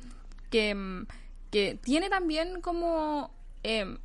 que, 0.50 0.76
que 1.50 1.78
tiene 1.82 2.10
también 2.10 2.60
como... 2.60 3.32
eh, 3.62 3.96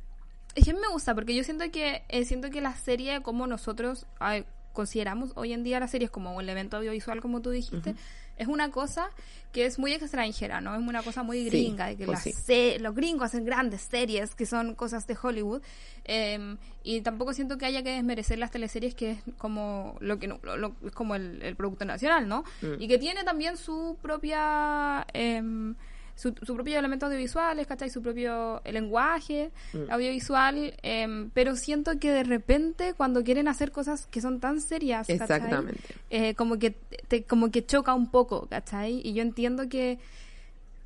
es 0.56 0.64
que 0.64 0.70
a 0.72 0.74
mí 0.74 0.80
me 0.80 0.88
gusta, 0.88 1.14
porque 1.14 1.34
yo 1.36 1.44
siento 1.44 1.70
que 1.70 2.02
eh, 2.08 2.24
siento 2.24 2.50
que 2.50 2.60
la 2.60 2.74
serie, 2.76 3.22
como 3.22 3.46
nosotros 3.46 4.06
ay, 4.18 4.44
consideramos 4.72 5.30
hoy 5.36 5.52
en 5.52 5.62
día 5.62 5.78
las 5.80 5.90
series 5.92 6.10
como 6.10 6.34
un 6.36 6.48
evento 6.48 6.76
audiovisual, 6.78 7.20
como 7.22 7.40
tú 7.40 7.50
dijiste, 7.50 7.94
es 8.36 8.46
una 8.48 8.70
cosa 8.70 9.08
que 9.52 9.64
es 9.64 9.78
muy 9.78 9.94
extranjera, 9.94 10.60
¿no? 10.60 10.74
Es 10.74 10.80
una 10.86 11.02
cosa 11.02 11.22
muy 11.22 11.38
Sí, 11.44 11.48
gringa, 11.48 11.86
de 11.86 11.96
que 11.96 12.04
pues 12.04 12.16
las 12.16 12.22
sí. 12.24 12.32
se- 12.32 12.78
los 12.80 12.94
gringos 12.94 13.24
hacen 13.28 13.46
grandes 13.46 13.80
series 13.80 14.34
que 14.34 14.44
son 14.44 14.74
cosas 14.74 15.06
de 15.06 15.16
Hollywood 15.22 15.62
eh, 16.04 16.56
y 16.82 17.00
tampoco 17.00 17.32
siento 17.32 17.56
que 17.56 17.64
haya 17.64 17.82
que 17.82 17.90
desmerecer 17.94 18.38
las 18.38 18.50
teleseries 18.50 18.94
que 18.94 19.12
es 19.12 19.18
como 19.38 19.96
lo 20.00 20.18
que 20.18 20.26
no- 20.26 20.40
lo- 20.42 20.58
lo- 20.58 20.76
es 20.84 20.92
como 20.92 21.14
el, 21.14 21.40
el 21.42 21.56
producto 21.56 21.86
nacional 21.86 22.28
no 22.28 22.44
Mm. 22.60 22.74
y 22.82 22.88
que 22.88 22.98
tiene 22.98 23.24
también 23.24 23.56
su 23.56 23.96
propia 24.02 25.06
em, 25.14 25.74
su, 26.16 26.34
su 26.42 26.54
propio 26.54 26.78
elemento 26.78 27.06
audiovisuales, 27.06 27.66
¿cachai? 27.66 27.90
Su 27.90 28.02
propio 28.02 28.60
lenguaje 28.64 29.50
Mm. 29.72 29.90
audiovisual, 29.90 30.74
em, 30.82 31.30
pero 31.30 31.54
siento 31.56 31.98
que 32.00 32.10
de 32.10 32.24
repente 32.24 32.94
cuando 32.96 33.22
quieren 33.22 33.46
hacer 33.48 33.70
cosas 33.70 34.06
que 34.06 34.20
son 34.20 34.40
tan 34.40 34.60
serias, 34.60 35.06
¿cachai? 35.06 35.16
Exactamente. 35.22 35.78
Eh, 36.10 36.34
como 36.34 36.58
que 36.58 36.70
te, 37.08 37.22
como 37.24 37.50
que 37.50 37.64
choca 37.64 37.92
un 37.94 38.10
poco, 38.10 38.46
¿cachai? 38.48 39.00
Y 39.04 39.12
yo 39.12 39.22
entiendo 39.22 39.68
que, 39.68 39.98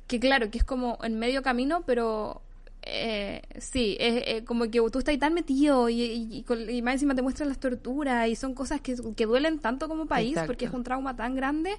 que 0.07 0.19
claro, 0.19 0.51
que 0.51 0.57
es 0.57 0.63
como 0.65 0.99
en 1.01 1.17
medio 1.17 1.41
camino, 1.41 1.83
pero 1.85 2.41
eh, 2.83 3.41
sí, 3.57 3.95
es 4.01 4.23
eh, 4.27 4.43
como 4.43 4.65
que 4.65 4.79
tú 4.91 4.99
estás 4.99 5.09
ahí 5.13 5.17
tan 5.17 5.33
metido 5.33 5.87
y, 5.87 6.01
y, 6.01 6.45
y 6.69 6.81
más 6.81 6.95
encima 6.95 7.15
te 7.15 7.21
muestran 7.21 7.47
las 7.47 7.59
torturas 7.59 8.27
y 8.27 8.35
son 8.35 8.53
cosas 8.53 8.81
que, 8.81 8.95
que 9.15 9.25
duelen 9.25 9.59
tanto 9.59 9.87
como 9.87 10.07
país 10.07 10.31
Exacto. 10.31 10.47
porque 10.47 10.65
es 10.65 10.73
un 10.73 10.83
trauma 10.83 11.15
tan 11.15 11.35
grande 11.35 11.71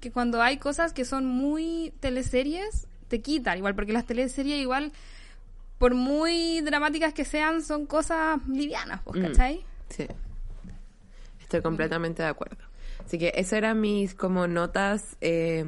que 0.00 0.10
cuando 0.10 0.40
hay 0.42 0.56
cosas 0.56 0.92
que 0.92 1.04
son 1.04 1.26
muy 1.26 1.92
teleseries, 2.00 2.87
te 3.08 3.20
quitan 3.20 3.58
igual, 3.58 3.74
porque 3.74 3.92
las 3.92 4.06
teleseries 4.06 4.58
igual, 4.60 4.92
por 5.78 5.94
muy 5.94 6.60
dramáticas 6.60 7.12
que 7.14 7.24
sean, 7.24 7.62
son 7.62 7.86
cosas 7.86 8.40
livianas, 8.48 9.00
pues, 9.04 9.20
Mm. 9.20 9.26
¿cachai? 9.26 9.64
Sí. 9.88 10.06
Estoy 11.40 11.62
completamente 11.62 12.22
de 12.22 12.28
acuerdo. 12.28 12.58
Así 13.04 13.18
que 13.18 13.32
esas 13.34 13.54
eran 13.54 13.80
mis 13.80 14.14
como 14.14 14.46
notas 14.46 15.16
eh, 15.22 15.64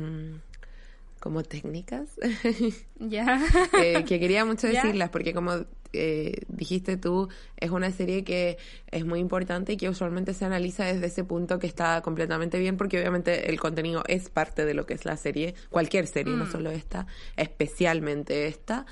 como 1.21 1.43
técnicas 1.43 2.09
Ya. 2.99 3.41
eh, 3.83 4.05
que 4.05 4.21
quería 4.21 4.45
mucho 4.45 4.67
decirlas 4.67 5.09
porque 5.11 5.33
como 5.33 5.65
eh, 5.93 6.43
dijiste 6.49 6.97
tú, 6.97 7.29
es 7.57 7.71
una 7.71 7.91
serie 7.91 8.25
que 8.25 8.59
es 8.91 9.05
muy 9.05 9.19
importante 9.21 9.73
y 9.73 9.77
que 9.77 9.89
usualmente 9.89 10.35
se 10.35 10.45
analiza 10.45 10.85
desde 10.85 11.07
ese 11.07 11.25
punto 11.25 11.59
que 11.59 11.67
está 11.67 12.01
completamente 12.03 12.59
bien 12.59 12.77
porque 12.77 12.99
obviamente 12.99 13.51
el 13.51 13.59
contenido 13.61 14.03
es 14.07 14.29
parte 14.31 14.65
de 14.65 14.75
lo 14.75 14.87
que 14.87 14.95
es 14.95 15.05
la 15.05 15.17
serie, 15.17 15.55
cualquier 15.71 16.07
serie, 16.07 16.37
no 16.37 16.45
Mm. 16.45 16.51
solo 16.53 16.71
esta, 16.71 17.07
especialmente 17.37 18.47
esta. 18.47 18.87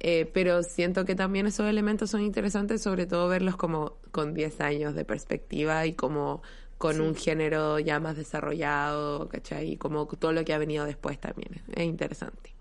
Eh, 0.00 0.30
pero 0.32 0.62
siento 0.62 1.04
que 1.04 1.14
también 1.16 1.46
esos 1.46 1.66
elementos 1.68 2.10
son 2.10 2.20
interesantes, 2.22 2.82
sobre 2.82 3.06
todo 3.06 3.28
verlos 3.28 3.56
como 3.56 3.96
con 4.12 4.32
10 4.32 4.60
años 4.60 4.94
de 4.94 5.04
perspectiva 5.04 5.86
y 5.86 5.94
como 5.94 6.40
con 6.78 6.94
Sí. 6.94 7.00
un 7.00 7.16
género 7.16 7.80
ya 7.80 7.98
más 7.98 8.16
desarrollado, 8.16 9.28
¿cachai? 9.28 9.72
Y 9.72 9.76
como 9.76 10.06
todo 10.06 10.32
lo 10.32 10.44
que 10.44 10.54
ha 10.54 10.58
venido 10.58 10.84
después 10.84 11.18
también. 11.18 11.60
Es 11.74 11.84
interesante. 11.84 12.54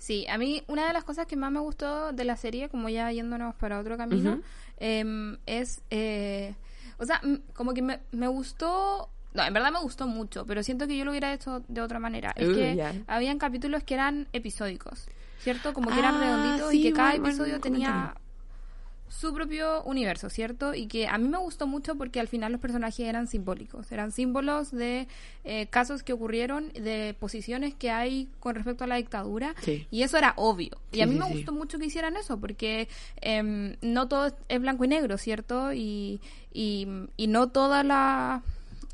Sí, 0.00 0.26
a 0.28 0.38
mí 0.38 0.62
una 0.66 0.86
de 0.86 0.94
las 0.94 1.04
cosas 1.04 1.26
que 1.26 1.36
más 1.36 1.52
me 1.52 1.60
gustó 1.60 2.12
de 2.12 2.24
la 2.24 2.34
serie, 2.36 2.70
como 2.70 2.88
ya 2.88 3.12
yéndonos 3.12 3.54
para 3.54 3.78
otro 3.78 3.98
camino, 3.98 4.40
em, 4.78 5.36
es, 5.44 5.82
eh, 5.90 6.54
o 6.98 7.04
sea, 7.04 7.20
como 7.52 7.74
que 7.74 7.82
me, 7.82 8.00
me 8.10 8.26
gustó, 8.26 9.10
no, 9.34 9.44
en 9.44 9.52
verdad 9.52 9.70
me 9.70 9.78
gustó 9.80 10.06
mucho, 10.06 10.46
pero 10.46 10.62
siento 10.62 10.86
que 10.86 10.96
yo 10.96 11.04
lo 11.04 11.10
hubiera 11.10 11.34
hecho 11.34 11.62
de 11.68 11.82
otra 11.82 11.98
manera. 11.98 12.32
Es 12.34 12.48
Uh, 12.48 12.54
que 12.54 12.76
ya. 12.76 12.94
habían 13.06 13.38
capítulos 13.38 13.84
que 13.84 13.92
eran 13.92 14.26
episódicos, 14.32 15.06
¿cierto? 15.40 15.74
Como 15.74 15.90
que 15.90 15.98
eran 15.98 16.14
Ah, 16.14 16.20
redonditos 16.20 16.70
sí, 16.70 16.80
y 16.80 16.82
que 16.84 16.92
cada 16.94 17.14
episodio 17.14 17.60
tenía. 17.60 18.14
Su 19.10 19.34
propio 19.34 19.82
universo, 19.82 20.30
¿cierto? 20.30 20.72
Y 20.74 20.86
que 20.86 21.06
a 21.08 21.18
mí 21.18 21.28
me 21.28 21.36
gustó 21.36 21.66
mucho 21.66 21.96
porque 21.96 22.20
al 22.20 22.28
final 22.28 22.52
los 22.52 22.60
personajes 22.60 23.00
eran 23.06 23.26
simbólicos, 23.26 23.90
eran 23.92 24.12
símbolos 24.12 24.70
de 24.70 25.08
eh, 25.44 25.66
casos 25.66 26.02
que 26.02 26.12
ocurrieron, 26.14 26.72
de 26.72 27.14
posiciones 27.20 27.74
que 27.74 27.90
hay 27.90 28.28
con 28.38 28.54
respecto 28.54 28.84
a 28.84 28.86
la 28.86 28.96
dictadura, 28.96 29.54
Sí. 29.62 29.86
y 29.90 30.02
eso 30.04 30.16
era 30.16 30.32
obvio. 30.36 30.70
y 30.92 30.96
Sí, 30.96 31.02
a 31.02 31.06
mí 31.06 31.16
me 31.16 31.26
sí. 31.26 31.32
gustó 31.34 31.52
mucho 31.52 31.78
que 31.78 31.86
hicieran 31.86 32.16
eso, 32.16 32.38
porque 32.40 32.88
em, 33.20 33.76
no 33.82 34.08
todo 34.08 34.26
es- 34.28 34.34
es 34.48 34.60
blanco 34.60 34.84
y 34.84 34.88
negro, 34.88 35.18
¿cierto? 35.18 35.72
Y, 35.72 36.20
y, 36.52 36.86
y 37.16 37.26
no 37.26 37.48
toda 37.48 37.82
la 37.82 38.42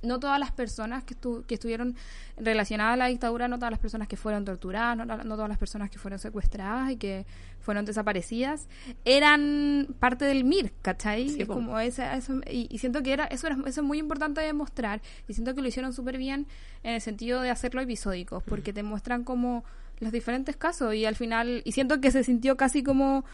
no 0.03 0.21
todas 0.21 0.39
las 0.39 0.53
personas 0.53 1.05
que, 1.05 1.15
estu- 1.19 1.45
que 1.47 1.55
estuvieron 1.55 1.97
relacionadas 2.37 2.95
a 2.95 2.97
la 2.97 3.07
dictadura, 3.07 3.49
no 3.49 3.57
todas 3.59 3.71
las 3.71 3.81
personas 3.81 4.07
que 4.09 4.17
fueron 4.17 4.45
torturadas, 4.45 4.97
no, 4.97 5.05
no 5.07 5.35
todas 5.35 5.49
las 5.49 5.59
personas 5.59 5.91
que 5.91 5.99
fueron 5.99 6.19
secuestradas 6.19 6.91
y 6.93 6.97
que 6.97 7.27
fueron 7.61 7.85
desaparecidas, 7.85 8.69
eran 9.05 9.89
parte 9.99 10.25
del 10.25 10.45
MIR, 10.45 10.73
¿cachai? 10.83 11.29
Sí, 11.31 11.43
es 11.43 11.47
po. 11.49 11.55
como 11.55 11.81
esa, 11.81 12.15
eso, 12.17 12.41
y, 12.51 12.69
y 12.71 12.79
siento 12.79 13.03
que 13.03 13.13
era 13.13 13.25
eso, 13.25 13.47
era 13.47 13.57
eso 13.67 13.81
es 13.81 13.87
muy 13.87 13.99
importante 13.99 14.41
de 14.41 14.53
mostrar 14.53 15.01
y 15.27 15.33
siento 15.33 15.55
que 15.55 15.63
lo 15.63 15.69
hicieron 15.69 15.93
súper 15.93 16.19
bien 16.19 16.47
en 16.83 16.95
el 16.95 17.01
sentido 17.01 17.41
de 17.41 17.51
hacerlo 17.51 17.81
episódicos, 17.81 18.43
porque 18.45 18.73
te 18.73 18.83
muestran 18.83 19.25
como 19.25 19.65
los 19.99 20.13
diferentes 20.13 20.57
casos 20.57 20.95
y 20.95 21.07
al 21.07 21.17
final, 21.17 21.63
y 21.65 21.73
siento 21.73 22.01
que 22.01 22.11
se 22.11 22.23
sintió 22.23 22.57
casi 22.57 22.83
como 22.83 23.25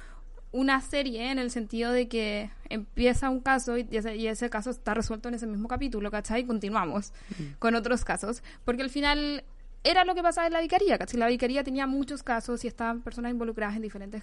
una 0.52 0.80
serie 0.82 1.30
en 1.30 1.38
el 1.38 1.50
sentido 1.50 1.92
de 1.92 2.08
que 2.08 2.50
empieza 2.68 3.30
un 3.30 3.40
caso 3.40 3.78
y 3.78 3.88
ese, 3.90 4.16
y 4.16 4.26
ese 4.28 4.50
caso 4.50 4.70
está 4.70 4.92
resuelto 4.94 5.28
en 5.28 5.34
ese 5.34 5.46
mismo 5.46 5.66
capítulo, 5.68 6.10
¿cachai? 6.10 6.42
Y 6.42 6.44
continuamos 6.44 7.12
con 7.58 7.74
otros 7.74 8.04
casos, 8.04 8.42
porque 8.64 8.82
al 8.82 8.90
final 8.90 9.44
era 9.84 10.04
lo 10.04 10.14
que 10.14 10.22
pasaba 10.22 10.46
en 10.46 10.52
la 10.52 10.60
vicaría, 10.60 10.98
¿cachai? 10.98 11.18
La 11.18 11.26
vicaría 11.26 11.64
tenía 11.64 11.86
muchos 11.86 12.22
casos 12.22 12.64
y 12.64 12.68
estaban 12.68 13.00
personas 13.00 13.32
involucradas 13.32 13.76
en 13.76 13.82
diferentes 13.82 14.22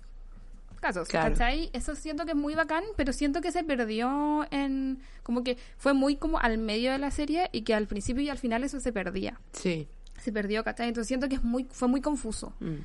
casos, 0.79 1.09
Claro. 1.09 1.33
¿cachai? 1.33 1.69
Eso 1.73 1.95
siento 1.95 2.25
que 2.25 2.31
es 2.31 2.37
muy 2.37 2.55
bacán, 2.55 2.83
pero 2.95 3.11
siento 3.11 3.41
que 3.41 3.51
se 3.51 3.63
perdió 3.63 4.47
en... 4.51 4.99
como 5.23 5.43
que 5.43 5.57
fue 5.77 5.93
muy 5.93 6.15
como 6.15 6.39
al 6.39 6.57
medio 6.57 6.91
de 6.93 6.99
la 6.99 7.11
serie 7.11 7.49
y 7.51 7.63
que 7.63 7.73
al 7.73 7.87
principio 7.87 8.23
y 8.23 8.29
al 8.29 8.37
final 8.37 8.63
eso 8.63 8.79
se 8.79 8.93
perdía. 8.93 9.41
Sí. 9.51 9.87
Se 10.21 10.31
perdió, 10.31 10.63
¿cachai? 10.63 10.87
Entonces 10.87 11.07
siento 11.07 11.27
que 11.27 11.35
es 11.35 11.43
muy, 11.43 11.65
fue 11.71 11.87
muy 11.89 11.99
confuso. 12.01 12.53
Mm. 12.61 12.75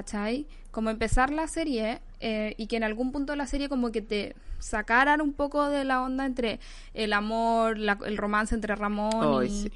¿Cachai? 0.00 0.46
Como 0.72 0.90
empezar 0.90 1.30
la 1.32 1.46
serie 1.48 2.00
eh, 2.20 2.54
y 2.58 2.66
que 2.66 2.76
en 2.76 2.84
algún 2.84 3.12
punto 3.12 3.32
de 3.32 3.38
la 3.38 3.46
serie 3.46 3.70
como 3.70 3.92
que 3.92 4.02
te 4.02 4.36
sacaran 4.58 5.22
un 5.22 5.32
poco 5.32 5.70
de 5.70 5.84
la 5.84 6.02
onda 6.02 6.26
entre 6.26 6.60
el 6.92 7.14
amor, 7.14 7.78
la- 7.78 7.98
el 8.04 8.18
romance 8.18 8.54
entre 8.54 8.74
Ramón 8.76 9.24
y, 9.46 9.48
sí. 9.48 9.72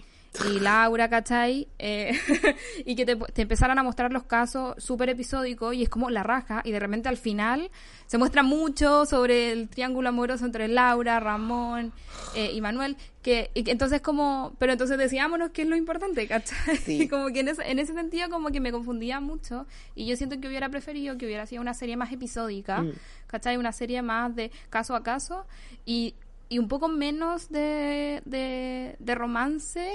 Y 0.49 0.61
Laura, 0.61 1.09
¿cachai? 1.09 1.67
Eh, 1.79 2.13
y 2.87 2.95
que 2.95 3.05
te, 3.05 3.17
te 3.17 3.43
empezaran 3.43 3.79
a 3.79 3.83
mostrar 3.83 4.13
los 4.13 4.25
casos 4.25 4.75
súper 4.79 5.09
episódicos 5.09 5.75
y 5.75 5.83
es 5.83 5.89
como 5.89 6.09
la 6.09 6.23
raja 6.23 6.63
y 6.65 6.71
de 6.71 6.79
repente 6.79 7.09
al 7.09 7.17
final 7.17 7.71
se 8.07 8.17
muestra 8.17 8.43
mucho 8.43 9.07
sobre 9.07 9.53
el 9.53 9.69
triángulo 9.69 10.09
amoroso 10.09 10.45
entre 10.45 10.69
Laura, 10.69 11.19
Ramón 11.21 11.93
eh, 12.37 12.53
y 12.53 12.61
Manuel, 12.61 12.97
que, 13.23 13.51
y 13.55 13.65
que 13.65 13.73
entonces 13.73 14.01
como, 14.01 14.55
pero 14.59 14.73
entonces 14.73 14.97
decíámonos 14.99 15.51
qué 15.51 15.63
es 15.63 15.69
lo 15.69 15.77
importante, 15.77 16.27
¿cachai? 16.27 16.77
Sí. 16.77 17.09
como 17.11 17.29
que 17.29 17.41
en 17.41 17.49
ese, 17.49 17.69
en 17.69 17.79
ese 17.79 17.93
sentido 17.93 18.31
como 18.31 18.51
que 18.51 18.61
me 18.61 18.71
confundía 18.73 19.21
mucho 19.21 19.67
y 19.97 20.07
yo 20.07 20.17
siento 20.17 20.41
que 20.41 20.47
hubiera 20.49 20.69
preferido 20.69 21.19
que 21.19 21.27
hubiera 21.27 21.47
sido 21.47 21.61
una 21.61 21.75
serie 21.75 21.97
más 21.97 22.13
episódica, 22.13 22.83
Mm. 22.83 22.93
¿cachai? 23.27 23.57
Una 23.57 23.73
serie 23.73 24.01
más 24.03 24.35
de 24.35 24.51
caso 24.71 24.95
a 24.95 25.03
caso 25.03 25.45
y, 25.85 26.15
y 26.49 26.59
un 26.59 26.69
poco 26.69 26.89
menos 26.89 27.49
de, 27.51 28.23
de, 28.25 28.97
de 28.99 29.15
romance 29.15 29.91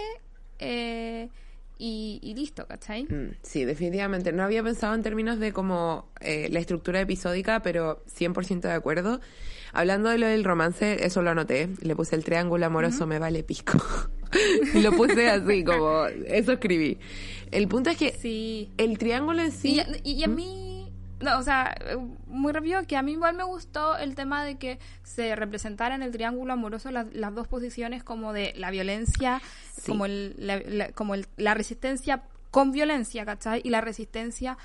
eh, 0.60 1.30
y, 1.78 2.20
y 2.24 2.34
listo, 2.36 2.66
¿cachai? 2.68 3.04
Mm, 3.04 3.36
Sí, 3.42 3.66
definitivamente. 3.66 4.32
No 4.32 4.44
había 4.44 4.64
pensado 4.64 4.96
en 4.96 5.04
términos 5.04 5.40
de 5.40 5.52
como 5.52 6.08
eh, 6.22 6.48
la 6.52 6.60
estructura 6.60 7.02
episódica, 7.02 7.62
pero 7.62 8.04
100% 8.18 8.62
de 8.62 8.72
acuerdo. 8.74 9.20
Hablando 9.74 10.10
de 10.10 10.18
lo 10.18 10.28
del 10.28 10.46
romance, 10.46 11.06
eso 11.06 11.22
lo 11.22 11.32
anoté. 11.32 11.68
Le 11.82 11.96
puse 11.96 12.16
el 12.16 12.24
triángulo 12.24 12.66
amoroso, 12.66 13.06
me 13.08 13.20
vale 13.20 13.44
pico. 13.44 13.78
y 14.74 14.80
lo 14.82 14.94
puse 14.94 15.30
así, 15.30 15.66
como, 15.66 16.06
eso 16.28 16.54
escribí. 16.54 16.98
El 17.52 17.68
punto 17.68 17.90
es 17.90 17.98
que 17.98 18.12
Sí. 18.14 18.70
el 18.78 18.98
triángulo 18.98 19.42
en 19.42 19.52
sí... 19.52 19.82
Y, 20.04 20.12
y- 20.12 20.14
y 20.22 20.24
a 20.24 20.28
mí, 20.28 20.75
no, 21.26 21.38
o 21.38 21.44
sea, 21.44 21.76
muy 22.28 22.54
rápido, 22.54 22.82
que 22.88 22.96
a 22.96 23.02
mí 23.02 23.12
igual 23.14 23.36
me 23.36 23.44
gustó 23.44 23.98
el 23.98 24.16
tema 24.16 24.46
de 24.46 24.58
que 24.58 24.80
se 25.04 25.36
representara 25.36 25.96
en 25.96 26.04
el 26.04 26.12
triángulo 26.12 26.54
amoroso 26.54 26.92
las, 26.92 27.12
las 27.14 27.36
dos 27.36 27.48
posiciones 27.48 28.04
como 28.04 28.32
de 28.32 28.54
la 28.56 28.72
violencia, 28.72 29.42
Sí. 29.76 29.88
como, 29.92 30.06
el, 30.06 30.36
la, 30.38 30.60
la- 30.66 30.92
como 30.94 31.16
el- 31.16 31.28
la 31.38 31.54
resistencia 31.54 32.24
con 32.52 32.72
violencia, 32.72 33.26
¿cachai? 33.26 33.60
Y 33.66 33.70
la 33.70 33.82
resistencia 33.82 34.58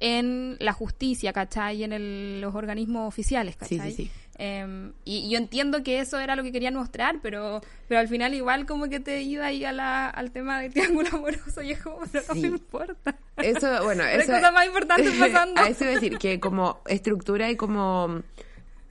en 0.00 0.56
la 0.60 0.72
justicia, 0.72 1.32
¿cachai? 1.32 1.76
Y 1.78 1.84
en 1.84 1.92
el- 1.92 2.40
los 2.40 2.54
organismos 2.54 3.06
oficiales, 3.06 3.56
Sí, 3.60 3.76
¿cachai? 3.78 3.92
sí, 3.92 4.04
sí. 4.04 4.10
Em, 4.36 4.92
y 5.04 5.30
yo 5.30 5.38
entiendo 5.38 5.82
que 5.84 6.00
eso 6.00 6.18
era 6.18 6.34
lo 6.34 6.42
que 6.42 6.50
querían 6.50 6.74
mostrar, 6.74 7.20
pero 7.22 7.60
pero 7.86 8.00
al 8.00 8.08
final 8.08 8.34
igual 8.34 8.66
como 8.66 8.88
que 8.88 8.98
te 8.98 9.22
iba 9.22 9.46
ahí 9.46 9.64
a 9.64 9.72
la, 9.72 10.08
al 10.10 10.32
tema 10.32 10.60
del 10.60 10.72
triángulo 10.72 11.08
amoroso 11.12 11.62
y 11.62 11.70
es 11.72 11.80
como, 11.82 11.98
pero 12.10 12.24
no 12.28 12.34
Sí. 12.34 12.40
me 12.40 12.48
importa. 12.48 13.14
Eso, 13.36 13.84
bueno, 13.84 14.02
eso... 14.12 14.32
cosas 14.32 14.52
más 14.52 14.66
importantes 14.66 15.12
pasando. 15.20 15.60
a 15.60 15.68
eso 15.68 15.84
decir, 15.84 16.18
que 16.18 16.40
como 16.40 16.80
estructura 16.86 17.48
y 17.50 17.56
como 17.56 18.22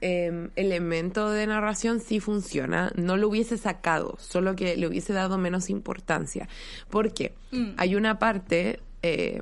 eh, 0.00 0.48
elemento 0.56 1.30
de 1.30 1.46
narración 1.46 2.00
sí 2.00 2.20
funciona. 2.20 2.90
No 2.94 3.16
lo 3.16 3.28
hubiese 3.28 3.58
sacado, 3.58 4.16
solo 4.18 4.54
que 4.56 4.76
le 4.76 4.86
hubiese 4.86 5.12
dado 5.12 5.36
menos 5.38 5.68
importancia. 5.70 6.48
Porque 6.90 7.34
Mm. 7.50 7.72
hay 7.76 7.94
una 7.96 8.18
parte... 8.18 8.80
Eh, 9.02 9.40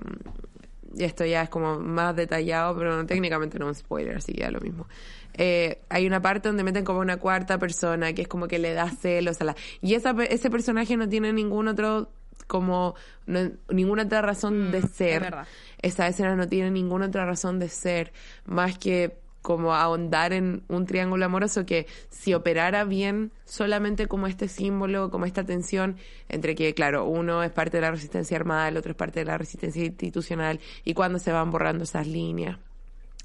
y 0.94 1.04
esto 1.04 1.24
ya 1.24 1.42
es 1.42 1.48
como 1.48 1.80
más 1.80 2.14
detallado, 2.14 2.76
pero 2.76 2.94
no, 2.94 3.06
técnicamente 3.06 3.58
no 3.58 3.70
es 3.70 3.78
un 3.78 3.82
spoiler, 3.82 4.16
así 4.16 4.32
que 4.34 4.40
ya 4.40 4.50
lo 4.50 4.60
mismo. 4.60 4.86
Eh, 5.34 5.80
hay 5.88 6.06
una 6.06 6.20
parte 6.20 6.48
donde 6.48 6.62
meten 6.64 6.84
como 6.84 7.00
una 7.00 7.16
cuarta 7.16 7.58
persona 7.58 8.12
que 8.12 8.22
es 8.22 8.28
como 8.28 8.48
que 8.48 8.58
le 8.58 8.74
da 8.74 8.90
celos 8.90 9.40
a 9.40 9.44
la... 9.44 9.56
Y 9.80 9.94
esa, 9.94 10.10
ese 10.28 10.50
personaje 10.50 10.96
no 10.96 11.08
tiene 11.08 11.32
ningún 11.32 11.68
otro, 11.68 12.10
como, 12.46 12.94
no- 13.26 13.50
ninguna 13.70 14.02
otra 14.04 14.22
razón 14.22 14.70
de 14.72 14.80
Mm, 14.80 14.84
es 14.84 14.90
ser. 14.90 15.20
verdad. 15.22 15.46
Esa 15.80 16.06
escena 16.08 16.36
no 16.36 16.48
tiene 16.48 16.70
ninguna 16.70 17.06
otra 17.06 17.24
razón 17.24 17.58
de 17.58 17.68
ser 17.68 18.12
más 18.44 18.78
que 18.78 19.16
como 19.40 19.74
ahondar 19.74 20.32
en 20.32 20.62
un 20.68 20.86
triángulo 20.86 21.24
amoroso 21.24 21.66
que 21.66 21.88
si 22.10 22.32
operara 22.32 22.84
bien 22.84 23.32
solamente 23.44 24.06
como 24.06 24.28
este 24.28 24.46
símbolo, 24.46 25.10
como 25.10 25.24
esta 25.26 25.42
tensión 25.42 25.96
entre 26.28 26.54
que, 26.54 26.74
claro, 26.74 27.06
uno 27.06 27.42
es 27.42 27.50
parte 27.50 27.78
de 27.78 27.80
la 27.80 27.90
resistencia 27.90 28.36
armada, 28.36 28.68
el 28.68 28.76
otro 28.76 28.92
es 28.92 28.96
parte 28.96 29.18
de 29.18 29.24
la 29.26 29.38
resistencia 29.38 29.84
institucional 29.84 30.60
y 30.84 30.94
cuando 30.94 31.18
se 31.18 31.32
van 31.32 31.50
borrando 31.50 31.82
esas 31.82 32.06
líneas. 32.06 32.58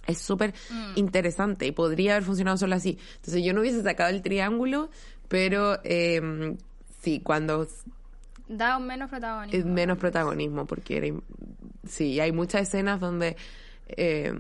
Es 0.08 0.20
súper 0.20 0.54
interesante 0.96 1.68
y 1.68 1.72
podría 1.72 2.14
haber 2.14 2.24
funcionado 2.24 2.58
solo 2.58 2.76
así. 2.76 2.98
Entonces 3.18 3.44
yo 3.44 3.54
no 3.54 3.62
hubiese 3.62 3.84
sacado 3.84 4.10
el 4.10 4.22
triángulo, 4.22 4.90
pero 5.28 5.80
eh, 5.84 6.56
sí, 7.02 7.20
cuando 7.20 7.68
Da 8.48 8.78
un 8.78 8.88
menos 8.88 9.10
protagonismo. 9.10 9.60
es 9.60 9.66
menos 9.66 9.98
protagonismo 9.98 10.66
porque 10.66 10.98
era, 10.98 11.08
sí 11.86 12.20
hay 12.22 12.32
muchas 12.32 12.62
escenas 12.62 13.00
donde 13.02 13.36
eh, 13.90 14.34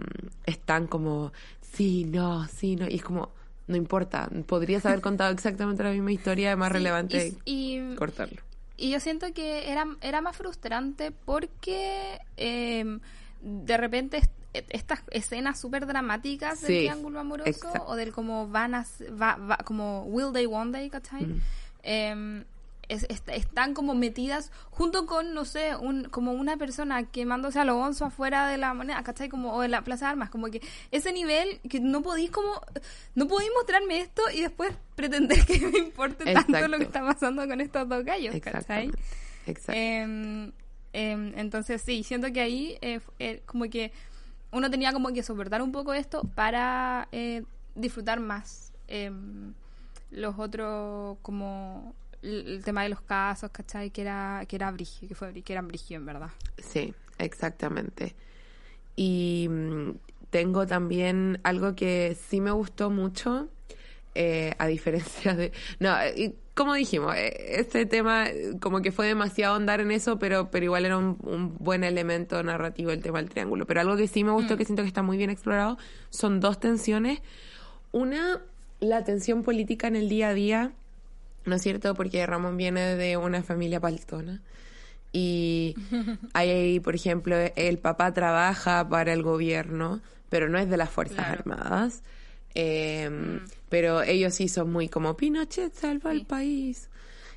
están 0.45 0.87
como 0.87 1.33
sí 1.61 2.05
no 2.05 2.47
sí 2.47 2.75
no 2.77 2.87
y 2.89 2.95
es 2.95 3.03
como 3.03 3.31
no 3.67 3.75
importa 3.75 4.29
podrías 4.45 4.85
haber 4.85 5.01
contado 5.09 5.31
exactamente 5.33 5.83
la 5.83 5.91
misma 5.91 6.11
historia 6.13 6.51
es 6.53 6.57
más 6.57 6.69
Sí, 6.69 6.73
relevante 6.73 7.33
y, 7.45 7.75
y- 7.79 7.95
cortarlo 7.95 8.41
y 8.77 8.91
yo 8.91 8.99
siento 8.99 9.33
que 9.33 9.71
era, 9.71 9.85
era 10.01 10.21
más 10.21 10.37
frustrante 10.37 11.11
porque 11.11 12.19
eh, 12.37 12.99
de 13.41 13.77
repente 13.77 14.21
estas 14.69 15.01
escenas 15.11 15.59
súper 15.59 15.85
dramáticas 15.85 16.61
del 16.61 16.67
Sí, 16.71 16.77
triángulo 16.79 17.19
amoroso 17.19 17.49
exacto. 17.49 17.85
o 17.87 17.95
del 17.95 18.11
como 18.11 18.47
van 18.47 18.75
a 18.75 18.85
va, 19.21 19.35
va- 19.35 19.57
como 19.65 20.03
will 20.05 20.31
they 20.33 20.45
one 20.45 20.71
day 20.71 20.89
¿cachai? 20.89 21.25
Mm. 21.25 21.41
Eh, 21.83 22.43
es- 22.89 23.05
est- 23.09 23.27
están 23.29 23.73
como 23.73 23.95
metidas 23.95 24.49
junto 24.71 25.05
con 25.07 25.33
no 25.33 25.43
sé 25.43 25.75
un 25.75 26.05
como 26.05 26.31
una 26.31 26.55
persona 26.55 27.03
quemándose 27.03 27.59
a 27.59 27.65
lo 27.65 27.77
onzo 27.77 28.05
afuera 28.05 28.47
de 28.47 28.57
la 28.57 28.73
moneda 28.73 29.03
¿cachai? 29.03 29.27
como 29.27 29.53
o 29.53 29.59
de 29.61 29.67
la 29.67 29.81
plaza 29.83 30.05
de 30.05 30.11
armas 30.11 30.29
como 30.29 30.47
que 30.47 30.61
ese 30.91 31.11
nivel 31.11 31.59
que 31.69 31.81
no 31.81 32.01
podéis 32.01 32.31
como 32.31 32.61
no 33.13 33.27
podéis 33.27 33.51
mostrarme 33.55 33.99
esto 33.99 34.21
y 34.33 34.39
después 34.41 34.73
pretender 34.95 35.45
que 35.45 35.59
me 35.59 35.79
importe 35.79 36.31
tanto 36.33 36.65
lo 36.69 36.77
que 36.77 36.85
está 36.85 37.01
pasando 37.01 37.45
con 37.45 37.59
estos 37.59 37.89
dos 37.89 38.05
gallos 38.05 38.33
¿cachai? 38.39 38.89
exacto 39.45 39.73
Em, 39.73 40.51
em, 40.93 41.33
entonces 41.37 41.81
sí, 41.81 42.03
siento 42.03 42.31
que 42.31 42.39
ahí 42.41 42.77
eh, 42.81 43.01
eh, 43.19 43.41
como 43.45 43.65
que 43.69 43.91
uno 44.57 44.69
tenía 44.69 44.91
como 44.93 45.13
que 45.13 45.23
soportar 45.23 45.61
un 45.61 45.71
poco 45.71 45.93
esto 45.93 46.23
para 46.35 47.07
eh, 47.11 47.43
disfrutar 47.75 48.19
más 48.19 48.73
em, 48.87 49.53
los 50.11 50.37
otros 50.37 51.17
como 51.21 51.93
el, 52.21 52.61
tema 52.63 52.83
de 52.83 52.89
los 52.89 53.01
casos, 53.01 53.51
¿cachai? 53.51 53.91
Que 53.91 54.01
era 54.01 54.43
que 54.47 54.55
era 54.55 54.71
brigio, 54.71 55.07
que 55.07 55.15
fue 55.15 55.41
que 55.41 55.53
eran 55.53 55.67
brigio 55.67 55.97
en 55.97 56.05
verdad. 56.05 56.29
sí 56.57 56.93
exactamente 57.19 58.15
Y 58.95 59.47
mm, 59.49 59.91
tengo 60.29 60.67
también 60.67 61.39
algo 61.43 61.75
que 61.75 62.17
sí 62.29 62.41
me 62.41 62.51
gustó 62.51 62.89
mucho, 62.89 63.47
eh, 64.19 64.53
a 64.57 64.65
diferencia 64.65 65.35
de... 65.35 65.51
No, 65.79 65.95
y 66.15 66.33
como 66.55 66.73
dijimos, 66.73 67.15
eh, 67.15 67.59
este 67.59 67.85
tema 67.85 68.25
como 68.59 68.81
que 68.81 68.91
fue 68.91 69.05
demasiado 69.05 69.53
andar 69.55 69.79
en 69.79 69.91
eso, 69.91 70.17
pero, 70.17 70.49
pero 70.49 70.65
igual 70.65 70.85
era 70.85 70.97
un, 70.97 71.17
un 71.21 71.55
buen 71.59 71.83
elemento 71.83 72.41
narrativo 72.41 72.89
el 72.89 73.03
tema 73.03 73.19
del 73.19 73.29
triángulo. 73.29 73.67
Pero 73.67 73.81
algo 73.81 73.95
que 73.95 74.07
sí 74.07 74.23
me 74.23 74.31
gustó, 74.31 74.57
que 74.57 74.65
siento 74.65 74.81
que 74.81 74.87
está 74.87 75.03
muy 75.03 75.17
bien 75.17 75.29
explorado, 75.29 75.77
son 76.09 76.39
dos 76.39 76.59
tensiones. 76.59 77.21
Una, 77.91 78.41
la 78.79 79.03
tensión 79.03 79.43
política 79.43 79.87
en 79.87 79.95
el 79.95 80.09
día 80.09 80.29
a 80.29 80.33
día, 80.33 80.71
¿no 81.45 81.55
es 81.55 81.61
cierto? 81.61 81.93
Porque 81.93 82.25
Ramón 82.25 82.57
viene 82.57 82.95
de 82.95 83.17
una 83.17 83.43
familia 83.43 83.79
paltona. 83.79 84.41
Y 85.13 85.75
hay, 86.33 86.79
por 86.79 86.95
ejemplo, 86.95 87.35
el 87.55 87.77
papá 87.77 88.13
trabaja 88.13 88.89
para 88.89 89.13
el 89.13 89.21
gobierno, 89.21 90.01
pero 90.29 90.49
no 90.49 90.57
es 90.57 90.67
de 90.69 90.77
las 90.77 90.89
Fuerzas 90.89 91.17
Claro. 91.25 91.39
Armadas. 91.39 92.01
Eh, 92.59 93.39
Pero 93.69 94.01
ellos 94.01 94.33
sí 94.33 94.47
son 94.47 94.71
muy 94.71 94.89
como 94.89 95.15
Pinochet 95.15 95.73
salva 95.75 96.09
al 96.11 96.19
Sí. 96.19 96.25
país. 96.25 96.89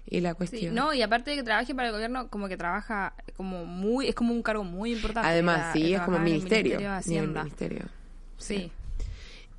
Y 0.08 0.20
la 0.20 0.30
Sí, 0.30 0.36
cuestión. 0.36 0.74
no, 0.74 0.94
y 0.94 1.02
aparte 1.02 1.30
de 1.32 1.36
que 1.36 1.42
trabaje 1.42 1.74
para 1.74 1.88
el 1.88 1.92
gobierno, 1.94 2.28
como 2.28 2.48
que 2.48 2.56
trabaja 2.56 3.12
como 3.36 3.64
muy, 3.66 4.08
es 4.08 4.14
como 4.14 4.32
un 4.32 4.42
cargo 4.42 4.64
muy 4.64 4.92
importante. 4.92 5.28
Además, 5.28 5.72
sí, 5.74 5.92
es 5.92 6.00
como 6.00 6.16
en 6.16 6.22
el 6.22 6.30
ministerio. 6.32 6.62
Ministerio 6.78 6.90
de 6.90 6.96
Hacienda. 6.96 7.42
ministerio. 7.44 7.84
Sí. 8.38 8.72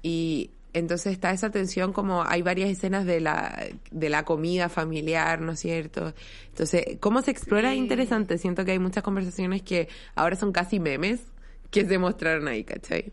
Y 0.01 0.49
entonces 0.74 1.14
está 1.14 1.32
esa 1.32 1.51
tensión 1.51 1.93
como 1.93 2.24
hay 2.24 2.41
varias 2.41 2.70
escenas 2.70 3.05
de 3.05 3.20
la, 3.22 3.66
de 3.91 4.09
la 4.09 4.24
comida 4.26 4.68
familiar, 4.70 5.41
¿no 5.41 5.51
es 5.51 5.59
cierto? 5.59 6.14
Entonces, 6.49 6.97
cómo 6.99 7.22
se 7.22 7.32
explora 7.32 7.72
es 7.74 7.78
interesante. 7.78 8.38
Siento 8.38 8.66
que 8.66 8.72
hay 8.72 8.80
muchas 8.80 9.03
conversaciones 9.03 9.62
que 9.62 9.89
ahora 10.16 10.36
son 10.36 10.51
casi 10.51 10.80
memes 10.80 11.20
que 11.70 11.86
se 11.86 11.97
mostraron 11.97 12.47
ahí, 12.47 12.64
¿cachai? 12.64 13.12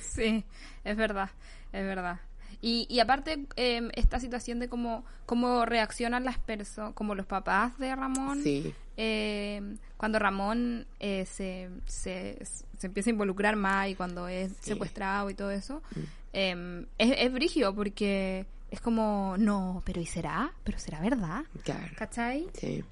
Sí, 0.00 0.44
es 0.84 0.96
verdad, 0.96 1.30
es 1.72 1.84
verdad. 1.84 2.20
Y, 2.60 2.86
y 2.90 2.98
aparte, 3.00 3.46
eh, 3.56 3.88
esta 3.94 4.18
situación 4.18 4.58
de 4.58 4.68
cómo, 4.68 5.04
cómo 5.26 5.64
reaccionan 5.64 6.24
las 6.24 6.38
personas, 6.38 6.92
como 6.94 7.14
los 7.14 7.26
papás 7.26 7.78
de 7.78 7.94
Ramón, 7.94 8.42
Sí. 8.42 8.74
eh, 8.96 9.76
cuando 9.96 10.18
Ramón 10.18 10.86
eh, 10.98 11.24
se, 11.26 11.68
se, 11.86 12.38
se 12.78 12.86
empieza 12.86 13.10
a 13.10 13.12
involucrar 13.12 13.54
más 13.54 13.88
y 13.88 13.94
cuando 13.94 14.26
es 14.26 14.52
Sí. 14.60 14.70
secuestrado 14.72 15.30
y 15.30 15.34
todo 15.34 15.50
eso, 15.52 15.82
Mm. 15.94 16.00
eh, 16.32 16.86
es, 16.98 17.14
es 17.18 17.32
brígido 17.32 17.74
porque 17.74 18.46
es 18.72 18.80
como, 18.80 19.36
no, 19.38 19.82
pero 19.86 20.00
¿y 20.00 20.06
será? 20.06 20.50
¿Pero 20.64 20.78
será 20.80 21.00
verdad? 21.00 21.42
Claro. 21.62 21.86
¿Cachai? 21.96 22.48
Sí. 22.54 22.82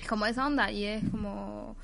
Es 0.00 0.08
como 0.08 0.24
esa 0.26 0.46
onda 0.46 0.70
y 0.72 0.84
es 0.84 1.02
como... 1.10 1.76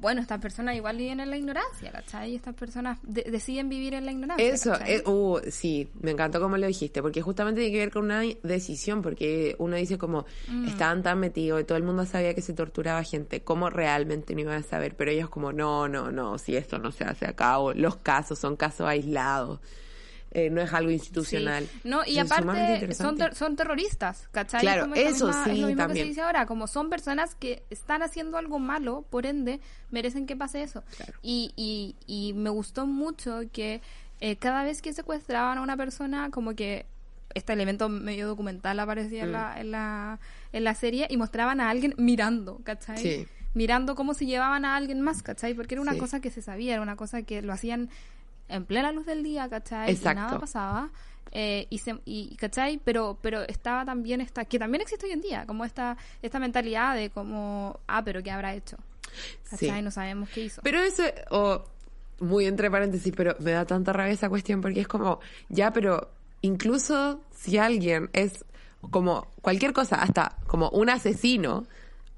Bueno, 0.00 0.20
estas 0.20 0.40
personas 0.40 0.76
igual 0.76 0.96
viven 0.96 1.20
en 1.20 1.28
la 1.30 1.36
ignorancia, 1.36 1.90
¿cachai? 1.90 2.34
Estas 2.36 2.54
personas 2.54 2.98
de- 3.02 3.22
deciden 3.24 3.68
vivir 3.68 3.94
en 3.94 4.06
la 4.06 4.12
ignorancia. 4.12 4.46
Eso, 4.52 4.74
eh, 4.86 5.02
uh, 5.06 5.38
sí, 5.50 5.88
me 6.00 6.12
encantó 6.12 6.40
como 6.40 6.56
lo 6.56 6.66
dijiste, 6.66 7.02
porque 7.02 7.20
justamente 7.20 7.60
tiene 7.60 7.72
que 7.72 7.78
ver 7.80 7.90
con 7.90 8.04
una 8.04 8.22
decisión, 8.42 9.02
porque 9.02 9.56
uno 9.58 9.76
dice 9.76 9.98
como 9.98 10.24
Mm. 10.48 10.66
estaban 10.68 11.02
tan 11.02 11.18
metidos 11.18 11.60
y 11.60 11.64
todo 11.64 11.76
el 11.78 11.84
mundo 11.84 12.06
sabía 12.06 12.34
que 12.34 12.42
se 12.42 12.52
torturaba 12.54 13.02
gente, 13.02 13.42
¿cómo 13.42 13.70
realmente 13.70 14.34
no 14.34 14.40
iban 14.42 14.58
a 14.58 14.62
saber? 14.62 14.94
Pero 14.96 15.10
ellos 15.10 15.28
como, 15.30 15.52
no, 15.52 15.88
no, 15.88 16.10
no, 16.12 16.38
si 16.38 16.54
esto 16.56 16.78
no 16.78 16.92
se 16.92 17.04
hace 17.04 17.26
acá, 17.26 17.58
o 17.58 17.74
los 17.74 17.96
casos 17.96 18.38
son 18.38 18.56
casos 18.56 18.86
aislados, 18.86 19.58
eh, 20.32 20.50
no 20.50 20.60
es 20.60 20.72
algo 20.72 20.90
institucional. 20.90 21.64
Sí. 21.66 21.80
No, 21.84 22.02
y 22.06 22.18
Es 22.18 22.30
aparte 22.30 22.92
son, 22.94 23.16
ter- 23.16 23.34
son 23.34 23.56
terroristas, 23.56 24.28
¿cachai? 24.30 24.60
Claro, 24.60 24.82
Como 24.82 24.94
eso 24.94 25.26
misma- 25.28 25.44
sí, 25.44 25.50
es 25.50 25.58
lo 25.58 25.66
mismo 25.68 25.68
que 25.68 25.76
también. 25.76 26.04
se 26.04 26.08
dice 26.10 26.20
ahora, 26.20 26.46
como 26.46 26.66
son 26.66 26.90
personas 26.90 27.34
que 27.34 27.62
están 27.70 28.02
haciendo 28.02 28.36
algo 28.36 28.58
malo, 28.58 29.04
por 29.10 29.24
ende, 29.26 29.60
merecen 29.90 30.26
que 30.26 30.36
pase 30.36 30.62
eso. 30.62 30.82
Claro. 30.96 31.12
Y, 31.22 31.52
y, 31.56 31.96
y 32.06 32.32
me 32.34 32.50
gustó 32.50 32.86
mucho 32.86 33.40
que 33.52 33.80
eh, 34.20 34.36
cada 34.36 34.64
vez 34.64 34.82
que 34.82 34.92
secuestraban 34.92 35.58
a 35.58 35.62
una 35.62 35.76
persona, 35.76 36.30
como 36.30 36.54
que 36.54 36.84
este 37.34 37.52
elemento 37.52 37.88
medio 37.88 38.26
documental 38.26 38.80
aparecía 38.80 39.22
en, 39.24 39.28
Mm. 39.30 39.32
la, 39.32 39.60
en, 39.60 39.70
la, 39.70 40.20
en 40.52 40.64
la 40.64 40.74
serie 40.74 41.06
y 41.08 41.16
mostraban 41.16 41.60
a 41.60 41.70
alguien 41.70 41.94
mirando, 41.98 42.58
¿cachai? 42.64 42.98
Sí. 42.98 43.26
Mirando 43.54 43.94
cómo 43.94 44.14
se 44.14 44.26
llevaban 44.26 44.64
a 44.64 44.76
alguien 44.76 45.00
más, 45.00 45.22
¿cachai? 45.22 45.54
Porque 45.54 45.74
era 45.74 45.82
una 45.82 45.92
Sí. 45.92 45.98
cosa 45.98 46.20
que 46.20 46.30
se 46.30 46.42
sabía, 46.42 46.74
era 46.74 46.82
una 46.82 46.96
cosa 46.96 47.22
que 47.22 47.40
lo 47.42 47.52
hacían 47.52 47.88
en 48.48 48.64
plena 48.64 48.92
luz 48.92 49.06
del 49.06 49.22
día, 49.22 49.48
¿cachai? 49.48 49.92
Y 49.94 50.04
nada 50.04 50.38
pasaba. 50.38 50.90
Eh, 51.30 51.66
y, 51.68 51.78
se, 51.78 51.98
y 52.04 52.34
¿cachai? 52.36 52.80
Pero, 52.82 53.18
pero 53.20 53.42
estaba 53.42 53.84
también 53.84 54.20
esta, 54.20 54.44
que 54.46 54.58
también 54.58 54.80
existe 54.80 55.06
hoy 55.06 55.12
en 55.12 55.20
día, 55.20 55.44
como 55.46 55.64
esta, 55.64 55.96
esta 56.22 56.38
mentalidad 56.38 56.94
de 56.94 57.10
como, 57.10 57.80
ah, 57.86 58.02
pero 58.04 58.22
¿qué 58.22 58.30
habrá 58.30 58.54
hecho? 58.54 58.76
¿Cachai? 59.50 59.70
Sí. 59.70 59.82
No 59.82 59.90
sabemos 59.90 60.28
qué 60.30 60.42
hizo. 60.42 60.62
Pero 60.62 60.80
eso, 60.80 61.02
o 61.30 61.64
muy 62.20 62.46
entre 62.46 62.70
paréntesis, 62.70 63.12
pero 63.16 63.36
me 63.40 63.52
da 63.52 63.64
tanta 63.64 63.92
rabia 63.92 64.12
esa 64.12 64.28
cuestión 64.28 64.60
porque 64.60 64.80
es 64.80 64.88
como, 64.88 65.20
ya, 65.48 65.72
pero 65.72 66.10
incluso 66.40 67.20
si 67.30 67.58
alguien 67.58 68.10
es 68.12 68.44
como 68.90 69.26
cualquier 69.42 69.72
cosa, 69.72 69.96
hasta 69.96 70.36
como 70.46 70.70
un 70.70 70.88
asesino, 70.90 71.66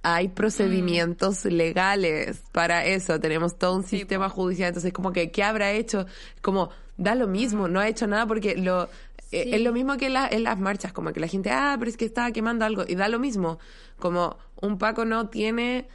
hay 0.03 0.29
procedimientos 0.29 1.45
legales 1.45 2.43
para 2.53 2.85
eso. 2.85 3.21
Tenemos 3.21 3.59
todo 3.59 3.77
un 3.77 3.83
Sí, 3.85 3.99
sistema 3.99 4.29
judicial, 4.29 4.69
entonces 4.69 4.93
como 4.93 5.13
que, 5.13 5.31
¿qué 5.31 5.43
habrá 5.43 5.73
hecho? 5.73 6.07
Como, 6.41 6.71
da 6.97 7.15
lo 7.15 7.27
mismo, 7.29 7.69
no 7.69 7.81
ha 7.81 7.89
hecho 7.89 8.07
nada 8.07 8.27
porque 8.27 8.57
lo... 8.57 8.85
eh. 9.33 9.51
Es 9.57 9.61
lo 9.63 9.73
mismo 9.73 9.97
que 9.97 10.07
en, 10.07 10.15
la- 10.15 10.29
en 10.29 10.45
las 10.45 10.59
marchas, 10.59 10.93
como 10.93 11.13
que 11.13 11.21
la 11.21 11.27
gente, 11.29 11.51
ah, 11.51 11.77
pero 11.79 11.91
es 11.91 11.97
que 11.97 12.05
estaba 12.07 12.31
quemando 12.33 12.65
algo, 12.65 12.85
y 12.89 12.95
da 12.95 13.09
lo 13.09 13.19
mismo, 13.19 13.59
como 13.99 14.37
un 14.61 14.79
Paco 14.79 15.05
no 15.05 15.29
tiene 15.29 15.89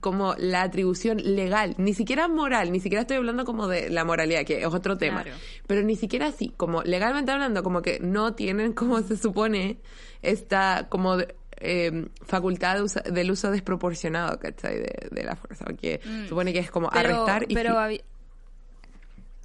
como 0.00 0.34
la 0.36 0.60
atribución 0.60 1.16
legal, 1.24 1.74
ni 1.78 1.94
siquiera 1.94 2.28
moral, 2.28 2.70
ni 2.70 2.80
siquiera 2.80 3.00
estoy 3.00 3.16
hablando 3.16 3.46
como 3.46 3.66
de 3.66 3.88
la 3.88 4.04
moralidad, 4.04 4.44
que 4.44 4.60
es 4.60 4.66
otro 4.66 4.98
tema, 4.98 5.22
Claro. 5.22 5.38
pero 5.66 5.80
ni 5.82 5.96
siquiera 5.96 6.26
así, 6.26 6.52
como 6.58 6.82
legalmente 6.82 7.32
hablando, 7.32 7.62
como 7.62 7.80
que 7.80 7.98
no 8.00 8.34
tienen, 8.34 8.72
como 8.74 9.00
se 9.00 9.16
supone, 9.16 9.78
esta 10.20 10.86
como 10.90 11.16
eh, 11.58 12.08
facultad 12.22 12.76
de 12.76 12.82
usa- 12.82 13.02
del 13.02 13.30
uso 13.30 13.50
desproporcionado, 13.50 14.38
¿cachai? 14.38 14.76
De, 14.76 15.08
de 15.10 15.24
la 15.24 15.36
fuerza, 15.36 15.64
que 15.80 16.00
Mm. 16.04 16.28
supone 16.28 16.52
que 16.52 16.58
es 16.60 16.70
como 16.70 16.88
pero, 16.90 17.22
arrestar 17.24 17.44
y... 17.50 17.54
pero, 17.54 17.74
habi- 17.78 18.02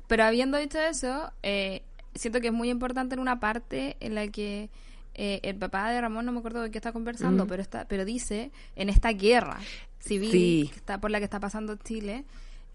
pero 0.07 0.23
habiendo 0.25 0.57
dicho 0.57 0.79
eso, 0.79 1.31
eh, 1.43 1.83
siento 2.15 2.41
que 2.41 2.47
es 2.47 2.53
muy 2.53 2.69
importante 2.69 3.15
en 3.15 3.21
una 3.21 3.39
parte 3.39 3.95
en 4.01 4.15
la 4.15 4.27
que 4.27 4.69
eh, 5.13 5.39
el 5.43 5.55
papá 5.57 5.89
de 5.91 5.99
Ramón, 6.01 6.25
no 6.25 6.31
me 6.31 6.39
acuerdo 6.39 6.61
de 6.61 6.71
qué 6.71 6.77
está 6.77 6.91
conversando, 6.91 7.43
Ujú. 7.43 7.49
pero 7.49 7.61
está, 7.61 7.85
pero 7.85 8.05
dice, 8.05 8.51
en 8.75 8.89
esta 8.89 9.11
guerra 9.13 9.59
civil 9.99 10.31
Sí. 10.31 10.69
que 10.71 10.77
está 10.79 10.99
por 10.99 11.11
la 11.11 11.19
que 11.19 11.25
está 11.25 11.39
pasando 11.39 11.75
Chile, 11.77 12.25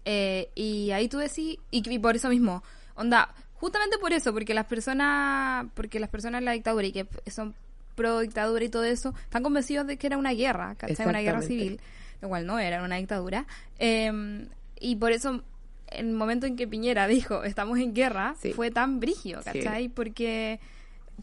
eh, 0.05 0.49
y 0.55 0.91
ahí 0.91 1.09
tú 1.09 1.17
decís, 1.17 1.57
y, 1.71 1.89
y 1.89 1.99
por 1.99 2.15
eso 2.15 2.29
mismo, 2.29 2.63
onda, 2.95 3.33
justamente 3.55 3.97
por 3.97 4.13
eso, 4.13 4.33
porque 4.33 4.53
las 4.53 4.65
personas, 4.65 5.65
porque 5.73 5.99
las 5.99 6.09
personas 6.09 6.39
en 6.39 6.45
la 6.45 6.51
dictadura 6.53 6.87
y 6.87 6.91
que 6.91 7.07
son 7.29 7.53
pro 7.97 8.19
dictadura 8.19 8.63
y 8.63 8.69
todo 8.69 8.83
eso, 8.85 9.13
están 9.23 9.43
convencidos 9.43 9.87
de 9.87 9.97
que 9.97 10.07
era 10.07 10.17
una 10.17 10.31
guerra, 10.31 10.75
¿cachai? 10.75 11.07
Una 11.07 11.19
guerra 11.19 11.41
civil, 11.41 11.81
lo 12.21 12.29
cual 12.29 12.45
no 12.45 12.59
era 12.59 12.83
una 12.83 12.95
dictadura. 12.97 13.45
Eh, 13.79 14.47
y 14.79 14.95
por 14.97 15.11
eso, 15.11 15.43
el 15.91 16.11
momento 16.13 16.45
en 16.45 16.55
que 16.55 16.67
Piñera 16.67 17.07
dijo, 17.07 17.43
estamos 17.43 17.79
en 17.79 17.93
guerra, 17.95 18.35
Sí. 18.39 18.53
fue 18.53 18.69
tan 18.71 18.99
brigio, 18.99 19.41
Sí. 19.41 19.45
¿cachai? 19.51 19.89
Porque, 19.89 20.59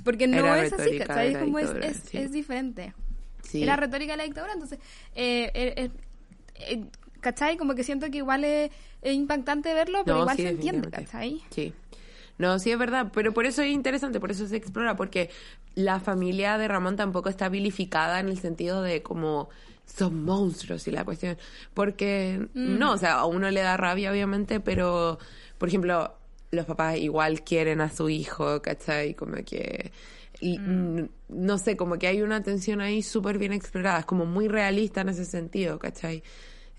porque 0.03 0.27
no 0.27 0.39
Era 0.39 0.65
es 0.65 0.73
así, 0.73 0.99
¿cachai? 0.99 1.33
Es 1.35 1.39
como 1.39 1.59
es, 1.61 1.71
es, 1.81 1.97
sí. 2.11 2.19
es 2.19 2.33
diferente. 2.33 2.93
Era 3.53 3.77
retórica 3.77 4.15
de 4.15 4.17
la 4.17 4.25
dictadura, 4.25 4.53
entonces, 4.55 4.81
eh, 5.15 5.51
eh, 5.55 5.75
eh, 5.77 5.91
eh, 6.57 6.85
¿cachai? 7.21 7.57
Como 7.57 7.75
que 7.77 7.85
siento 7.85 8.11
que 8.11 8.19
igual 8.19 8.43
es, 8.43 8.71
es 9.01 9.15
impactante 9.15 9.73
verlo, 9.75 10.01
pero 10.05 10.17
No, 10.17 10.23
igual 10.23 10.37
se 10.37 10.49
entiende. 10.49 10.91
¿cachai? 10.91 11.41
Sí. 11.51 11.73
No, 12.39 12.59
sí 12.59 12.73
es 12.73 12.79
verdad, 12.79 13.11
pero 13.13 13.33
por 13.33 13.47
eso 13.47 13.63
es 13.63 13.71
interesante, 13.71 14.19
por 14.21 14.31
eso 14.31 14.47
se 14.47 14.57
explora, 14.57 14.97
porque 14.97 15.31
la 15.77 16.01
familia 16.01 16.59
de 16.59 16.67
Ramón 16.69 16.97
tampoco 16.97 17.29
está 17.29 17.49
vilificada 17.49 18.19
en 18.21 18.29
el 18.29 18.39
sentido 18.39 18.83
de 18.83 19.03
como 19.03 19.49
son 19.87 20.25
monstruos 20.25 20.89
y 20.89 20.91
la 20.91 21.05
cuestión, 21.05 21.37
porque 21.75 22.49
Mm. 22.55 22.79
no, 22.79 22.93
o 22.93 22.97
sea, 22.99 23.15
a 23.21 23.27
uno 23.27 23.51
le 23.51 23.61
da 23.61 23.77
rabia 23.77 24.11
obviamente, 24.11 24.59
pero 24.61 25.19
por 25.59 25.69
ejemplo, 25.69 26.15
los 26.51 26.67
papás 26.67 26.97
igual 26.99 27.43
quieren 27.43 27.81
a 27.81 27.91
su 27.91 28.09
hijo, 28.09 28.61
¿cachai? 28.63 29.15
Como 29.15 29.37
que 29.45 29.93
y, 30.41 30.59
Mm. 30.59 31.09
no 31.29 31.59
sé, 31.59 31.77
como 31.77 31.97
que 31.99 32.09
hay 32.09 32.21
una 32.21 32.43
tensión 32.43 32.81
ahí 32.81 33.03
súper 33.03 33.39
bien 33.39 33.53
explorada, 33.53 34.01
es 34.01 34.05
como 34.07 34.27
muy 34.27 34.49
realista 34.49 35.03
en 35.03 35.11
ese 35.11 35.25
sentido, 35.25 35.79
¿cachai? 35.79 36.23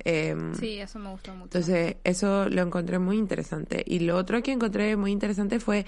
Em, 0.03 0.53
Sí, 0.55 0.79
eso 0.79 0.99
me 0.99 1.09
gustó 1.09 1.31
mucho. 1.33 1.45
entonces, 1.45 1.95
eso 2.03 2.47
lo 2.49 2.61
encontré 2.61 2.99
muy 2.99 3.17
interesante. 3.17 3.83
Y 3.87 3.99
lo 3.99 4.17
otro 4.17 4.41
que 4.43 4.51
encontré 4.51 4.95
muy 4.97 5.11
interesante 5.11 5.59
fue, 5.59 5.85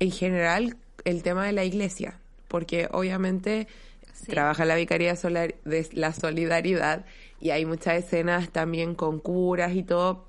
en 0.00 0.10
general, 0.10 0.76
el 1.04 1.22
tema 1.22 1.46
de 1.46 1.52
la 1.52 1.64
iglesia. 1.64 2.18
Porque 2.48 2.88
obviamente 2.92 3.66
Sí. 4.12 4.26
trabaja 4.26 4.64
la 4.64 4.76
Vicaría 4.76 5.16
Solar- 5.16 5.54
de 5.64 5.88
la 5.92 6.12
Solidaridad 6.12 7.04
y 7.40 7.50
hay 7.50 7.64
muchas 7.66 7.94
escenas 8.04 8.50
también 8.50 8.94
con 8.94 9.18
curas 9.18 9.74
y 9.74 9.82
todo. 9.82 10.26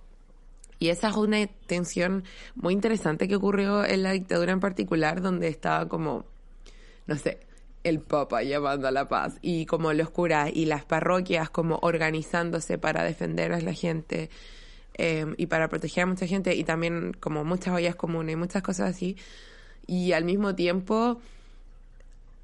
Y 0.80 0.90
esa 0.90 1.10
es 1.10 1.16
una 1.16 1.46
tensión 1.68 2.24
muy 2.56 2.74
interesante 2.74 3.28
que 3.28 3.36
ocurrió 3.36 3.86
en 3.86 4.04
la 4.04 4.12
dictadura 4.12 4.52
en 4.52 4.60
particular, 4.60 5.22
donde 5.22 5.48
estaba 5.48 5.88
como, 5.88 6.26
no 7.08 7.16
sé, 7.16 7.40
el 7.86 8.00
Papa 8.00 8.44
llamando 8.44 8.88
a 8.88 8.92
la 8.92 9.08
paz 9.08 9.38
y 9.42 9.66
como 9.66 9.94
los 9.94 10.10
curas 10.10 10.50
y 10.54 10.66
las 10.66 10.84
parroquias 10.86 11.50
como 11.50 11.78
organizándose 11.82 12.78
para 12.78 13.04
defender 13.04 13.54
a 13.54 13.62
la 13.62 13.74
gente. 13.74 14.30
eh, 14.98 15.26
y 15.38 15.48
para 15.48 15.68
proteger 15.68 16.04
a 16.04 16.08
mucha 16.08 16.26
gente 16.26 16.56
y 16.56 16.64
también 16.64 17.14
como 17.20 17.44
muchas 17.44 17.74
ollas 17.74 17.96
comunes 17.96 18.34
y 18.34 18.36
muchas 18.38 18.64
cosas 18.64 18.96
así. 18.96 19.18
Y 19.88 20.14
al 20.14 20.24
mismo 20.24 20.56
tiempo 20.56 21.20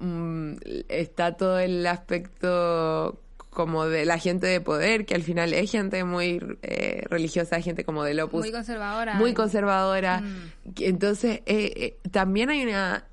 mm, 0.00 0.54
está 0.88 1.36
todo 1.36 1.58
el 1.58 1.86
aspecto 1.86 3.18
como 3.52 3.86
de 3.86 4.06
la 4.06 4.18
gente 4.18 4.46
de 4.46 4.60
poder, 4.62 5.04
que 5.04 5.14
al 5.14 5.22
final 5.22 5.52
es 5.52 5.70
gente 5.70 6.04
muy 6.04 6.40
eh, 6.62 7.04
religiosa, 7.10 7.60
gente 7.60 7.84
como 7.84 8.02
del 8.02 8.20
Opus. 8.20 8.40
Muy 8.40 8.52
conservadora. 8.52 9.14
Muy 9.14 9.34
conservadora. 9.34 10.20
Mm. 10.20 10.52
Entonces, 10.80 11.42
eh, 11.44 11.72
eh, 11.76 11.96
también 12.10 12.48
hay 12.48 12.62
una 12.62 13.04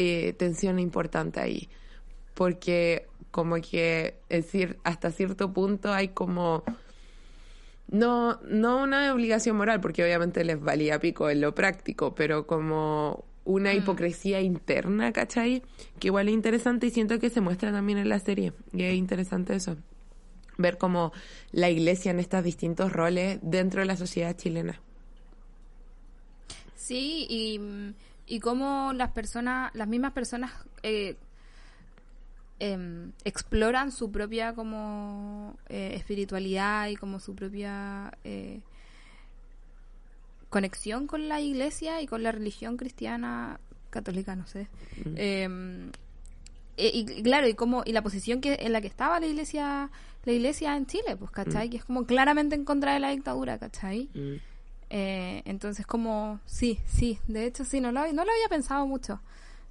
eh, 0.00 0.32
tensión 0.34 0.78
importante 0.78 1.40
ahí, 1.40 1.68
porque 2.34 3.08
como 3.32 3.56
que 3.56 4.14
es 4.28 4.44
decir, 4.44 4.78
hasta 4.84 5.10
cierto 5.10 5.52
punto 5.52 5.92
hay 5.92 6.08
como... 6.08 6.62
No, 7.88 8.38
no 8.42 8.84
una 8.84 9.12
obligación 9.12 9.56
moral, 9.56 9.80
porque 9.80 10.04
obviamente 10.04 10.44
les 10.44 10.60
valía 10.60 11.00
pico 11.00 11.30
en 11.30 11.40
lo 11.40 11.52
práctico, 11.52 12.14
pero 12.14 12.46
como 12.46 13.24
una 13.44 13.74
hipocresía 13.74 14.40
interna, 14.40 15.12
¿cachai? 15.12 15.62
Que 15.98 16.08
igual 16.08 16.28
es 16.28 16.34
interesante 16.34 16.86
y 16.86 16.90
siento 16.90 17.18
que 17.18 17.28
se 17.28 17.40
muestra 17.40 17.72
también 17.72 17.98
en 17.98 18.08
la 18.08 18.20
serie. 18.20 18.52
Y 18.72 18.84
es 18.84 18.94
interesante 18.94 19.56
eso. 19.56 19.76
Ver 20.58 20.78
como 20.78 21.12
la 21.50 21.70
iglesia 21.70 22.12
en 22.12 22.20
estos 22.20 22.44
distintos 22.44 22.92
roles 22.92 23.40
dentro 23.42 23.80
de 23.80 23.86
la 23.86 23.96
sociedad 23.96 24.36
chilena. 24.36 24.80
Sí, 26.76 27.26
y, 27.28 27.60
y 28.28 28.40
cómo 28.40 28.92
las 28.92 29.10
personas, 29.12 29.74
las 29.74 29.88
mismas 29.88 30.12
personas 30.12 30.52
eh, 30.82 31.16
em, 32.58 33.12
exploran 33.24 33.90
su 33.90 34.10
propia 34.10 34.54
como 34.54 35.56
eh, 35.68 35.92
espiritualidad 35.94 36.88
y 36.88 36.96
como 36.96 37.20
su 37.20 37.34
propia 37.34 38.12
eh, 38.24 38.60
conexión 40.50 41.06
con 41.06 41.28
la 41.28 41.40
iglesia 41.40 42.02
y 42.02 42.06
con 42.06 42.22
la 42.22 42.32
religión 42.32 42.76
cristiana 42.76 43.60
católica, 43.90 44.36
no 44.36 44.46
sé. 44.46 44.68
Em, 45.16 45.90
y, 46.76 46.86
y 47.18 47.22
claro, 47.22 47.48
y 47.48 47.54
como 47.54 47.82
y 47.84 47.92
la 47.92 48.02
posición 48.02 48.40
que 48.40 48.58
en 48.60 48.72
la 48.72 48.80
que 48.80 48.86
estaba 48.86 49.18
la 49.18 49.26
iglesia 49.26 49.90
la 50.28 50.32
iglesia 50.32 50.76
en 50.76 50.86
Chile, 50.86 51.16
pues, 51.16 51.30
¿cachai? 51.30 51.70
Que 51.70 51.78
es 51.78 51.84
como 51.84 52.04
claramente 52.04 52.54
en 52.54 52.64
contra 52.64 52.92
de 52.92 53.00
la 53.00 53.10
dictadura, 53.10 53.58
¿cachai? 53.58 54.10
Eh, 54.90 55.42
entonces 55.44 55.86
como 55.86 56.40
sí, 56.46 56.80
sí, 56.86 57.18
de 57.28 57.44
hecho 57.46 57.64
sí, 57.64 57.80
no 57.80 57.92
lo, 57.92 58.00
no 58.12 58.24
lo 58.24 58.32
había 58.32 58.48
pensado 58.48 58.86
mucho, 58.86 59.20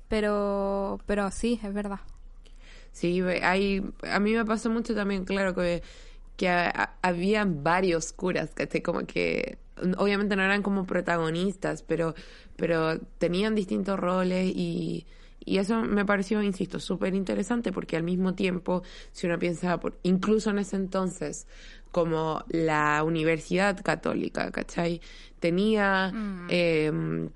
pero 0.10 1.00
pero 1.08 1.32
sí, 1.32 1.60
es 1.64 1.74
verdad. 1.74 2.02
Sí, 2.92 3.22
hay, 3.22 3.84
a 4.04 4.20
mí 4.20 4.34
me 4.34 4.46
pasó 4.46 4.70
mucho 4.70 4.96
también, 4.96 5.26
claro, 5.26 5.54
que, 5.54 5.84
que 6.38 6.50
ha- 6.50 6.70
ha- 6.70 6.96
habían 7.02 7.64
varios 7.64 8.14
curas, 8.14 8.52
¿cachai? 8.56 8.82
Como 8.82 9.06
que 9.06 9.60
obviamente 9.98 10.36
no 10.36 10.44
eran 10.44 10.64
como 10.64 10.86
protagonistas, 10.86 11.84
pero, 11.84 12.16
pero 12.56 13.00
tenían 13.20 13.56
distintos 13.56 14.00
roles 14.00 14.52
y, 14.56 15.06
y 15.46 15.58
eso 15.60 15.82
me 15.84 16.06
pareció, 16.06 16.42
insisto, 16.44 16.80
súper 16.80 17.14
interesante 17.16 17.72
porque 17.72 17.98
al 17.98 18.04
mismo 18.04 18.34
tiempo, 18.36 18.84
si 19.12 19.28
uno 19.28 19.38
piensa, 19.40 19.80
por, 19.80 20.00
incluso 20.04 20.50
en 20.52 20.60
ese 20.60 20.76
entonces, 20.78 21.48
como 21.98 22.44
la 22.50 23.04
Universidad 23.04 23.82
Católica, 23.82 24.52
¿cachai? 24.52 25.02
Tenía... 25.40 26.14
em, 26.48 27.30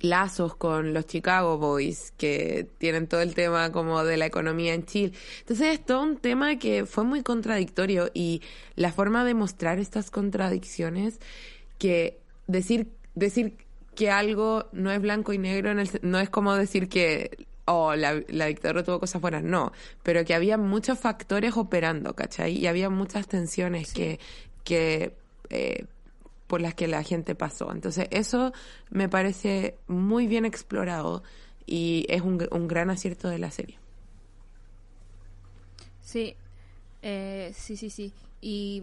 lazos 0.00 0.54
con 0.54 0.94
los 0.94 1.06
Chicago 1.06 1.58
Boys, 1.58 2.14
que 2.16 2.66
tienen 2.78 3.08
todo 3.08 3.20
el 3.20 3.34
tema 3.34 3.72
como 3.72 4.04
de 4.04 4.16
la 4.16 4.26
economía 4.26 4.72
en 4.72 4.86
Chile. 4.86 5.12
Entonces 5.40 5.74
es 5.74 5.84
todo 5.84 6.02
un 6.02 6.16
tema 6.16 6.56
que 6.56 6.86
fue 6.86 7.04
muy 7.04 7.22
contradictorio 7.22 8.08
y 8.14 8.40
la 8.76 8.90
forma 8.92 9.24
de 9.24 9.34
mostrar 9.34 9.80
estas 9.80 10.10
contradicciones, 10.10 11.18
que 11.78 12.20
decir, 12.46 12.86
decir 13.16 13.56
que 13.96 14.10
algo 14.10 14.68
no 14.72 14.92
es 14.92 15.00
blanco 15.02 15.32
y 15.32 15.38
negro, 15.38 15.72
en 15.72 15.80
el 15.80 15.90
no 16.02 16.20
es 16.20 16.30
como 16.30 16.54
decir 16.54 16.88
que 16.88 17.46
oh, 17.68 17.94
la, 17.94 18.20
la 18.28 18.46
dictadura 18.46 18.82
tuvo 18.82 18.98
cosas 19.00 19.20
buenas, 19.20 19.42
no, 19.42 19.72
pero 20.02 20.24
que 20.24 20.34
había 20.34 20.56
muchos 20.58 20.98
factores 20.98 21.56
operando, 21.56 22.14
¿cachai? 22.14 22.56
Y 22.56 22.66
había 22.66 22.90
muchas 22.90 23.28
tensiones 23.28 23.92
que, 23.92 24.18
que 24.64 25.14
eh, 25.50 25.84
por 26.46 26.60
las 26.60 26.74
que 26.74 26.88
la 26.88 27.02
gente 27.02 27.34
pasó. 27.34 27.70
Entonces, 27.72 28.08
eso 28.10 28.52
me 28.90 29.08
parece 29.08 29.76
muy 29.86 30.26
bien 30.26 30.44
explorado 30.44 31.22
y 31.66 32.06
es 32.08 32.22
un, 32.22 32.46
un 32.50 32.68
gran 32.68 32.90
acierto 32.90 33.28
de 33.28 33.38
la 33.38 33.50
serie. 33.50 33.78
Sí, 36.02 36.34
eh, 37.02 37.52
sí, 37.54 37.76
sí, 37.76 37.90
sí. 37.90 38.12
Y 38.40 38.82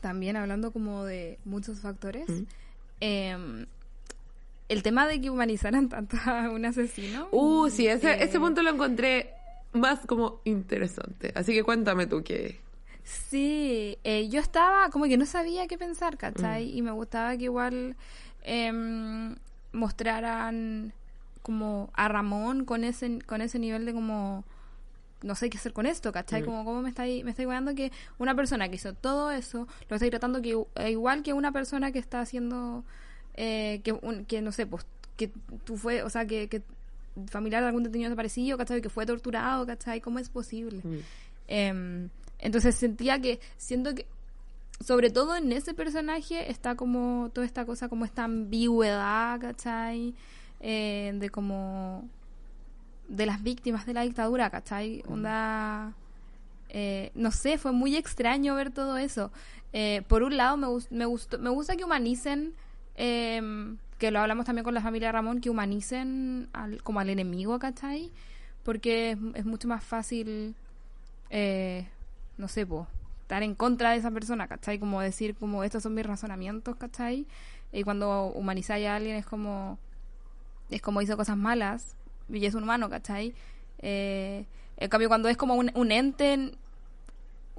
también 0.00 0.36
hablando 0.36 0.70
como 0.70 1.04
de 1.04 1.38
muchos 1.44 1.80
factores, 1.80 2.28
Mm. 2.28 2.42
em, 3.00 3.66
el 4.68 4.82
tema 4.82 5.06
de 5.06 5.20
que 5.20 5.30
humanizaran 5.30 5.88
tanto 5.88 6.16
a 6.26 6.50
un 6.50 6.64
asesino. 6.64 7.28
Uh, 7.30 7.68
sí, 7.70 7.86
ese, 7.88 8.12
eh, 8.12 8.24
ese 8.24 8.38
punto 8.38 8.62
lo 8.62 8.70
encontré 8.70 9.32
más 9.72 10.00
como 10.06 10.40
interesante. 10.44 11.32
Así 11.34 11.52
que 11.54 11.62
cuéntame 11.62 12.06
tú 12.06 12.22
qué. 12.22 12.60
Sí, 13.04 13.96
eh, 14.04 14.28
yo 14.28 14.40
estaba 14.40 14.90
como 14.90 15.06
que 15.06 15.16
no 15.16 15.24
sabía 15.26 15.66
qué 15.66 15.78
pensar, 15.78 16.14
Mm. 16.14 16.18
¿cachai? 16.18 16.76
Y 16.76 16.82
me 16.82 16.90
gustaba 16.90 17.36
que 17.36 17.44
igual 17.44 17.96
em, 18.42 19.36
mostraran 19.72 20.92
como 21.42 21.90
a 21.94 22.08
Ramón 22.08 22.64
con 22.64 22.84
ese, 22.84 23.20
con 23.26 23.40
ese 23.40 23.58
nivel 23.58 23.86
de 23.86 23.92
como 23.94 24.44
no 25.22 25.34
sé 25.34 25.50
qué 25.50 25.56
hacer 25.58 25.72
con 25.72 25.86
esto, 25.86 26.12
¿cachai? 26.12 26.42
Mm. 26.42 26.44
Como 26.44 26.64
cómo 26.64 26.82
me 26.82 26.90
estáis 26.90 27.24
me 27.24 27.30
está 27.30 27.42
guiando 27.44 27.74
que 27.74 27.90
una 28.18 28.34
persona 28.34 28.68
que 28.68 28.76
hizo 28.76 28.92
todo 28.94 29.30
eso 29.30 29.66
lo 29.88 29.96
está 29.96 30.08
tratando 30.10 30.40
que 30.42 30.62
eh, 30.76 30.90
igual 30.90 31.22
que 31.22 31.32
una 31.32 31.50
persona 31.50 31.90
que 31.90 31.98
está 31.98 32.20
haciendo 32.20 32.84
eh, 33.40 33.80
que 33.84 33.92
un- 33.92 34.24
que 34.24 34.42
no 34.42 34.50
sé, 34.52 34.66
pues 34.66 34.84
que 35.16 35.30
tú 35.64 35.76
fue, 35.76 36.02
o 36.02 36.10
sea, 36.10 36.26
que, 36.26 36.48
que 36.48 36.62
familiar 37.28 37.62
de 37.62 37.68
algún 37.68 37.82
detenido 37.84 38.08
desaparecido, 38.10 38.58
¿cachai? 38.58 38.80
Que 38.82 38.88
fue 38.90 39.06
torturado, 39.06 39.64
¿cachai? 39.66 40.00
¿Cómo 40.00 40.18
es 40.18 40.28
posible? 40.28 40.80
Em, 41.46 42.08
entonces 42.38 42.74
sentía 42.74 43.20
que, 43.20 43.40
siento 43.56 43.94
que, 43.94 44.06
sobre 44.84 45.10
todo 45.10 45.34
en 45.36 45.50
ese 45.52 45.74
personaje, 45.74 46.50
está 46.50 46.74
como 46.76 47.30
toda 47.32 47.46
esta 47.46 47.64
cosa, 47.64 47.88
como 47.88 48.04
esta 48.04 48.24
ambigüedad, 48.24 49.40
¿cachai? 49.40 50.14
Eh, 50.60 51.12
de 51.14 51.30
como, 51.30 52.08
de 53.08 53.26
las 53.26 53.42
víctimas 53.42 53.86
de 53.86 53.94
la 53.94 54.02
dictadura, 54.02 54.50
¿cachai? 54.50 55.02
Onda, 55.08 55.94
eh, 56.68 57.10
no 57.14 57.30
sé, 57.32 57.58
fue 57.58 57.72
muy 57.72 57.96
extraño 57.96 58.54
ver 58.54 58.70
todo 58.70 58.98
eso. 58.98 59.30
Eh, 59.72 60.02
por 60.08 60.22
un 60.22 60.36
lado, 60.36 60.56
me, 60.56 60.66
me, 60.90 61.06
gustó, 61.06 61.38
me 61.38 61.50
gusta 61.50 61.76
que 61.76 61.84
humanicen, 61.84 62.54
em, 62.98 63.78
que 63.98 64.10
lo 64.10 64.20
hablamos 64.20 64.44
también 64.44 64.64
con 64.64 64.74
la 64.74 64.82
familia 64.82 65.12
Ramón, 65.12 65.40
que 65.40 65.50
humanicen 65.50 66.48
al, 66.52 66.82
como 66.82 67.00
al 67.00 67.08
enemigo, 67.08 67.58
¿cachai? 67.58 68.10
Porque 68.64 69.12
es, 69.12 69.18
es 69.34 69.44
mucho 69.46 69.68
más 69.68 69.82
fácil, 69.82 70.54
eh, 71.30 71.86
no 72.36 72.48
sé, 72.48 72.66
po, 72.66 72.86
estar 73.22 73.42
en 73.42 73.54
contra 73.54 73.90
de 73.90 73.98
esa 73.98 74.10
persona, 74.10 74.48
¿cachai? 74.48 74.78
Como 74.78 75.00
decir, 75.00 75.34
como 75.34 75.64
estos 75.64 75.82
son 75.82 75.94
mis 75.94 76.06
razonamientos, 76.06 76.76
¿cachai? 76.76 77.26
Y 77.72 77.82
cuando 77.82 78.32
humanizáis 78.34 78.86
a 78.86 78.96
alguien 78.96 79.16
es 79.16 79.26
como, 79.26 79.78
es 80.70 80.82
como 80.82 81.02
hizo 81.02 81.16
cosas 81.16 81.36
malas 81.36 81.94
y 82.28 82.44
es 82.46 82.54
un 82.54 82.62
humano, 82.64 82.88
¿cachai? 82.88 83.34
Eh, 83.80 84.46
en 84.76 84.88
cambio, 84.88 85.08
cuando 85.08 85.28
es 85.28 85.36
como 85.36 85.54
un, 85.54 85.70
un 85.74 85.92
ente, 85.92 86.52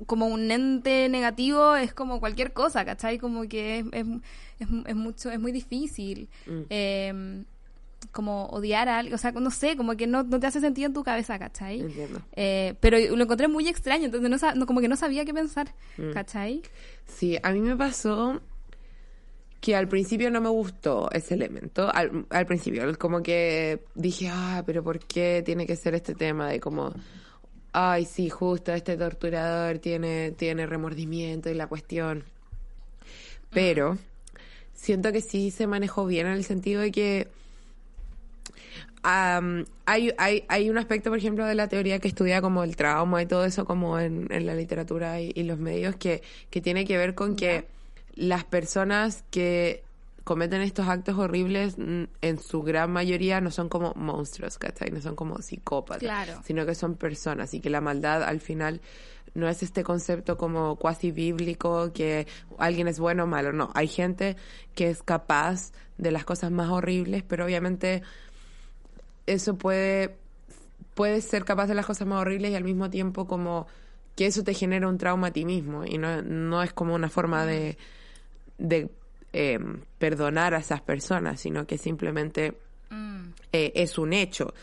como 0.06 0.28
un 0.28 0.50
ente 0.52 1.08
negativo, 1.10 1.76
es 1.76 1.94
como 1.94 2.20
cualquier 2.20 2.54
cosa, 2.54 2.86
¿cachai? 2.86 3.18
Como 3.18 3.48
que 3.48 3.80
es, 3.80 3.86
es, 3.92 4.06
es, 4.60 4.68
es 4.88 4.96
mucho, 4.96 5.30
es 5.32 5.40
muy 5.40 5.52
difícil. 5.52 6.30
Mm. 6.48 6.62
eh, 6.70 7.44
como 8.14 8.46
odiar 8.46 8.88
a 8.88 9.00
alguien, 9.00 9.14
o 9.14 9.18
sea, 9.18 9.34
no 9.34 9.52
sé, 9.52 9.76
como 9.76 9.98
que 9.98 10.08
no, 10.08 10.24
no 10.24 10.40
te 10.40 10.48
hace 10.48 10.62
sentido 10.62 10.88
en 10.88 10.94
tu 10.94 11.04
cabeza, 11.04 11.38
¿cachai? 11.38 11.82
Entiendo. 11.82 12.22
Eh, 12.34 12.76
pero 12.80 12.98
lo 12.98 13.22
encontré 13.24 13.50
muy 13.50 13.68
extraño, 13.68 14.06
entonces 14.06 14.30
no, 14.42 14.56
no- 14.56 14.66
como 14.66 14.80
que 14.80 14.88
no 14.88 14.96
sabía 14.96 15.26
qué 15.26 15.34
pensar, 15.34 15.76
Mm. 15.98 16.12
¿cachai? 16.14 16.62
Sí, 17.06 17.38
a 17.44 17.52
mí 17.52 17.60
me 17.60 17.76
pasó 17.76 18.40
que 19.60 19.76
al 19.76 19.90
principio 19.90 20.32
no 20.32 20.40
me 20.40 20.48
gustó 20.48 21.12
ese 21.12 21.34
elemento. 21.34 21.94
Al, 21.94 22.26
al 22.30 22.46
principio, 22.46 22.98
como 22.98 23.22
que 23.22 23.84
dije, 23.96 24.30
ah, 24.32 24.64
pero 24.66 24.82
¿por 24.82 25.00
qué 25.00 25.44
tiene 25.46 25.68
que 25.68 25.76
ser 25.76 25.94
este 25.94 26.16
tema 26.16 26.48
de 26.48 26.62
como, 26.62 26.94
ay, 27.74 28.06
sí, 28.06 28.30
justo 28.30 28.74
este 28.74 28.98
torturador 28.98 29.80
tiene, 29.80 30.32
tiene 30.32 30.66
remordimiento 30.66 31.50
y 31.50 31.54
la 31.54 31.68
cuestión. 31.68 32.24
Pero 33.52 33.98
siento 34.74 35.12
que 35.12 35.22
sí 35.22 35.52
se 35.52 35.68
manejó 35.68 36.06
bien 36.06 36.28
en 36.28 36.34
el 36.34 36.44
sentido 36.44 36.82
de 36.82 36.92
que 36.92 37.28
am, 39.04 39.66
hay, 39.86 40.14
hay, 40.18 40.44
hay 40.48 40.70
un 40.70 40.78
aspecto, 40.78 41.10
por 41.10 41.18
ejemplo, 41.18 41.46
de 41.46 41.56
la 41.56 41.68
teoría 41.68 42.00
que 42.00 42.08
estudia 42.08 42.42
como 42.42 42.64
el 42.64 42.76
trauma 42.76 43.22
y 43.22 43.26
todo 43.26 43.46
eso 43.46 43.66
como 43.66 44.00
en, 44.00 44.28
en 44.32 44.46
la 44.46 44.56
literatura 44.56 45.22
y, 45.22 45.32
y 45.36 45.44
los 45.44 45.60
medios 45.60 45.96
que, 45.96 46.22
que 46.50 46.62
tiene 46.62 46.86
que 46.86 46.98
ver 46.98 47.16
con 47.16 47.36
que 47.36 47.66
las 48.16 48.44
personas 48.44 49.24
que 49.32 49.84
cometen 50.30 50.62
estos 50.62 50.88
actos 50.88 51.18
horribles 51.18 51.80
mm, 51.80 52.04
en 52.22 52.38
su 52.38 52.62
gran 52.62 52.92
mayoría 52.92 53.42
no 53.42 53.50
son 53.50 53.68
como 53.68 53.96
monstruos, 53.96 54.60
¿cachai? 54.60 54.92
No 54.92 55.02
son 55.02 55.16
como 55.16 55.40
psicópatas, 55.42 56.04
Claro. 56.04 56.40
sino 56.46 56.68
que 56.68 56.76
son 56.76 56.98
personas 56.98 57.52
y 57.56 57.62
que 57.62 57.72
la 57.72 57.82
maldad 57.82 58.22
al 58.22 58.40
final 58.40 58.80
no 59.34 59.50
es 59.50 59.64
este 59.64 59.84
concepto 59.84 60.38
como 60.38 60.76
cuasi 60.76 61.10
bíblico 61.12 61.92
que 61.94 62.28
alguien 62.60 62.88
es 62.88 63.00
bueno 63.00 63.24
o 63.24 63.26
malo, 63.26 63.54
no, 63.54 63.72
hay 63.74 63.88
gente 63.88 64.38
que 64.76 64.92
es 64.92 65.02
capaz 65.02 65.72
de 65.98 66.12
las 66.12 66.26
cosas 66.26 66.52
más 66.52 66.70
horribles, 66.70 67.24
pero 67.24 67.46
obviamente 67.46 68.04
eso 69.26 69.58
puede, 69.58 70.16
puede 70.94 71.22
ser 71.22 71.44
capaz 71.44 71.66
de 71.66 71.74
las 71.74 71.88
cosas 71.88 72.08
más 72.08 72.22
horribles 72.22 72.52
y 72.52 72.56
al 72.56 72.64
mismo 72.64 72.92
tiempo 72.92 73.26
como 73.26 73.66
que 74.16 74.28
eso 74.28 74.44
te 74.44 74.54
genera 74.54 74.88
un 74.88 75.00
trauma 75.00 75.30
a 75.30 75.32
ti 75.32 75.44
mismo 75.44 75.86
y 75.86 75.98
no, 75.98 76.22
no 76.22 76.62
es 76.62 76.72
como 76.72 76.94
una 76.94 77.10
forma 77.10 77.48
de, 77.48 77.80
de 78.60 78.92
eh, 79.34 79.60
perdonar 79.98 80.54
a 80.54 80.60
esas 80.60 80.82
personas, 80.82 81.40
sino 81.42 81.66
que 81.68 81.78
simplemente 81.78 82.54
Mm. 82.92 83.34
eh, 83.54 83.72
es 83.76 83.98
un 84.00 84.14
hecho. 84.14 84.54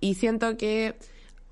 Y 0.00 0.14
siento 0.14 0.56
que 0.56 0.94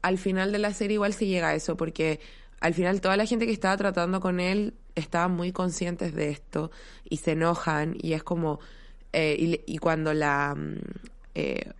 al 0.01 0.17
final 0.19 0.51
de 0.51 0.59
la 0.59 0.73
serie 0.73 0.95
igual 0.95 1.13
se 1.13 1.27
llega 1.27 1.49
a 1.49 1.55
eso, 1.55 1.77
porque 1.77 2.21
al 2.61 2.73
final 2.75 3.01
toda 3.03 3.17
la 3.19 3.27
gente 3.27 3.45
que 3.47 3.53
estaba 3.53 3.77
tratando 3.77 4.19
con 4.21 4.41
él 4.41 4.73
estaba 4.95 5.29
muy 5.29 5.53
conscientes 5.53 6.15
de 6.15 6.31
esto 6.31 6.71
y 7.09 7.19
se 7.19 7.33
enojan 7.33 7.97
y 8.01 8.15
es 8.15 8.23
como... 8.23 8.61
eh, 9.13 9.61
y 9.67 9.79
cuando 9.79 10.15
la... 10.15 10.55
mm, 10.57 10.79
eh, 11.35 11.71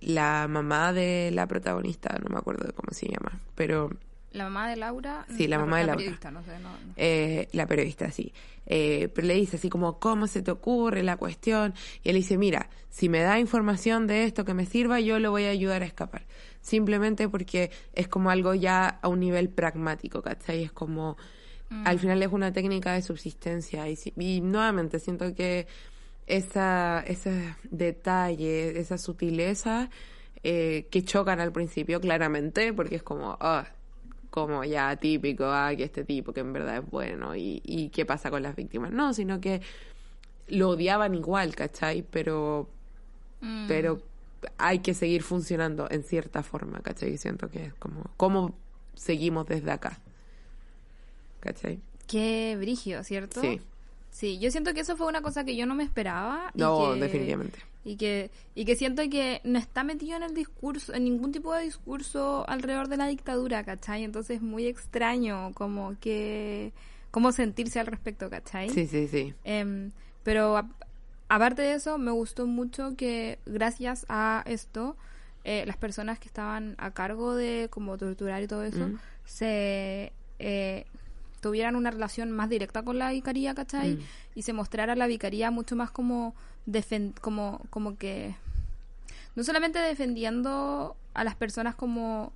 la 0.00 0.46
mamá 0.48 0.92
de 0.92 1.30
la 1.32 1.46
protagonista, 1.46 2.16
no 2.22 2.30
me 2.30 2.38
acuerdo 2.38 2.66
de 2.66 2.72
cómo 2.72 2.92
se 2.92 3.08
llama, 3.08 3.40
pero 3.56 3.90
La 4.32 4.44
mamá 4.44 4.68
de 4.68 4.76
Laura. 4.76 5.26
Sí, 5.36 5.46
la 5.48 5.58
mamá 5.58 5.78
de 5.78 5.84
Laura. 5.86 5.96
periodista, 5.98 6.30
no 6.30 6.42
sé, 6.44 6.58
no, 6.60 6.70
no. 6.70 6.92
eh, 6.96 7.48
la 7.52 7.66
periodista, 7.66 8.10
sí. 8.10 8.32
Eh, 8.66 9.08
pero 9.14 9.26
le 9.26 9.34
dice 9.34 9.56
así 9.56 9.70
como, 9.70 9.98
¿cómo 9.98 10.26
se 10.26 10.42
te 10.42 10.50
ocurre 10.50 11.02
la 11.02 11.16
cuestión? 11.16 11.72
Y 12.04 12.10
él 12.10 12.16
dice, 12.16 12.36
mira, 12.36 12.68
si 12.90 13.08
me 13.08 13.20
da 13.20 13.38
información 13.38 14.06
de 14.06 14.24
esto 14.24 14.44
que 14.44 14.52
me 14.52 14.66
sirva, 14.66 15.00
yo 15.00 15.18
lo 15.18 15.30
voy 15.30 15.44
a 15.44 15.50
ayudar 15.50 15.82
a 15.82 15.86
escapar. 15.86 16.26
Simplemente 16.60 17.28
porque 17.30 17.70
es 17.94 18.08
como 18.08 18.28
algo 18.30 18.52
ya 18.54 18.86
a 19.00 19.08
un 19.08 19.20
nivel 19.20 19.48
pragmático, 19.48 20.20
¿cachai? 20.20 20.62
Es 20.64 20.72
como, 20.72 21.16
al 21.84 21.98
final 21.98 22.22
es 22.22 22.30
una 22.30 22.52
técnica 22.52 22.92
de 22.92 23.00
subsistencia. 23.02 23.88
Y, 23.88 23.96
si- 23.96 24.12
y 24.18 24.42
nuevamente 24.42 24.98
siento 24.98 25.34
que 25.34 25.66
esa, 26.26 27.02
ese 27.06 27.54
detalle, 27.70 28.78
esa 28.78 28.98
sutileza 28.98 29.88
eh, 30.42 30.86
que 30.90 31.02
chocan 31.02 31.40
al 31.40 31.52
principio, 31.52 32.00
claramente, 32.00 32.72
porque 32.74 32.96
es 32.96 33.02
como, 33.02 33.36
ah, 33.40 33.66
como 34.46 34.64
ya 34.64 34.96
típico, 34.96 35.44
ah, 35.46 35.72
que 35.76 35.84
este 35.84 36.04
tipo 36.04 36.32
que 36.32 36.40
en 36.40 36.52
verdad 36.52 36.78
es 36.78 36.90
bueno 36.90 37.34
y, 37.36 37.60
y 37.64 37.88
qué 37.90 38.04
pasa 38.06 38.30
con 38.30 38.42
las 38.42 38.54
víctimas. 38.56 38.90
No, 38.92 39.12
sino 39.14 39.40
que 39.40 39.60
lo 40.48 40.70
odiaban 40.70 41.14
igual, 41.14 41.54
¿cachai? 41.54 42.02
Pero, 42.10 42.68
Mm. 43.40 43.66
pero 43.68 44.02
hay 44.56 44.80
que 44.80 44.94
seguir 44.94 45.22
funcionando 45.22 45.88
en 45.90 46.02
cierta 46.02 46.42
forma, 46.42 46.80
¿cachai? 46.80 47.16
Siento 47.18 47.48
que 47.50 47.66
es 47.66 47.74
como, 47.74 48.04
¿cómo 48.16 48.54
seguimos 48.94 49.46
desde 49.46 49.70
acá? 49.70 50.00
¿Cachai? 51.40 51.80
Qué 52.06 52.56
brigio, 52.58 53.02
¿cierto? 53.04 53.40
Sí. 53.40 53.60
Sí, 54.10 54.38
yo 54.38 54.50
siento 54.50 54.72
que 54.74 54.80
eso 54.80 54.96
fue 54.96 55.06
una 55.06 55.20
cosa 55.22 55.44
que 55.44 55.54
yo 55.54 55.66
no 55.66 55.74
me 55.74 55.84
esperaba. 55.84 56.50
y 56.54 56.58
No, 56.58 56.94
que- 56.94 57.00
definitivamente. 57.00 57.58
Y 57.84 57.96
que, 57.96 58.30
y 58.54 58.64
que 58.64 58.76
siento 58.76 59.02
que 59.08 59.40
no 59.44 59.58
está 59.58 59.82
metido 59.84 60.16
en 60.16 60.22
el 60.24 60.34
discurso, 60.34 60.92
en 60.92 61.04
ningún 61.04 61.32
tipo 61.32 61.54
de 61.54 61.62
discurso 61.64 62.44
alrededor 62.48 62.88
de 62.88 62.96
la 62.98 63.06
dictadura, 63.06 63.64
¿cachai? 63.64 64.04
Entonces 64.04 64.36
es 64.36 64.42
muy 64.42 64.66
extraño 64.66 65.52
como 65.54 65.96
que, 66.00 66.72
cómo 67.10 67.32
sentirse 67.32 67.80
al 67.80 67.86
respecto, 67.86 68.28
¿cachai? 68.28 68.68
Sí, 68.70 68.86
sí, 68.86 69.08
sí. 69.08 69.32
Em, 69.44 69.92
pero 70.22 70.56
a- 70.58 70.68
aparte 71.28 71.62
de 71.62 71.74
eso, 71.74 71.96
me 71.98 72.10
gustó 72.10 72.46
mucho 72.46 72.94
que 72.96 73.38
gracias 73.46 74.04
a 74.08 74.42
esto, 74.46 74.96
eh, 75.44 75.64
las 75.66 75.76
personas 75.78 76.18
que 76.18 76.26
estaban 76.26 76.74
a 76.78 76.90
cargo 76.90 77.34
de 77.34 77.68
como 77.70 77.96
torturar 77.96 78.42
y 78.42 78.48
todo 78.48 78.64
eso, 78.64 78.88
Mm. 78.88 78.98
se 79.24 80.12
eh, 80.40 80.84
tuvieran 81.40 81.76
una 81.76 81.90
relación 81.90 82.30
más 82.32 82.48
directa 82.48 82.82
con 82.82 82.98
la 82.98 83.10
vicaría, 83.10 83.54
¿cachai? 83.54 83.96
Mm. 83.96 84.00
Y 84.36 84.42
se 84.42 84.52
mostrara 84.52 84.94
la 84.96 85.06
vicaría 85.06 85.50
mucho 85.50 85.76
más 85.76 85.90
como, 85.90 86.34
defen- 86.66 87.14
como, 87.20 87.60
como 87.70 87.96
que, 87.96 88.34
no 89.36 89.44
solamente 89.44 89.78
defendiendo 89.78 90.96
a 91.14 91.24
las 91.24 91.34
personas 91.36 91.74
como 91.74 92.32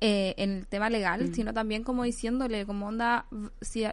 eh, 0.00 0.34
en 0.36 0.50
el 0.58 0.66
tema 0.66 0.90
legal, 0.90 1.30
Mm. 1.30 1.34
sino 1.34 1.54
también 1.54 1.82
como 1.82 2.04
diciéndole, 2.04 2.66
como 2.66 2.86
onda, 2.88 3.24
si, 3.62 3.84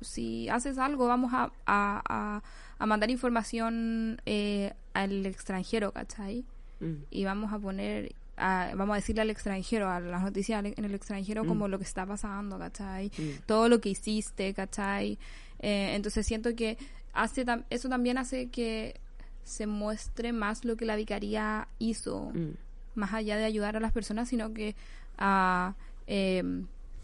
si 0.00 0.48
haces 0.48 0.78
algo, 0.78 1.06
vamos 1.06 1.32
a, 1.34 1.50
a, 1.66 2.02
a- 2.08 2.42
a 2.78 2.86
mandar 2.86 3.10
información 3.10 4.20
eh, 4.26 4.72
al 4.94 5.26
extranjero, 5.26 5.92
¿cachai? 5.92 6.44
Mm. 6.80 6.94
Y 7.10 7.24
vamos 7.24 7.52
a 7.52 7.58
poner, 7.58 8.12
a- 8.36 8.72
vamos 8.76 8.94
a 8.94 8.96
decirle 8.96 9.22
al 9.22 9.30
extranjero, 9.30 9.88
a 9.90 10.00
las 10.00 10.22
noticias 10.22 10.64
en 10.64 10.84
el 10.84 10.94
extranjero, 10.94 11.44
Mm. 11.44 11.48
como 11.48 11.68
lo 11.68 11.78
que 11.78 11.84
está 11.84 12.04
pasando, 12.06 12.58
¿cachai? 12.58 13.10
Mm. 13.16 13.42
Todo 13.46 13.68
lo 13.68 13.80
que 13.80 13.90
hiciste, 13.90 14.52
¿cachai? 14.54 15.18
Eh, 15.60 15.94
entonces 15.94 16.26
siento 16.26 16.54
que 16.56 16.76
hace 17.12 17.46
tam- 17.46 17.64
eso 17.70 17.88
también 17.88 18.18
hace 18.18 18.48
que 18.50 19.00
se 19.44 19.66
muestre 19.66 20.32
más 20.32 20.64
lo 20.64 20.76
que 20.76 20.84
la 20.84 20.96
vicaría 20.96 21.68
hizo 21.78 22.30
Mm. 22.34 22.54
más 22.94 23.12
allá 23.12 23.36
de 23.36 23.44
ayudar 23.44 23.76
a 23.76 23.80
las 23.80 23.92
personas, 23.92 24.28
sino 24.28 24.52
que 24.54 24.74
a, 25.18 25.74
eh, 26.06 26.42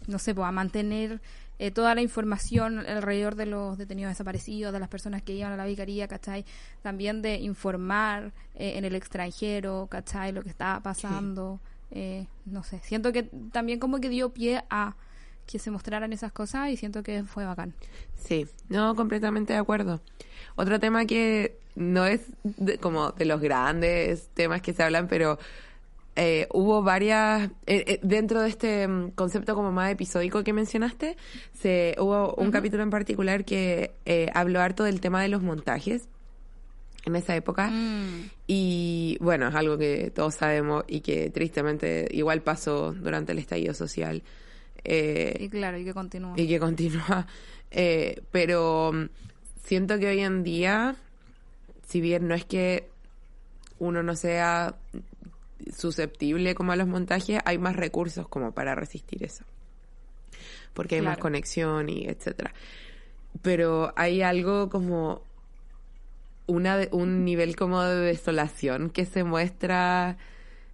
no 0.07 0.19
sé, 0.19 0.33
pues, 0.35 0.47
a 0.47 0.51
mantener 0.51 1.21
eh, 1.61 1.69
toda 1.71 1.93
la 1.93 2.01
información 2.01 2.79
alrededor 2.79 3.35
de 3.35 3.45
los 3.45 3.77
detenidos 3.77 4.09
desaparecidos, 4.11 4.73
de 4.73 4.79
las 4.79 4.89
personas 4.89 5.21
que 5.21 5.33
iban 5.33 5.51
a 5.51 5.57
la 5.57 5.65
vicaría, 5.65 6.07
¿cachai? 6.07 6.43
También 6.81 7.21
de 7.21 7.35
informar 7.35 8.31
eh, 8.55 8.77
en 8.77 8.85
el 8.85 8.95
extranjero, 8.95 9.87
¿cachai? 9.89 10.31
Lo 10.31 10.41
que 10.41 10.49
estaba 10.49 10.79
pasando, 10.81 11.59
eh, 11.91 12.25
no 12.45 12.63
sé, 12.63 12.79
siento 12.83 13.11
que 13.11 13.23
también 13.51 13.79
como 13.79 13.99
que 13.99 14.09
dio 14.09 14.29
pie 14.29 14.63
a 14.69 14.95
que 15.45 15.59
se 15.59 15.69
mostraran 15.69 16.13
esas 16.13 16.31
cosas 16.31 16.69
y 16.69 16.77
siento 16.77 17.03
que 17.03 17.23
fue 17.23 17.45
bacán. 17.45 17.73
Sí, 18.15 18.47
no, 18.69 18.95
completamente 18.95 19.53
de 19.53 19.59
acuerdo. 19.59 20.01
Otro 20.55 20.79
tema 20.79 21.05
que 21.05 21.59
no 21.75 22.05
es 22.05 22.21
de- 22.43 22.77
como 22.77 23.11
de 23.11 23.25
los 23.25 23.39
grandes 23.41 24.29
temas 24.33 24.61
que 24.61 24.73
se 24.73 24.81
hablan, 24.83 25.07
pero 25.07 25.37
eh, 26.15 26.47
hubo 26.53 26.83
varias, 26.83 27.49
eh, 27.65 27.83
eh, 27.87 27.99
dentro 28.03 28.41
de 28.41 28.49
este 28.49 28.87
mm, 28.87 29.11
concepto 29.11 29.55
como 29.55 29.71
más 29.71 29.91
episódico 29.91 30.43
que 30.43 30.53
mencionaste, 30.53 31.17
se 31.53 31.95
hubo 31.99 32.33
un 32.35 32.51
capítulo 32.51 32.83
en 32.83 32.89
particular 32.89 33.45
que 33.45 33.91
habló 34.33 34.61
harto 34.61 34.83
del 34.83 34.99
tema 35.01 35.21
de 35.21 35.29
los 35.29 35.41
montajes 35.41 36.07
en 37.05 37.15
esa 37.15 37.35
época. 37.35 37.69
Mm. 37.69 38.29
Y 38.47 39.17
bueno, 39.21 39.47
es 39.47 39.55
algo 39.55 39.77
que 39.77 40.11
todos 40.11 40.35
sabemos 40.35 40.83
y 40.87 41.01
que 41.01 41.29
tristemente 41.29 42.07
igual 42.11 42.41
pasó 42.41 42.93
durante 42.93 43.31
el 43.31 43.39
estallido 43.39 43.73
social. 43.73 44.21
Eh, 44.83 45.37
Y 45.39 45.49
claro, 45.49 45.77
y 45.77 45.85
que 45.85 45.93
continúa. 45.93 46.33
y 46.35 46.47
que 46.47 46.59
continúa. 46.59 47.27
Eh, 47.73 48.21
pero 48.31 48.91
mm, 48.91 49.05
siento 49.63 49.97
que 49.97 50.07
hoy 50.07 50.19
en 50.19 50.43
día, 50.43 50.95
si 51.87 52.01
bien 52.01 52.27
no 52.27 52.35
es 52.35 52.43
que 52.43 52.89
uno 53.79 54.03
no 54.03 54.15
sea 54.17 54.75
susceptible 55.75 56.55
como 56.55 56.71
a 56.71 56.75
los 56.75 56.87
montajes, 56.87 57.39
hay 57.45 57.57
más 57.57 57.75
recursos 57.75 58.27
como 58.27 58.51
para 58.53 58.75
resistir 58.75 59.23
eso. 59.23 59.43
Porque 60.73 60.95
hay 60.95 61.01
más 61.01 61.17
conexión 61.17 61.89
y 61.89 62.05
etcétera. 62.07 62.53
Pero 63.41 63.93
hay 63.95 64.21
algo 64.21 64.69
como 64.69 65.21
una 66.47 66.77
de- 66.77 66.89
un 66.91 67.23
nivel 67.23 67.55
como 67.55 67.81
de 67.83 67.95
desolación 67.97 68.89
que 68.89 69.05
se 69.05 69.23
muestra 69.23 70.17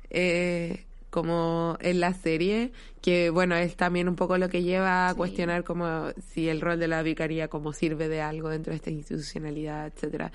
eh, 0.09 0.83
como 1.09 1.77
en 1.81 1.99
la 1.99 2.13
serie, 2.13 2.71
que 3.01 3.29
bueno, 3.29 3.55
es 3.55 3.75
también 3.75 4.07
un 4.07 4.15
poco 4.15 4.37
lo 4.37 4.49
que 4.49 4.63
lleva 4.63 5.07
a 5.07 5.11
Sí. 5.11 5.17
cuestionar 5.17 5.63
como 5.63 6.11
si 6.31 6.47
el 6.49 6.61
rol 6.61 6.79
de 6.79 6.87
la 6.87 7.01
vicaría 7.03 7.47
como 7.47 7.73
sirve 7.73 8.07
de 8.07 8.21
algo 8.21 8.49
dentro 8.49 8.71
de 8.71 8.77
esta 8.77 8.89
institucionalidad, 8.89 9.87
etcétera. 9.87 10.31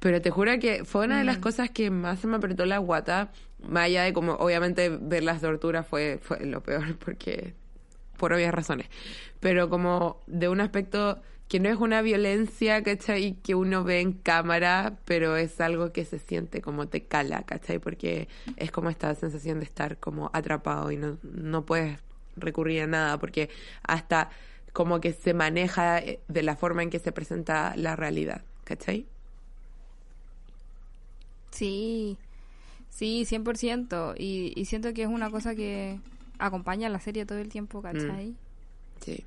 Pero 0.00 0.22
te 0.22 0.30
juro 0.30 0.52
que 0.60 0.84
fue 0.84 1.04
una 1.06 1.18
de 1.18 1.24
las 1.24 1.38
cosas 1.38 1.70
que 1.70 1.90
más 1.90 2.20
se 2.20 2.26
me 2.28 2.36
apretó 2.36 2.64
la 2.66 2.78
guata, 2.78 3.30
más 3.66 3.84
allá 3.84 4.04
de 4.04 4.12
como 4.12 4.32
obviamente 4.34 4.88
ver 4.88 5.22
las 5.22 5.40
torturas 5.40 5.86
fue, 5.86 6.18
fue 6.22 6.44
lo 6.46 6.62
peor 6.62 6.96
porque 7.04 7.54
por 8.16 8.32
obvias 8.32 8.52
razones, 8.52 8.88
pero 9.40 9.68
como 9.68 10.20
de 10.26 10.48
un 10.48 10.60
aspecto 10.60 11.20
que 11.48 11.60
no 11.60 11.70
es 11.70 11.76
una 11.78 12.02
violencia, 12.02 12.82
¿cachai? 12.82 13.34
Que 13.42 13.54
uno 13.54 13.82
ve 13.82 14.00
en 14.00 14.12
cámara, 14.12 14.98
pero 15.06 15.36
es 15.36 15.60
algo 15.60 15.92
que 15.92 16.04
se 16.04 16.18
siente 16.18 16.60
como 16.60 16.88
te 16.88 17.04
cala, 17.04 17.42
¿cachai? 17.44 17.78
Porque 17.78 18.28
es 18.56 18.70
como 18.70 18.90
esta 18.90 19.14
sensación 19.14 19.60
de 19.60 19.64
estar 19.64 19.96
como 19.96 20.30
atrapado 20.34 20.92
y 20.92 20.98
no, 20.98 21.18
no 21.22 21.64
puedes 21.64 21.98
recurrir 22.36 22.82
a 22.82 22.86
nada, 22.86 23.18
porque 23.18 23.48
hasta 23.82 24.30
como 24.74 25.00
que 25.00 25.12
se 25.12 25.32
maneja 25.32 25.98
eh, 26.00 26.20
de 26.28 26.42
la 26.42 26.54
forma 26.54 26.82
en 26.82 26.90
que 26.90 26.98
se 26.98 27.12
presenta 27.12 27.74
la 27.76 27.96
realidad, 27.96 28.42
¿cachai? 28.64 29.06
Sí, 31.50 32.18
sí, 32.98 33.24
100%. 33.24 34.14
Y, 34.18 34.52
y 34.56 34.64
siento 34.64 34.92
que 34.92 35.02
es 35.02 35.08
una 35.08 35.30
cosa 35.30 35.54
que 35.54 36.00
acompaña 36.38 36.88
a 36.88 36.90
la 36.90 37.00
serie 37.00 37.24
todo 37.24 37.38
el 37.38 37.48
tiempo, 37.48 37.80
¿cachai? 37.80 38.34
Sí. 39.00 39.24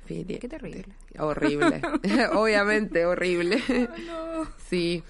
Definitivamente. 0.00 0.38
Qué 0.40 0.48
terrible. 0.48 0.84
Horrible. 1.18 1.82
Obviamente, 2.32 3.04
horrible. 3.04 3.62
Sí. 4.66 5.02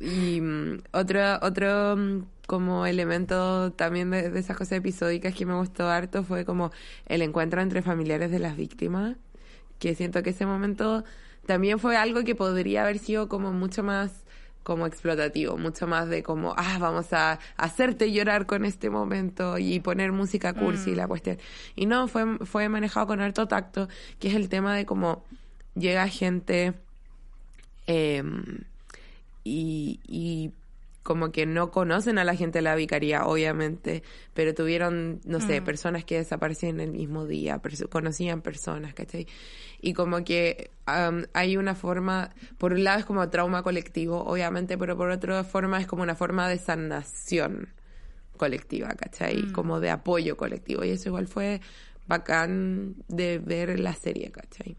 y 0.00 0.40
mm, 0.40 0.82
otro, 0.92 1.38
otro 1.42 1.96
mm, 1.96 2.22
como 2.46 2.86
elemento 2.86 3.72
también 3.72 4.10
de, 4.10 4.30
de 4.30 4.40
esas 4.40 4.56
cosas 4.56 4.78
episódicas 4.78 5.34
que 5.34 5.44
me 5.44 5.54
gustó 5.54 5.88
harto 5.88 6.22
fue 6.22 6.44
como 6.44 6.70
el 7.06 7.22
encuentro 7.22 7.60
entre 7.60 7.82
familiares 7.82 8.30
de 8.30 8.38
las 8.38 8.56
víctimas, 8.56 9.16
que 9.80 9.94
siento 9.94 10.22
que 10.22 10.30
ese 10.30 10.46
momento 10.46 11.04
también 11.46 11.78
fue 11.78 11.96
algo 11.96 12.22
que 12.24 12.34
podría 12.34 12.82
haber 12.82 12.98
sido 12.98 13.28
como 13.28 13.52
mucho 13.52 13.82
más 13.82 14.25
como 14.66 14.84
explotativo, 14.84 15.56
mucho 15.56 15.86
más 15.86 16.08
de 16.08 16.24
como, 16.24 16.52
ah, 16.56 16.78
vamos 16.80 17.12
a 17.12 17.38
hacerte 17.56 18.10
llorar 18.10 18.46
con 18.46 18.64
este 18.64 18.90
momento 18.90 19.58
y 19.58 19.78
poner 19.78 20.10
música 20.10 20.54
cursi 20.54 20.90
y 20.90 20.94
la 20.96 21.06
cuestión. 21.06 21.38
Y 21.76 21.86
no, 21.86 22.08
fue, 22.08 22.38
fue 22.44 22.68
manejado 22.68 23.06
con 23.06 23.20
harto 23.20 23.46
tacto, 23.46 23.88
que 24.18 24.26
es 24.26 24.34
el 24.34 24.48
tema 24.48 24.74
de 24.74 24.84
cómo 24.84 25.22
llega 25.76 26.08
gente 26.08 26.74
eh, 27.86 28.24
y, 29.44 30.00
y 30.08 30.50
como 31.06 31.30
que 31.30 31.46
no 31.46 31.70
conocen 31.70 32.18
a 32.18 32.24
la 32.24 32.34
gente 32.34 32.58
de 32.58 32.62
la 32.62 32.74
vicaría, 32.74 33.24
obviamente, 33.26 34.02
pero 34.34 34.52
tuvieron, 34.54 35.20
no 35.24 35.40
sé, 35.40 35.62
personas 35.62 36.04
que 36.04 36.16
desaparecían 36.18 36.80
el 36.80 36.90
mismo 36.90 37.26
día, 37.26 37.62
perso- 37.62 37.88
conocían 37.88 38.42
personas, 38.42 38.92
¿cachai? 38.92 39.26
Y 39.80 39.92
como 39.94 40.24
que 40.24 40.70
am, 40.84 41.26
hay 41.32 41.56
una 41.56 41.74
forma, 41.76 42.34
por 42.58 42.72
un 42.72 42.82
lado 42.82 42.98
es 42.98 43.04
como 43.06 43.28
trauma 43.30 43.62
colectivo, 43.62 44.24
obviamente, 44.24 44.76
pero 44.76 44.96
por 44.96 45.10
otra 45.10 45.44
forma 45.44 45.80
es 45.80 45.86
como 45.86 46.02
una 46.02 46.16
forma 46.16 46.48
de 46.48 46.58
sanación 46.58 47.68
colectiva, 48.36 48.88
¿cachai? 48.94 49.46
Como 49.52 49.78
de 49.80 49.90
apoyo 49.90 50.36
colectivo. 50.36 50.84
Y 50.84 50.90
eso 50.90 51.08
igual 51.08 51.28
fue 51.28 51.60
bacán 52.08 52.96
de 53.08 53.38
ver 53.38 53.78
la 53.78 53.94
serie, 53.94 54.30
¿cachai? 54.32 54.76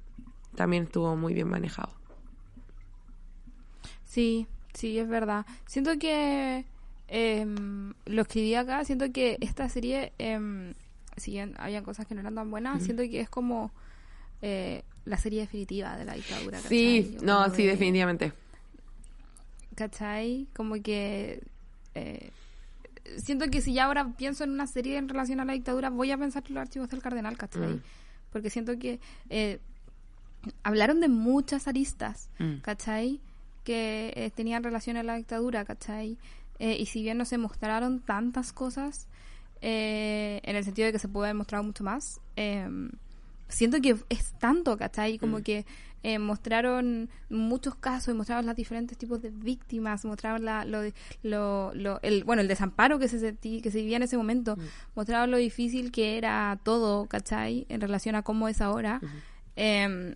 También 0.55 0.83
estuvo 0.83 1.15
muy 1.15 1.33
bien 1.33 1.47
manejado. 1.47 1.93
Sí, 4.05 4.47
sí, 4.77 4.99
es 4.99 5.07
verdad. 5.07 5.45
Siento 5.65 5.97
que 5.97 6.65
em, 7.07 7.93
lo 8.05 8.21
escribí 8.21 8.53
acá, 8.55 8.83
siento 8.85 9.11
que 9.11 9.37
esta 9.41 9.67
serie, 9.69 10.11
em, 10.17 10.73
si 11.15 11.31
bien 11.31 11.53
había 11.57 11.81
cosas 11.83 12.05
que 12.05 12.13
no 12.15 12.21
eran 12.21 12.35
tan 12.35 12.51
buenas, 12.51 12.83
siento 12.83 13.03
que 13.03 13.19
es 13.21 13.29
como 13.29 13.71
eh, 14.41 14.83
la 15.05 15.17
serie 15.17 15.41
definitiva 15.41 15.97
de 15.97 16.05
la 16.05 16.13
dictadura. 16.13 16.59
Sí, 16.59 17.09
¿cachai? 17.13 17.25
no, 17.25 17.49
sí, 17.55 17.63
de- 17.63 17.69
definitivamente. 17.71 18.33
¿Cachai? 19.75 20.47
Como 20.55 20.75
que... 20.81 21.41
eh, 21.95 22.31
siento 23.17 23.47
que 23.49 23.61
si 23.61 23.73
ya 23.73 23.85
ahora 23.85 24.13
pienso 24.17 24.43
en 24.43 24.51
una 24.51 24.67
serie 24.67 24.97
en 24.97 25.07
relación 25.09 25.39
a 25.39 25.45
la 25.45 25.53
dictadura, 25.53 25.89
voy 25.89 26.11
a 26.11 26.17
pensar 26.17 26.43
en 26.47 26.55
los 26.55 26.61
archivos 26.61 26.89
del 26.89 27.01
cardenal, 27.01 27.37
¿cachai? 27.37 27.75
Mm. 27.75 27.81
Porque 28.31 28.49
siento 28.49 28.77
que 28.77 28.99
eh, 29.29 29.59
hablaron 30.63 30.99
de 30.99 31.07
muchas 31.07 31.67
aristas, 31.67 32.29
Mm. 32.39 32.57
¿cachai? 32.61 33.19
Que 33.67 34.13
eh, 34.15 34.31
tenían 34.33 34.63
relación 34.63 34.95
a 34.97 35.03
la 35.03 35.15
dictadura, 35.17 35.65
¿cachai? 35.65 36.17
Eh, 36.59 36.77
y 36.79 36.85
si 36.85 37.01
bien 37.03 37.17
no 37.17 37.25
se 37.25 37.37
mostraron 37.37 37.99
tantas 37.99 38.53
cosas, 38.53 39.07
eh, 39.61 40.39
en 40.43 40.55
el 40.55 40.63
sentido 40.63 40.85
de 40.85 40.93
que 40.93 40.99
se 40.99 41.07
puede 41.09 41.27
haber 41.27 41.35
mostrado 41.37 41.63
mucho 41.65 41.83
más, 41.83 42.21
eh, 42.35 42.67
siento 43.49 43.79
que 43.81 43.95
es 44.09 44.33
tanto, 44.39 44.77
¿cachai? 44.77 45.17
Como 45.19 45.37
que 45.43 45.65
eh, 46.03 46.19
mostraron 46.19 47.09
muchos 47.29 47.75
casos, 47.75 48.13
y 48.13 48.17
mostraron 48.17 48.45
los 48.45 48.55
diferentes 48.55 48.97
tipos 48.97 49.21
de 49.21 49.31
víctimas, 49.31 50.05
mostraron 50.05 50.45
la, 50.45 50.63
lo, 50.63 50.79
lo, 51.23 51.73
lo- 51.73 51.99
el, 52.03 52.23
bueno, 52.23 52.41
el 52.41 52.47
desamparo 52.47 52.99
que 52.99 53.07
se, 53.09 53.19
sentí- 53.19 53.61
que 53.61 53.71
se 53.71 53.79
vivía 53.79 53.97
en 53.97 54.03
ese 54.03 54.15
momento, 54.15 54.55
mostraron 54.95 55.31
lo 55.31 55.37
difícil 55.37 55.91
que 55.91 56.17
era 56.17 56.57
todo, 56.63 57.07
¿cachai? 57.07 57.65
En 57.69 57.81
relación 57.81 58.15
a 58.15 58.21
cómo 58.21 58.47
es 58.47 58.61
ahora. 58.61 59.01
Eh, 59.55 60.15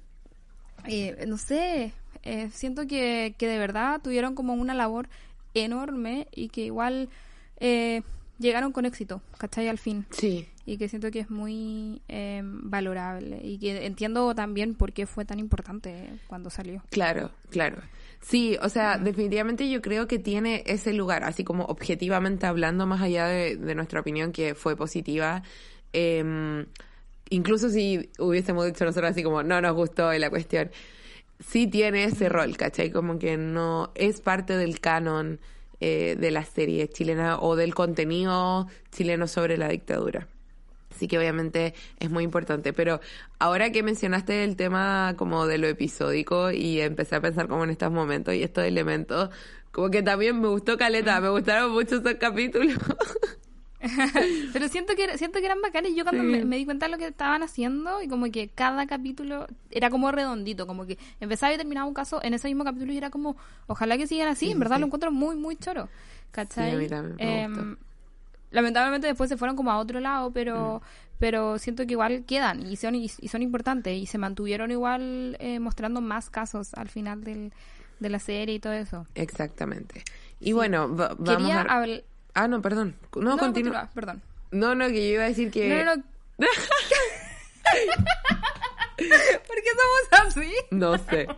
eh, 0.86 1.26
no 1.28 1.38
sé, 1.38 1.94
eh, 2.24 2.50
siento 2.52 2.88
que, 2.88 3.36
que 3.38 3.48
de 3.48 3.58
verdad 3.58 4.02
tuvieron 4.02 4.36
como 4.36 4.54
una 4.54 4.74
labor 4.74 5.10
enorme 5.54 6.28
y 6.32 6.50
que 6.50 6.62
igual 6.62 7.10
eh, 7.60 8.02
llegaron 8.40 8.72
con 8.72 8.86
éxito, 8.86 9.22
¿cachai? 9.38 9.68
Al 9.68 9.78
fin. 9.78 10.06
Sí. 10.12 10.48
Y 10.66 10.78
que 10.78 10.88
siento 10.88 11.12
que 11.12 11.20
es 11.20 11.30
muy 11.30 12.02
eh, 12.08 12.42
valorable 12.44 13.42
y 13.44 13.58
que 13.58 13.86
entiendo 13.86 14.34
también 14.36 14.76
por 14.76 14.94
qué 14.94 15.06
fue 15.06 15.26
tan 15.26 15.40
importante 15.40 16.20
cuando 16.28 16.50
salió. 16.50 16.84
Claro, 16.92 17.32
claro. 17.50 17.78
Sí, 18.22 18.58
o 18.62 18.70
sea, 18.70 18.98
definitivamente 19.00 19.68
yo 19.70 19.82
creo 19.82 20.08
que 20.08 20.20
tiene 20.20 20.64
ese 20.68 20.94
lugar, 20.94 21.24
así 21.24 21.44
como 21.44 21.66
objetivamente 21.66 22.46
hablando, 22.46 22.86
más 22.86 23.02
allá 23.02 23.26
de, 23.26 23.56
de 23.58 23.76
nuestra 23.76 24.00
opinión 24.00 24.32
que 24.32 24.54
fue 24.54 24.76
positiva. 24.76 25.42
eh, 25.94 26.66
incluso 27.32 27.70
si 27.70 28.10
hubiésemos 28.20 28.66
dicho 28.66 28.86
nosotros 28.86 29.12
así 29.12 29.24
como 29.24 29.42
no 29.42 29.62
nos 29.62 29.74
gustó 29.74 30.12
la 30.14 30.30
cuestión, 30.30 30.70
sí 31.46 31.68
tiene 31.68 32.06
ese 32.06 32.30
rol, 32.30 32.58
¿cachai? 32.58 32.92
Como 32.92 33.20
que 33.20 33.38
no 33.38 33.92
es 33.96 34.22
parte 34.22 34.58
del 34.58 34.80
canon 34.80 35.40
eh, 35.80 36.16
de 36.20 36.32
la 36.32 36.46
serie 36.46 36.88
chilena 36.88 37.40
o 37.40 37.56
del 37.56 37.74
contenido 37.74 38.68
chileno 38.92 39.28
sobre 39.28 39.58
la 39.58 39.68
dictadura. 39.70 40.28
Así 40.92 41.08
que 41.08 41.18
obviamente 41.18 41.74
es 42.00 42.12
muy 42.12 42.24
importante. 42.24 42.74
Pero 42.74 43.02
ahora 43.40 43.72
que 43.72 43.82
mencionaste 43.82 44.44
el 44.44 44.56
tema 44.56 45.16
como 45.18 45.48
de 45.48 45.58
lo 45.58 45.68
episódico 45.68 46.52
y 46.52 46.82
empecé 46.82 47.16
a 47.16 47.22
pensar 47.22 47.48
como 47.48 47.64
en 47.64 47.72
estos 47.72 47.92
momentos 47.92 48.36
y 48.36 48.44
estos 48.44 48.66
elementos, 48.66 49.30
como 49.72 49.90
que 49.90 50.04
también 50.04 50.40
me 50.40 50.50
gustó 50.50 50.78
Caleta, 50.78 51.20
me 51.20 51.30
gustaron 51.30 51.72
mucho 51.72 51.96
esos 51.96 52.16
capítulos. 52.16 52.76
Pero 54.54 54.68
siento 54.68 54.96
que 54.96 55.18
siento 55.18 55.40
que 55.40 55.46
eran 55.46 55.62
bacanes. 55.62 55.96
Yo 55.96 56.04
cuando 56.04 56.24
Sí. 56.24 56.30
me, 56.30 56.46
me 56.46 56.58
di 56.58 56.66
cuenta 56.66 56.86
de 56.86 56.92
lo 56.92 56.98
que 56.98 57.08
estaban 57.08 57.44
haciendo 57.44 58.02
y 58.02 58.08
como 58.08 58.30
que 58.32 58.48
cada 58.50 58.86
capítulo 58.88 59.48
era 59.72 59.90
como 59.90 60.12
redondito, 60.12 60.68
como 60.68 60.86
que 60.86 60.98
empezaba 61.20 61.54
y 61.54 61.58
terminaba 61.58 61.88
un 61.88 61.94
caso 61.94 62.22
en 62.24 62.34
ese 62.34 62.48
mismo 62.48 62.64
capítulo 62.64 62.94
y 62.94 62.98
era 62.98 63.10
como, 63.10 63.36
ojalá 63.68 63.98
que 63.98 64.08
sigan 64.08 64.28
así. 64.28 64.52
en 64.52 64.60
verdad 64.60 64.80
lo 64.80 64.86
encuentro 64.86 65.12
muy, 65.12 65.36
muy 65.36 65.56
choro. 65.56 65.90
¿Cachai? 66.32 66.88
Em, 67.18 67.76
lamentablemente 68.52 69.08
después 69.08 69.30
se 69.30 69.38
fueron 69.38 69.56
como 69.56 69.72
a 69.72 69.78
otro 69.80 70.00
lado, 70.00 70.32
pero 70.32 70.80
Mm. 70.80 71.12
pero 71.20 71.60
siento 71.60 71.86
que 71.86 71.92
igual 71.94 72.24
quedan 72.26 72.66
y 72.66 72.76
son 72.78 72.96
y, 72.96 73.04
y 73.20 73.28
son 73.28 73.42
importantes 73.44 73.96
y 73.96 74.06
se 74.08 74.18
mantuvieron 74.18 74.72
igual 74.72 75.38
eh, 75.40 75.60
mostrando 75.60 76.02
más 76.02 76.30
casos 76.32 76.74
al 76.74 76.90
final 76.90 77.24
del, 77.24 77.54
de 78.00 78.10
la 78.10 78.18
serie 78.20 78.56
y 78.56 78.60
todo 78.60 78.74
eso. 78.74 79.06
Exactamente. 79.14 80.04
Y 80.40 80.54
bueno, 80.54 80.88
va- 80.96 81.16
vamos 81.20 81.38
Quería 81.38 81.62
a... 81.62 81.86
Ah, 82.34 82.48
no, 82.48 82.62
perdón. 82.62 82.96
No, 83.16 83.22
No, 83.22 83.38
continúa. 83.38 83.90
perdón. 83.94 84.22
No, 84.52 84.76
no, 84.76 84.88
que 84.88 85.08
yo 85.08 85.14
iba 85.16 85.24
a 85.24 85.28
decir 85.28 85.50
que... 85.52 85.70
No, 85.70 85.84
no, 85.96 85.96
no. 86.38 86.48
¿Por 88.98 89.56
qué 89.56 89.70
somos 89.72 90.28
así? 90.28 90.52
No 90.72 90.98
sé. 90.98 91.28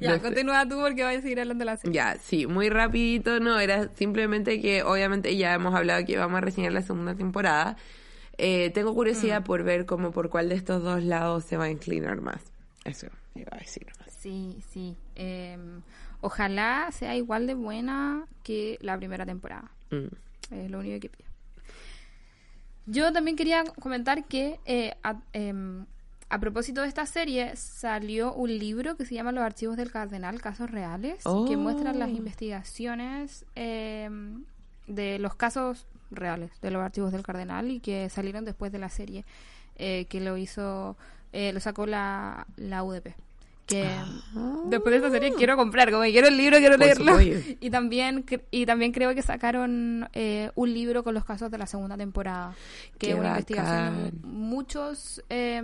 Ya, 0.00 0.10
No 0.10 0.14
sé. 0.16 0.22
continúa 0.22 0.66
tú 0.66 0.78
porque 0.80 1.04
voy 1.04 1.14
a 1.16 1.20
seguir 1.20 1.40
hablando 1.40 1.62
de 1.62 1.66
la 1.66 1.76
serie. 1.76 1.94
Ya, 1.94 2.16
sí, 2.18 2.46
muy 2.46 2.70
rapidito, 2.70 3.38
no, 3.40 3.58
era 3.60 3.88
simplemente 3.96 4.60
que 4.62 4.82
obviamente 4.82 5.36
ya 5.36 5.52
hemos 5.54 5.74
hablado 5.74 6.04
que 6.06 6.16
vamos 6.16 6.38
a 6.38 6.40
reseñar 6.40 6.72
la 6.72 6.80
segunda 6.82 7.14
temporada. 7.14 7.76
Eh, 8.38 8.70
tengo 8.70 8.92
Mm. 8.92 8.94
curiosidad 8.94 9.42
por 9.44 9.62
ver 9.64 9.84
como 9.84 10.10
por 10.12 10.30
cuál 10.30 10.48
de 10.48 10.54
estos 10.54 10.82
dos 10.82 11.02
lados 11.02 11.44
se 11.44 11.56
va 11.58 11.64
a 11.64 11.70
inclinar 11.70 12.20
más. 12.22 12.40
Eso 12.84 13.08
iba 13.34 13.50
a 13.52 13.58
decir. 13.58 13.86
Sí, 14.20 14.62
sí. 14.72 14.96
Eh, 15.16 15.58
ojalá 16.22 16.88
sea 16.92 17.14
igual 17.16 17.46
de 17.46 17.54
buena 17.54 18.24
que 18.42 18.78
la 18.80 18.96
primera 18.96 19.26
temporada. 19.26 19.70
Mm. 19.90 20.06
Es 20.50 20.70
lo 20.70 20.78
único 20.80 20.98
que 21.00 21.08
pido. 21.10 21.28
Yo 22.86 23.12
también 23.12 23.36
quería 23.36 23.64
comentar 23.64 24.24
que 24.26 24.60
eh, 24.64 24.94
a, 25.02 25.20
em, 25.34 25.84
a 26.30 26.38
propósito 26.40 26.80
de 26.82 26.88
esta 26.88 27.04
serie 27.06 27.54
salió 27.56 28.32
un 28.34 28.56
libro 28.58 28.96
que 28.96 29.04
se 29.04 29.14
llama 29.14 29.32
Los 29.32 29.44
archivos 29.44 29.76
del 29.76 29.90
cardenal, 29.90 30.40
casos 30.40 30.70
reales, 30.70 31.16
que 31.22 31.28
Oh. 31.28 31.56
muestran 31.58 31.98
las 31.98 32.08
investigaciones 32.10 33.44
em, 33.54 34.44
de 34.86 35.18
los 35.18 35.34
casos 35.34 35.86
reales 36.10 36.50
de 36.62 36.70
los 36.70 36.82
archivos 36.82 37.12
del 37.12 37.22
cardenal 37.22 37.70
y 37.70 37.80
que 37.80 38.08
salieron 38.08 38.46
después 38.46 38.72
de 38.72 38.78
la 38.78 38.88
serie 38.88 39.26
eh, 39.76 40.06
que 40.08 40.20
lo 40.20 40.38
hizo, 40.38 40.96
eh, 41.32 41.52
lo 41.52 41.60
sacó 41.60 41.84
la, 41.86 42.46
la 42.56 42.82
UDP. 42.82 43.14
Que 43.68 43.86
después 44.64 44.92
de 44.92 44.96
esta 44.96 45.10
serie 45.10 45.32
quiero 45.34 45.54
comprar, 45.56 45.90
como 45.90 46.02
que 46.02 46.10
quiero 46.12 46.28
el 46.28 46.36
libro, 46.38 46.56
quiero 46.58 46.74
Ah. 46.76 46.78
Por 46.78 46.86
leerlo. 46.86 47.18
supuesto. 47.18 47.52
Y 47.60 47.70
también, 47.70 48.24
y 48.50 48.64
también 48.66 48.92
creo 48.92 49.14
que 49.14 49.20
sacaron 49.22 50.08
eh, 50.14 50.50
un 50.54 50.72
libro 50.72 51.04
con 51.04 51.12
los 51.12 51.24
casos 51.24 51.50
de 51.50 51.58
la 51.58 51.66
segunda 51.66 51.96
temporada, 51.96 52.54
que 52.98 53.08
Qué 53.08 53.10
es 53.12 53.18
una 53.18 53.28
investigación 53.28 54.12
muchos 54.24 55.22
eh, 55.28 55.60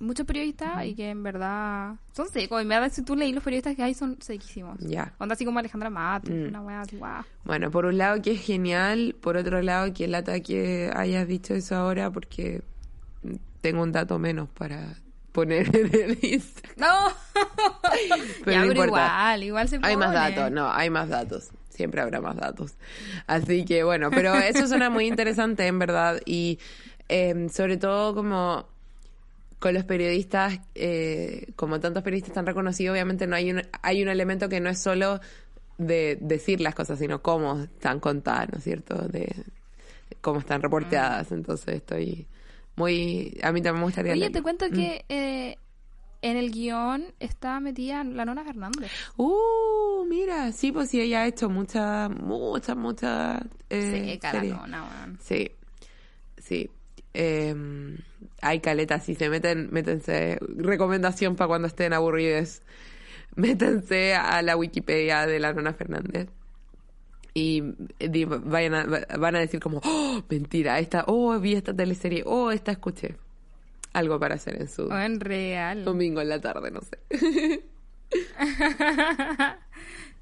muchos 0.00 0.24
periodistas 0.26 0.86
y 0.86 0.94
que 0.94 1.10
en 1.10 1.22
verdad 1.22 1.96
son 2.12 2.28
secos. 2.28 2.62
En 2.62 2.68
verdad, 2.68 2.90
si 2.92 3.02
tú 3.02 3.14
leí 3.14 3.32
los 3.32 3.44
periodistas 3.44 3.76
que 3.76 3.82
hay, 3.82 3.92
son 3.94 4.16
sequísimos. 4.20 4.78
Ya. 4.80 5.12
Onda 5.18 5.34
así 5.34 5.44
como 5.44 5.58
Alejandra 5.58 5.90
Matos, 5.90 6.30
Mm. 6.30 6.48
una 6.48 6.60
wea 6.62 6.80
así, 6.80 6.96
guau. 6.96 7.24
Bueno, 7.44 7.70
por 7.70 7.84
un 7.84 7.98
lado 7.98 8.22
que 8.22 8.32
es 8.32 8.40
genial, 8.40 9.14
por 9.20 9.36
otro 9.36 9.60
lado 9.60 9.92
que 9.92 10.08
lata 10.08 10.40
que 10.40 10.90
hayas 10.96 11.28
dicho 11.28 11.52
eso 11.54 11.76
ahora 11.76 12.10
porque 12.10 12.62
tengo 13.60 13.82
un 13.82 13.92
dato 13.92 14.18
menos 14.18 14.48
para 14.48 14.94
poner 15.34 15.76
en 15.76 15.92
el 15.92 16.18
Instagram. 16.22 16.74
¡No! 16.76 17.12
Pero 18.44 18.52
ya, 18.52 18.60
no 18.60 18.68
pero 18.68 18.84
importa. 18.84 18.86
igual, 18.86 19.42
igual 19.42 19.68
se 19.68 19.78
Hay 19.82 19.96
más 19.96 20.12
datos, 20.12 20.50
no, 20.52 20.72
hay 20.72 20.90
más 20.90 21.08
datos. 21.08 21.50
Siempre 21.70 22.00
habrá 22.00 22.20
más 22.20 22.36
datos. 22.36 22.74
Así 23.26 23.64
que 23.64 23.82
bueno, 23.82 24.10
pero 24.10 24.32
eso 24.34 24.68
suena 24.68 24.90
muy 24.90 25.06
interesante 25.06 25.66
en 25.66 25.80
verdad 25.80 26.20
y 26.24 26.60
eh, 27.08 27.48
sobre 27.52 27.76
todo 27.76 28.14
como 28.14 28.66
con 29.58 29.74
los 29.74 29.84
periodistas, 29.84 30.60
eh, 30.76 31.48
como 31.56 31.80
tantos 31.80 32.04
periodistas 32.04 32.34
tan 32.34 32.46
reconocidos, 32.46 32.92
obviamente 32.92 33.26
no 33.26 33.34
hay 33.34 33.50
un, 33.50 33.62
hay 33.82 34.02
un 34.02 34.08
elemento 34.08 34.48
que 34.48 34.60
no 34.60 34.70
es 34.70 34.78
solo 34.78 35.20
de 35.78 36.16
decir 36.20 36.60
las 36.60 36.76
cosas, 36.76 37.00
sino 37.00 37.22
cómo 37.22 37.62
están 37.62 37.98
contadas, 37.98 38.50
¿no 38.52 38.58
es 38.58 38.64
cierto? 38.64 39.08
De 39.08 39.34
cómo 40.20 40.38
están 40.38 40.62
reporteadas. 40.62 41.32
Entonces 41.32 41.76
estoy 41.76 42.26
muy... 42.76 43.38
A 43.42 43.52
mí 43.52 43.60
también 43.62 43.80
me 43.80 43.84
gustaría 43.84 44.12
Oye, 44.12 44.20
leerlo. 44.20 44.38
te 44.38 44.42
cuento 44.42 44.66
Mm. 44.68 44.72
que 44.72 45.04
eh, 45.08 45.58
en 46.22 46.36
el 46.36 46.50
guion 46.50 47.04
está 47.20 47.60
metida 47.60 48.02
la 48.04 48.24
nona 48.24 48.44
Fernández. 48.44 48.90
Uh, 49.16 50.04
mira, 50.08 50.52
sí, 50.52 50.72
pues 50.72 50.90
sí, 50.90 51.00
ella 51.00 51.22
ha 51.22 51.26
hecho 51.26 51.48
muchas, 51.50 52.10
muchas, 52.10 52.76
muchas 52.76 53.42
eh, 53.70 54.10
sí, 54.12 54.18
cara 54.18 54.42
nona. 54.42 55.16
Sí, 55.20 55.50
sí. 56.38 56.70
Eh, 57.12 57.54
hay 58.40 58.60
caletas, 58.60 59.04
si 59.04 59.14
se 59.14 59.28
meten, 59.28 59.68
métense. 59.70 60.38
Recomendación 60.56 61.36
para 61.36 61.48
cuando 61.48 61.68
estén 61.68 61.92
aburridos. 61.92 62.62
Métanse 63.36 64.14
a 64.14 64.42
la 64.42 64.56
Wikipedia 64.56 65.26
de 65.26 65.38
la 65.40 65.52
Nona 65.52 65.72
Fernández. 65.74 66.28
Y 67.36 67.62
vayan 68.44 68.74
a, 68.74 69.16
van 69.18 69.34
a 69.34 69.40
decir 69.40 69.58
como, 69.60 69.80
oh, 69.84 70.22
mentira, 70.28 70.78
esta, 70.78 71.04
oh, 71.08 71.38
vi 71.40 71.54
esta 71.54 71.74
teleserie, 71.74 72.22
oh, 72.24 72.50
esta 72.52 72.70
escuché. 72.72 73.16
Algo 73.92 74.18
para 74.20 74.36
hacer 74.36 74.60
en 74.60 74.68
su 74.68 74.84
O 74.86 74.96
en 74.98 75.18
real. 75.20 75.84
domingo 75.84 76.20
en 76.20 76.28
la 76.28 76.40
tarde, 76.40 76.70
no 76.70 76.80
sé. 76.80 76.98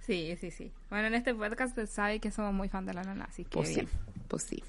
sí, 0.06 0.36
sí, 0.40 0.50
sí. 0.50 0.72
Bueno, 0.90 1.06
en 1.08 1.14
este 1.14 1.34
podcast 1.34 1.74
se 1.74 1.86
sabe 1.86 2.18
que 2.20 2.30
somos 2.30 2.52
muy 2.52 2.68
fan 2.68 2.86
de 2.86 2.94
la 2.94 3.02
nona, 3.02 3.24
así 3.26 3.44
que 3.44 3.50
Pues 3.50 3.68
sí, 3.68 3.74
bien. 3.76 3.88
pues 4.28 4.42
sí. 4.44 4.62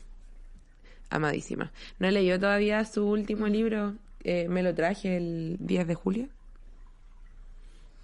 Amadísima. 1.10 1.72
¿No 2.00 2.08
he 2.08 2.12
leído 2.12 2.40
todavía 2.40 2.84
su 2.86 3.06
último 3.08 3.48
libro? 3.48 3.96
Eh, 4.24 4.48
me 4.50 4.64
lo 4.64 4.74
traje 4.74 5.18
el 5.18 5.58
10 5.60 5.88
de 5.88 5.96
julio. 5.96 6.28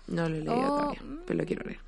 No 0.07 0.27
lo 0.29 0.35
he 0.35 0.39
leído 0.39 0.53
Oh, 0.53 0.77
todavía, 0.79 1.01
pero 1.25 1.39
lo 1.39 1.45
quiero 1.45 1.63
leer. 1.65 1.79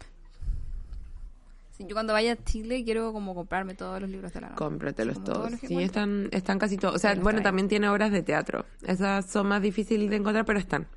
Sí, 1.82 1.86
yo 1.88 1.96
cuando 1.96 2.14
vaya 2.14 2.34
a 2.34 2.44
Chile 2.44 2.84
quiero 2.84 3.12
como 3.14 3.34
comprarme 3.36 3.74
todos 3.76 4.00
los 4.02 4.10
libros 4.10 4.34
de 4.34 4.42
la. 4.42 4.50
Cómpratelos 4.56 5.16
Como 5.20 5.26
todos. 5.26 5.52
los 5.52 5.60
Sí, 5.60 5.78
están, 5.82 6.30
están 6.32 6.60
casi 6.60 6.78
todos. 6.78 6.96
O 6.96 7.00
sea, 7.00 7.14
Sí, 7.14 7.20
bueno, 7.20 7.42
también 7.42 7.68
tiene 7.68 7.90
obras 7.90 8.12
de 8.12 8.22
teatro. 8.24 8.66
Esas 8.84 9.26
son 9.26 9.48
más 9.48 9.62
difíciles 9.62 10.10
de 10.10 10.16
encontrar, 10.18 10.46
pero 10.46 10.60
están. 10.60 10.88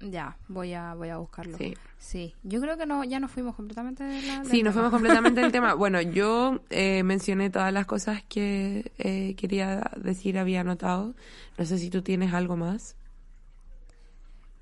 Ya, 0.00 0.36
voy 0.48 0.74
a, 0.74 0.94
voy 0.94 1.08
a 1.08 1.16
buscarlo. 1.16 1.56
Sí. 1.56 1.74
Sí, 1.98 2.34
yo 2.42 2.60
creo 2.60 2.76
que 2.76 2.84
no, 2.84 3.04
ya 3.04 3.20
nos 3.20 3.30
fuimos 3.30 3.54
completamente 3.54 4.04
de 4.04 4.20
la... 4.22 4.44
Sí, 4.44 4.62
nos 4.62 4.72
tema. 4.72 4.72
fuimos 4.72 4.90
completamente 4.90 5.40
del 5.40 5.52
tema. 5.52 5.74
Bueno, 5.84 6.00
yo 6.02 6.60
eh, 6.68 7.02
mencioné 7.04 7.48
todas 7.48 7.72
las 7.72 7.86
cosas 7.86 8.22
que 8.28 8.92
eh, 8.98 9.34
quería 9.36 9.90
decir, 9.96 10.38
había 10.38 10.60
anotado. 10.60 11.14
No 11.56 11.64
sé 11.64 11.78
si 11.78 11.88
tú 11.90 12.02
tienes 12.02 12.34
algo 12.34 12.56
más. 12.56 12.96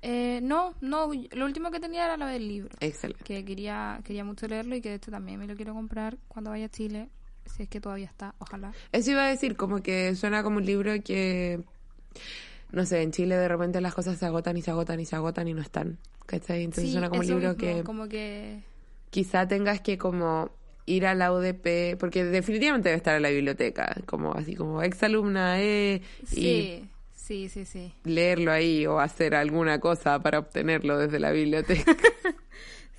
Eh, 0.05 0.41
no, 0.43 0.75
no, 0.81 1.09
lo 1.31 1.45
último 1.45 1.71
que 1.71 1.79
tenía 1.79 2.03
era 2.03 2.17
lo 2.17 2.25
del 2.25 2.45
libro. 2.47 2.75
Excelente. 2.81 3.23
Que 3.23 3.45
quería, 3.45 4.01
quería 4.03 4.25
mucho 4.25 4.47
leerlo 4.49 4.75
y 4.75 4.81
que 4.81 4.95
este 4.95 5.09
también 5.09 5.39
me 5.39 5.47
lo 5.47 5.55
quiero 5.55 5.73
comprar 5.73 6.17
cuando 6.27 6.49
vaya 6.51 6.65
a 6.65 6.69
Chile. 6.69 7.07
Si 7.45 7.63
es 7.63 7.69
que 7.69 7.79
todavía 7.79 8.07
está, 8.07 8.35
ojalá. 8.39 8.73
Eso 8.91 9.11
iba 9.11 9.25
a 9.25 9.29
decir, 9.29 9.55
como 9.55 9.81
que 9.81 10.13
suena 10.15 10.43
como 10.43 10.57
un 10.57 10.65
libro 10.65 10.91
que, 11.03 11.61
no 12.71 12.85
sé, 12.85 13.01
en 13.01 13.11
Chile 13.11 13.35
de 13.37 13.47
repente 13.47 13.79
las 13.81 13.93
cosas 13.93 14.17
se 14.17 14.25
agotan 14.25 14.57
y 14.57 14.61
se 14.61 14.71
agotan 14.71 14.99
y 14.99 15.05
se 15.05 15.15
agotan 15.15 15.47
y 15.47 15.53
no 15.53 15.61
están. 15.61 15.97
¿Cachai? 16.25 16.63
Entonces 16.63 16.85
Sí, 16.85 16.91
suena 16.91 17.09
como 17.09 17.21
un 17.21 17.27
libro 17.27 17.49
mismo, 17.49 17.57
que 17.57 17.83
Como 17.83 18.07
que... 18.09 18.59
quizá 19.09 19.47
tengas 19.47 19.79
que 19.81 19.97
como 19.97 20.51
ir 20.85 21.05
a 21.05 21.15
la 21.15 21.31
UDP, 21.31 21.97
porque 21.97 22.25
definitivamente 22.25 22.89
debe 22.89 22.97
estar 22.97 23.15
en 23.15 23.21
la 23.23 23.29
biblioteca, 23.29 23.95
como 24.05 24.33
así 24.33 24.53
como 24.55 24.81
exalumna, 24.81 25.61
eh, 25.61 26.01
y 26.31 26.83
Sí, 27.25 27.47
sí, 27.47 27.63
sí, 27.63 27.93
leerlo 28.03 28.51
ahí 28.51 28.85
o 28.85 28.99
hacer 28.99 29.33
alguna 29.33 29.79
cosa 29.79 30.21
para 30.21 30.39
obtenerlo 30.39 30.97
desde 30.97 31.19
la 31.19 31.31
biblioteca. 31.31 31.95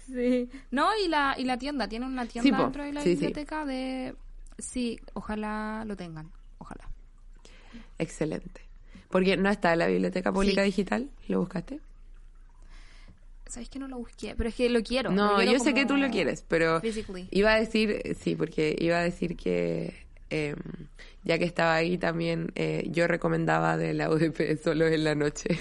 Sí. 0.06 0.50
No, 0.70 0.90
y 1.02 1.08
la, 1.08 1.34
y 1.38 1.44
la 1.44 1.58
tienda, 1.58 1.88
tiene 1.88 2.04
una 2.04 2.26
tienda 2.26 2.56
Sí, 2.58 2.62
dentro 2.62 2.84
de 2.84 2.92
la 2.92 3.00
Sí, 3.00 3.08
sí. 3.08 3.14
biblioteca 3.14 3.64
de... 3.64 4.14
Sí, 4.58 5.00
ojalá 5.14 5.82
lo 5.86 5.96
tengan, 5.96 6.30
ojalá. 6.58 6.88
Excelente. 7.98 8.60
Porque 9.08 9.38
no 9.38 9.48
está 9.48 9.72
en 9.72 9.78
la 9.78 9.86
biblioteca 9.86 10.30
pública 10.30 10.62
digital, 10.62 11.08
¿lo 11.26 11.40
buscaste? 11.40 11.80
¿Sabes 13.46 13.70
que 13.70 13.78
no 13.78 13.88
lo 13.88 13.96
busqué? 13.98 14.34
Pero 14.36 14.48
es 14.50 14.54
que 14.54 14.68
lo 14.68 14.82
quiero. 14.82 15.10
No, 15.10 15.32
lo 15.32 15.36
quiero 15.38 15.52
yo 15.52 15.58
sé 15.58 15.72
que 15.72 15.86
tú 15.86 15.96
lo 15.96 16.10
quieres, 16.10 16.44
pero 16.46 16.80
physically. 16.82 17.26
iba 17.30 17.52
a 17.54 17.60
decir, 17.60 18.02
sí, 18.20 18.34
porque 18.36 18.76
iba 18.78 18.98
a 18.98 19.02
decir 19.02 19.36
que 19.36 20.06
eh, 20.28 20.54
ya 21.24 21.38
que 21.38 21.44
estaba 21.44 21.74
ahí 21.74 21.98
también, 21.98 22.52
eh, 22.54 22.86
yo 22.90 23.06
recomendaba 23.06 23.76
de 23.76 23.94
la 23.94 24.10
UDP 24.10 24.62
solo 24.62 24.86
en 24.86 25.04
la 25.04 25.14
noche. 25.14 25.58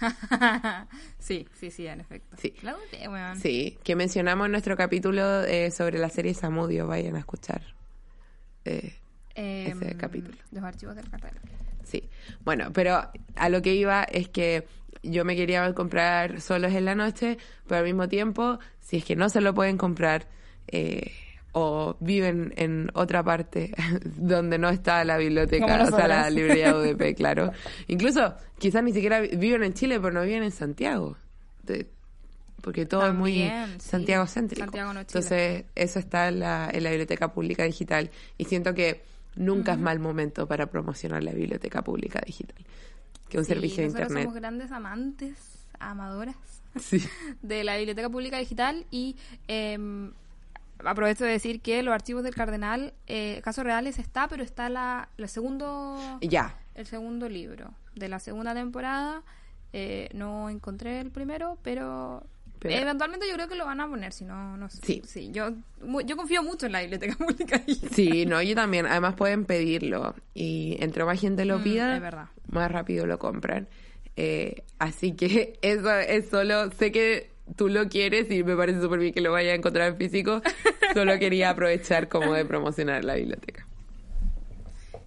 sí, 1.18 1.46
sí, 1.54 1.70
sí, 1.70 1.86
en 1.86 2.00
efecto. 2.00 2.36
Sí. 2.40 2.54
La 2.62 2.72
dudé, 2.72 3.08
weón. 3.08 3.38
Sí, 3.38 3.78
que 3.84 3.94
mencionamos 3.94 4.46
en 4.46 4.52
nuestro 4.52 4.76
capítulo 4.76 5.44
eh, 5.44 5.70
sobre 5.70 5.98
la 5.98 6.08
serie 6.08 6.34
Samudio, 6.34 6.86
vayan 6.86 7.16
a 7.16 7.20
escuchar. 7.20 7.62
Eh, 8.64 8.94
Em, 9.34 9.82
ese 9.82 9.96
capítulo. 9.96 10.36
Los 10.50 10.64
archivos 10.64 10.96
del 10.96 11.08
cartel. 11.08 11.32
Sí, 11.84 12.08
bueno, 12.44 12.72
pero 12.72 13.10
a 13.36 13.48
lo 13.48 13.62
que 13.62 13.74
iba 13.74 14.04
es 14.04 14.28
que 14.28 14.66
yo 15.02 15.24
me 15.24 15.36
quería 15.36 15.72
comprar 15.74 16.40
solos 16.40 16.72
en 16.72 16.84
la 16.84 16.94
noche, 16.94 17.38
pero 17.66 17.78
al 17.78 17.84
mismo 17.84 18.08
tiempo, 18.08 18.58
si 18.80 18.98
es 18.98 19.04
que 19.04 19.16
no 19.16 19.28
se 19.28 19.40
lo 19.40 19.54
pueden 19.54 19.76
comprar 19.76 20.28
eh, 20.68 21.12
o 21.52 21.96
viven 22.00 22.52
en 22.56 22.90
otra 22.94 23.22
parte 23.22 23.72
donde 24.16 24.58
no 24.58 24.68
está 24.70 25.04
la 25.04 25.16
biblioteca, 25.18 25.84
o 25.84 25.96
sea, 25.96 26.08
la 26.08 26.30
librería 26.30 26.74
UDP, 26.76 27.14
claro. 27.16 27.52
Incluso 27.88 28.34
quizás 28.58 28.82
ni 28.82 28.92
siquiera 28.92 29.20
vi- 29.20 29.36
viven 29.36 29.62
en 29.62 29.74
Chile, 29.74 30.00
pero 30.00 30.12
no 30.12 30.22
viven 30.22 30.42
en 30.44 30.50
Santiago. 30.52 31.16
De- 31.62 31.86
porque 32.62 32.86
todo 32.86 33.08
es 33.08 33.14
muy 33.14 33.34
sí. 33.34 33.50
Santiago 33.80 34.24
céntrico. 34.26 34.64
Santiago 34.66 34.92
no. 34.94 35.00
Entonces, 35.00 35.64
eso 35.74 35.98
está 35.98 36.28
en 36.28 36.38
la, 36.40 36.70
en 36.72 36.84
la 36.84 36.90
biblioteca 36.90 37.32
pública 37.32 37.64
digital. 37.64 38.08
Y 38.38 38.44
siento 38.44 38.72
que 38.72 39.02
nunca 39.34 39.72
es 39.72 39.78
mal 39.80 39.98
momento 39.98 40.46
para 40.46 40.66
promocionar 40.66 41.24
la 41.24 41.32
biblioteca 41.32 41.82
pública 41.82 42.20
digital. 42.24 42.56
Que 43.28 43.38
un 43.38 43.44
Sí, 43.44 43.52
servicio 43.54 43.82
de 43.82 43.88
internet. 43.88 44.22
somos 44.24 44.34
grandes 44.36 44.70
amantes, 44.70 45.34
amadoras 45.80 46.36
Sí. 46.80 47.02
de 47.42 47.64
la 47.64 47.76
Biblioteca 47.76 48.08
Pública 48.08 48.38
Digital 48.38 48.86
y 48.92 49.16
em, 49.48 50.12
aprovecho 50.84 51.24
de 51.24 51.30
decir 51.30 51.60
que 51.60 51.82
los 51.82 51.92
archivos 51.94 52.22
del 52.22 52.34
Cardenal, 52.34 52.92
eh, 53.06 53.40
casos 53.44 53.64
reales 53.64 53.98
está, 53.98 54.28
pero 54.28 54.42
está 54.42 54.68
la, 54.68 55.08
el 55.18 55.28
segundo 55.28 55.98
Ya. 56.20 56.58
el 56.74 56.86
segundo 56.86 57.28
libro 57.28 57.72
de 57.94 58.08
la 58.08 58.18
segunda 58.18 58.54
temporada. 58.54 59.22
Eh, 59.74 60.08
no 60.12 60.50
encontré 60.50 61.00
el 61.00 61.10
primero, 61.10 61.56
pero, 61.62 62.22
Pero- 62.58 62.74
eventualmente 62.76 63.26
yo 63.26 63.34
creo 63.34 63.48
que 63.48 63.54
lo 63.54 63.64
van 63.64 63.80
a 63.80 63.88
poner, 63.88 64.12
si 64.12 64.24
no, 64.24 64.56
no 64.58 64.68
sé. 64.68 65.02
Sí. 65.06 65.30
yo, 65.32 65.50
mu- 65.82 66.02
yo 66.02 66.14
confío 66.16 66.42
mucho 66.42 66.66
en 66.66 66.72
la 66.72 66.80
Biblioteca 66.82 67.16
Pública. 67.16 67.62
Sí, 67.90 68.26
no, 68.26 68.42
yo 68.42 68.54
también. 68.54 68.84
Además 68.86 69.14
pueden 69.14 69.46
pedirlo. 69.46 70.14
Y 70.34 70.76
entre 70.80 71.04
más 71.04 71.18
gente 71.20 71.44
lo 71.46 71.58
Mm, 71.58 71.62
pida, 71.62 72.28
más 72.50 72.70
rápido 72.70 73.06
lo 73.06 73.18
compran. 73.18 73.66
Eh, 74.16 74.62
así 74.78 75.12
que 75.12 75.58
eso 75.62 75.90
es 75.96 76.28
solo, 76.28 76.70
sé 76.72 76.92
que 76.92 77.31
tú 77.56 77.68
lo 77.68 77.88
quieres 77.88 78.30
y 78.30 78.42
me 78.44 78.56
parece 78.56 78.80
súper 78.80 78.98
bien 79.00 79.12
que 79.12 79.20
lo 79.20 79.32
vayas 79.32 79.52
a 79.52 79.56
encontrar 79.56 79.88
en 79.88 79.96
físico. 79.96 80.42
Solo 80.94 81.18
quería 81.18 81.50
aprovechar 81.50 82.08
como 82.08 82.32
de 82.32 82.44
promocionar 82.44 83.04
la 83.04 83.14
biblioteca. 83.14 83.66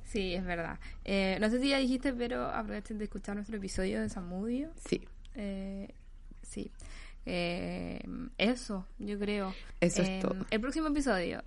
Sí, 0.05 0.33
es 0.33 0.45
verdad. 0.45 0.79
Eh, 1.03 1.37
no 1.41 1.49
sé 1.49 1.59
si 1.59 1.69
ya 1.69 1.77
dijiste, 1.77 2.13
pero 2.13 2.45
aprovechen 2.45 2.97
de 2.97 3.03
escuchar 3.05 3.35
nuestro 3.35 3.57
episodio 3.57 4.01
de 4.01 4.09
Samudio. 4.09 4.69
Sí. 4.87 5.01
Eh, 5.35 5.89
sí. 6.41 6.71
Eh, 7.25 8.01
eso, 8.37 8.85
yo 8.99 9.19
creo. 9.19 9.53
Eso 9.81 10.01
es 10.03 10.09
Eh, 10.09 10.19
todo. 10.21 10.45
El 10.49 10.61
próximo 10.61 10.87
episodio. 10.87 11.43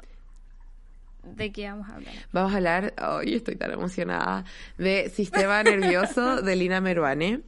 ¿De 1.23 1.51
qué 1.53 1.69
vamos 1.69 1.89
a 1.89 1.97
hablar? 1.97 2.15
Vamos 2.33 2.53
a 2.53 2.57
hablar, 2.57 2.95
hoy 3.07 3.35
estoy 3.35 3.57
tan 3.57 3.71
emocionada, 3.73 4.45
de 4.79 5.11
Sistema 5.11 5.63
Nervioso 5.63 6.41
de 6.43 6.57
Lina 6.57 6.81
Meruane, 6.81 7.41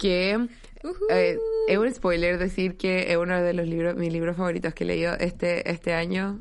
que 0.00 0.36
Ujú. 0.82 0.94
eh, 1.10 1.36
es 1.68 1.78
un 1.78 1.92
spoiler 1.94 2.38
decir 2.38 2.76
que 2.76 3.12
es 3.12 3.16
uno 3.18 3.40
de 3.40 3.52
los 3.52 3.66
libros, 3.68 3.94
mis 3.96 4.12
libros 4.12 4.36
favoritos 4.36 4.72
que 4.74 4.84
he 4.84 4.86
leído 4.86 5.14
este, 5.18 5.70
este 5.70 5.92
año. 5.92 6.40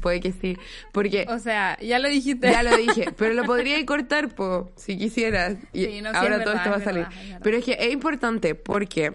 Puede 0.00 0.20
que 0.20 0.32
sí, 0.32 0.56
porque 0.92 1.24
O 1.30 1.38
sea, 1.38 1.78
ya 1.80 1.98
lo 1.98 2.08
dijiste. 2.08 2.50
ya 2.50 2.62
lo 2.62 2.76
dije, 2.76 3.06
pero 3.16 3.32
lo 3.34 3.44
podría 3.44 3.84
cortar, 3.86 4.34
po, 4.34 4.70
si 4.76 4.98
quisieras. 4.98 5.56
Y 5.72 5.84
Sí, 5.86 6.00
no, 6.02 6.10
sí, 6.10 6.16
ahora 6.16 6.36
es 6.36 6.44
todo 6.44 6.54
verdad, 6.54 6.56
esto 6.56 6.70
va 6.70 6.76
a 6.76 6.78
es 6.78 6.84
salir. 6.84 7.02
verdad, 7.04 7.18
es 7.22 7.26
verdad. 7.28 7.40
Pero 7.42 7.56
es 7.56 7.64
que 7.64 7.72
es 7.80 7.92
importante 7.92 8.54
porque 8.54 9.14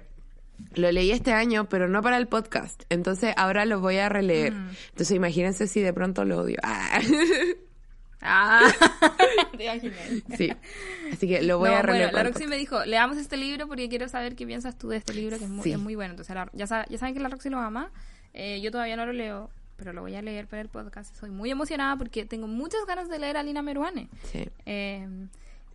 lo 0.75 0.91
leí 0.91 1.11
este 1.11 1.31
año, 1.31 1.67
pero 1.69 1.87
no 1.87 2.01
para 2.01 2.17
el 2.17 2.27
podcast. 2.27 2.83
Entonces 2.89 3.33
ahora 3.37 3.65
lo 3.65 3.79
voy 3.81 3.97
a 3.97 4.09
releer. 4.09 4.53
Mm. 4.53 4.69
Entonces 4.91 5.11
imagínense 5.15 5.67
si 5.67 5.81
de 5.81 5.93
pronto 5.93 6.25
lo 6.25 6.39
odio. 6.39 6.57
Ah. 6.63 6.99
Ah, 8.21 8.69
te 9.57 9.63
imaginé. 9.63 9.93
Sí. 10.37 10.51
Así 11.13 11.27
que 11.27 11.41
lo 11.41 11.57
voy 11.59 11.69
No, 11.69 11.75
a 11.77 11.81
bueno, 11.83 12.11
para 12.11 12.23
la 12.23 12.29
Roxy 12.29 12.47
me 12.47 12.57
dijo, 12.57 12.83
leamos 12.85 13.17
este 13.17 13.37
libro 13.37 13.67
porque 13.67 13.87
quiero 13.89 14.07
saber 14.09 14.35
qué 14.35 14.45
piensas 14.45 14.77
tú 14.77 14.89
de 14.89 14.97
este 14.97 15.13
libro, 15.13 15.37
que 15.37 15.45
es 15.45 15.49
muy, 15.49 15.63
Sí. 15.63 15.71
es 15.71 15.79
muy 15.79 15.95
bueno. 15.95 16.11
Entonces, 16.11 16.35
la- 16.35 16.49
ya, 16.53 16.67
sa- 16.67 16.85
ya 16.89 16.97
saben 16.97 17.13
que 17.15 17.21
la 17.21 17.29
Roxy 17.29 17.49
lo 17.49 17.59
ama. 17.59 17.91
Eh, 18.33 18.59
yo 18.61 18.71
todavía 18.71 18.95
no 18.95 19.05
lo 19.05 19.13
leo, 19.13 19.49
pero 19.77 19.93
lo 19.93 20.01
voy 20.01 20.15
a 20.15 20.21
leer 20.21 20.47
para 20.47 20.61
el 20.61 20.69
podcast. 20.69 21.15
Soy 21.15 21.29
muy 21.29 21.49
emocionada 21.49 21.95
porque 21.95 22.25
tengo 22.25 22.47
muchas 22.47 22.81
ganas 22.85 23.09
de 23.09 23.19
leer 23.19 23.37
a 23.37 23.43
Lina 23.43 23.61
Meruane. 23.61 24.09
Sí. 24.31 24.47
Eh, 24.65 25.07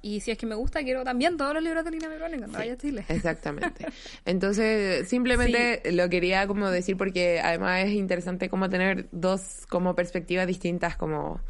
y 0.03 0.21
si 0.21 0.31
es 0.31 0.37
que 0.37 0.45
me 0.45 0.55
gusta, 0.55 0.83
quiero 0.83 1.03
también 1.03 1.39
todos 1.39 1.55
los 1.55 1.63
libros 1.63 1.83
de 1.83 1.91
Lina 1.93 2.11
Meruane 2.11 2.37
cuando 2.37 2.59
vaya 2.59 2.75
a 2.75 2.77
Chile. 2.77 3.07
Exactamente. 3.09 3.87
Entonces, 4.27 5.09
simplemente 5.09 5.81
lo 5.93 6.11
quería 6.11 6.47
como 6.47 6.69
decir 6.71 6.99
porque 6.99 7.41
además 7.43 7.85
es 7.87 7.93
interesante 7.93 8.51
como 8.51 8.69
tener 8.69 9.09
dos 9.13 9.65
como 9.71 9.95
perspectivas 9.95 10.47
distintas 10.47 10.97
como 10.99 11.41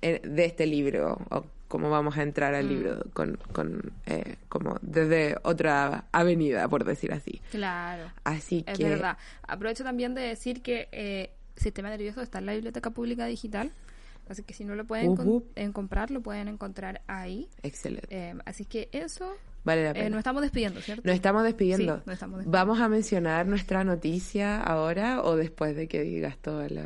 de 0.00 0.44
este 0.44 0.66
libro 0.66 1.18
o 1.30 1.44
cómo 1.68 1.90
vamos 1.90 2.16
a 2.16 2.22
entrar 2.22 2.54
al 2.54 2.66
Mm. 2.66 2.68
libro 2.68 3.04
con, 3.12 3.36
con 3.52 3.92
eh, 4.06 4.36
como 4.48 4.78
desde 4.82 5.36
otra 5.42 6.04
avenida, 6.12 6.68
por 6.68 6.84
decir 6.84 7.12
así. 7.12 7.40
Claro. 7.50 8.10
Así 8.24 8.62
Es 8.66 8.78
que 8.78 8.88
verdad. 8.88 9.18
Aprovecho 9.42 9.82
también 9.84 10.14
de 10.14 10.22
decir 10.22 10.62
que 10.62 10.88
eh, 10.92 11.30
Sistema 11.56 11.88
Nervioso 11.90 12.20
está 12.22 12.38
en 12.38 12.46
la 12.46 12.52
Biblioteca 12.52 12.90
Pública 12.90 13.26
Digital. 13.26 13.72
Así 14.28 14.42
que 14.42 14.54
si 14.54 14.64
no 14.64 14.74
lo 14.74 14.84
pueden 14.84 15.16
en 15.54 15.72
comprar, 15.72 16.10
lo 16.10 16.20
pueden 16.20 16.48
encontrar 16.48 17.00
ahí. 17.06 17.48
excelente. 17.62 18.08
Eh, 18.10 18.34
así 18.44 18.64
que 18.64 18.88
eso. 18.92 19.32
Vale 19.64 19.82
la 19.84 19.90
eh, 19.90 19.94
pena. 19.94 20.10
nos 20.10 20.18
estamos 20.18 20.42
despidiendo, 20.42 20.80
¿cierto? 20.80 21.02
Nos 21.04 21.14
estamos 21.14 21.42
despidiendo. 21.44 21.96
Sí, 21.96 22.02
nos 22.06 22.14
estamos 22.14 22.38
despidiendo. 22.38 22.50
¿Vamos 22.58 22.80
a 22.80 22.88
mencionar 22.88 23.46
nuestra 23.46 23.82
noticia 23.84 24.60
ahora 24.62 25.22
o 25.22 25.34
después 25.36 25.74
de 25.76 25.86
que 25.88 26.02
digas 26.02 26.36
toda 26.38 26.68
la 26.68 26.84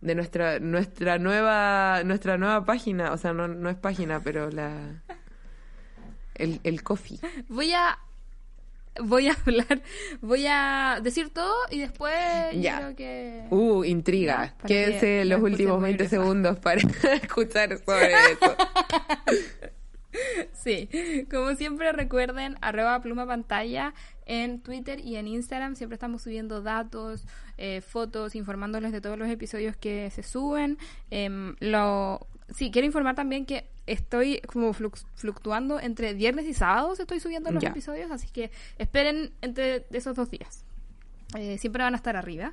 de 0.00 0.14
nuestra 0.14 0.60
nuestra 0.60 1.18
nueva 1.18 2.02
nuestra 2.04 2.38
nueva 2.38 2.64
página, 2.64 3.12
o 3.12 3.16
sea, 3.16 3.32
no, 3.32 3.48
no 3.48 3.68
es 3.68 3.76
página, 3.76 4.20
pero 4.20 4.50
la 4.50 5.02
el, 6.38 6.60
el 6.64 6.82
coffee. 6.82 7.18
Voy 7.48 7.72
a. 7.72 7.98
Voy 9.00 9.28
a 9.28 9.36
hablar. 9.46 9.82
Voy 10.20 10.46
a 10.48 11.00
decir 11.02 11.30
todo 11.30 11.54
y 11.70 11.80
después. 11.80 12.14
Ya. 12.54 12.78
creo 12.78 12.96
que. 12.96 13.44
Uh, 13.50 13.84
intriga. 13.84 14.54
Quédense 14.66 15.24
los 15.24 15.40
últimos 15.42 15.76
escuchen 15.76 15.82
20 15.82 16.02
muy 16.04 16.10
segundos 16.10 16.58
para 16.58 16.80
escuchar 17.22 17.78
sobre 17.84 18.12
eso. 18.12 18.56
Sí, 20.52 20.88
como 21.30 21.54
siempre 21.54 21.92
recuerden, 21.92 22.56
arroba 22.60 23.00
pluma 23.00 23.26
pantalla 23.26 23.94
en 24.26 24.60
Twitter 24.60 25.00
y 25.00 25.16
en 25.16 25.26
Instagram. 25.28 25.74
Siempre 25.76 25.94
estamos 25.94 26.22
subiendo 26.22 26.62
datos, 26.62 27.26
eh, 27.56 27.80
fotos, 27.80 28.34
informándoles 28.34 28.92
de 28.92 29.00
todos 29.00 29.18
los 29.18 29.28
episodios 29.28 29.76
que 29.76 30.10
se 30.10 30.22
suben. 30.22 30.78
Em, 31.10 31.56
lo, 31.60 32.26
sí, 32.54 32.70
quiero 32.70 32.86
informar 32.86 33.14
también 33.14 33.46
que 33.46 33.68
estoy 33.86 34.40
como 34.52 34.72
fluctuando 34.72 35.80
entre 35.80 36.12
viernes 36.14 36.46
y 36.46 36.54
sábados. 36.54 37.00
Estoy 37.00 37.20
subiendo 37.20 37.50
los 37.50 37.62
Ya. 37.62 37.70
episodios, 37.70 38.10
así 38.10 38.28
que 38.28 38.50
esperen 38.78 39.32
entre 39.40 39.86
esos 39.92 40.14
dos 40.16 40.30
días. 40.30 40.64
Eh, 41.36 41.58
siempre 41.58 41.82
van 41.82 41.94
a 41.94 41.96
estar 41.96 42.16
arriba. 42.16 42.52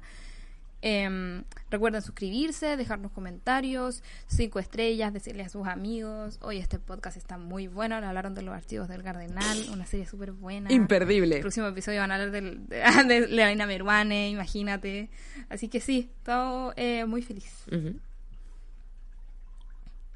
Em, 0.87 1.45
recuerden 1.71 2.03
suscribirse, 2.03 2.77
dejarnos 2.77 3.11
comentarios, 3.11 4.03
cinco 4.27 4.59
estrellas, 4.59 5.11
decirle 5.11 5.41
a 5.41 5.49
sus 5.49 5.65
amigos, 5.65 6.37
oye, 6.43 6.59
este 6.59 6.77
podcast 6.77 7.17
está 7.17 7.39
muy 7.39 7.65
bueno, 7.65 7.95
hablaron 7.95 8.35
de 8.35 8.43
los 8.43 8.53
archivos 8.53 8.87
del 8.87 9.01
Cardenal, 9.01 9.65
una 9.73 9.87
serie 9.87 10.05
súper 10.05 10.31
buena. 10.31 10.71
Imperdible. 10.71 11.37
El 11.37 11.41
próximo 11.41 11.65
episodio 11.65 12.01
van 12.01 12.11
a 12.11 12.15
hablar 12.15 12.29
del, 12.29 12.67
de, 12.67 12.77
de 13.57 13.65
Meruane, 13.65 14.29
imagínate. 14.29 15.09
Así 15.49 15.69
que 15.69 15.79
sí, 15.79 16.11
todo 16.23 16.71
eh, 16.75 17.05
muy 17.05 17.23
feliz. 17.23 17.65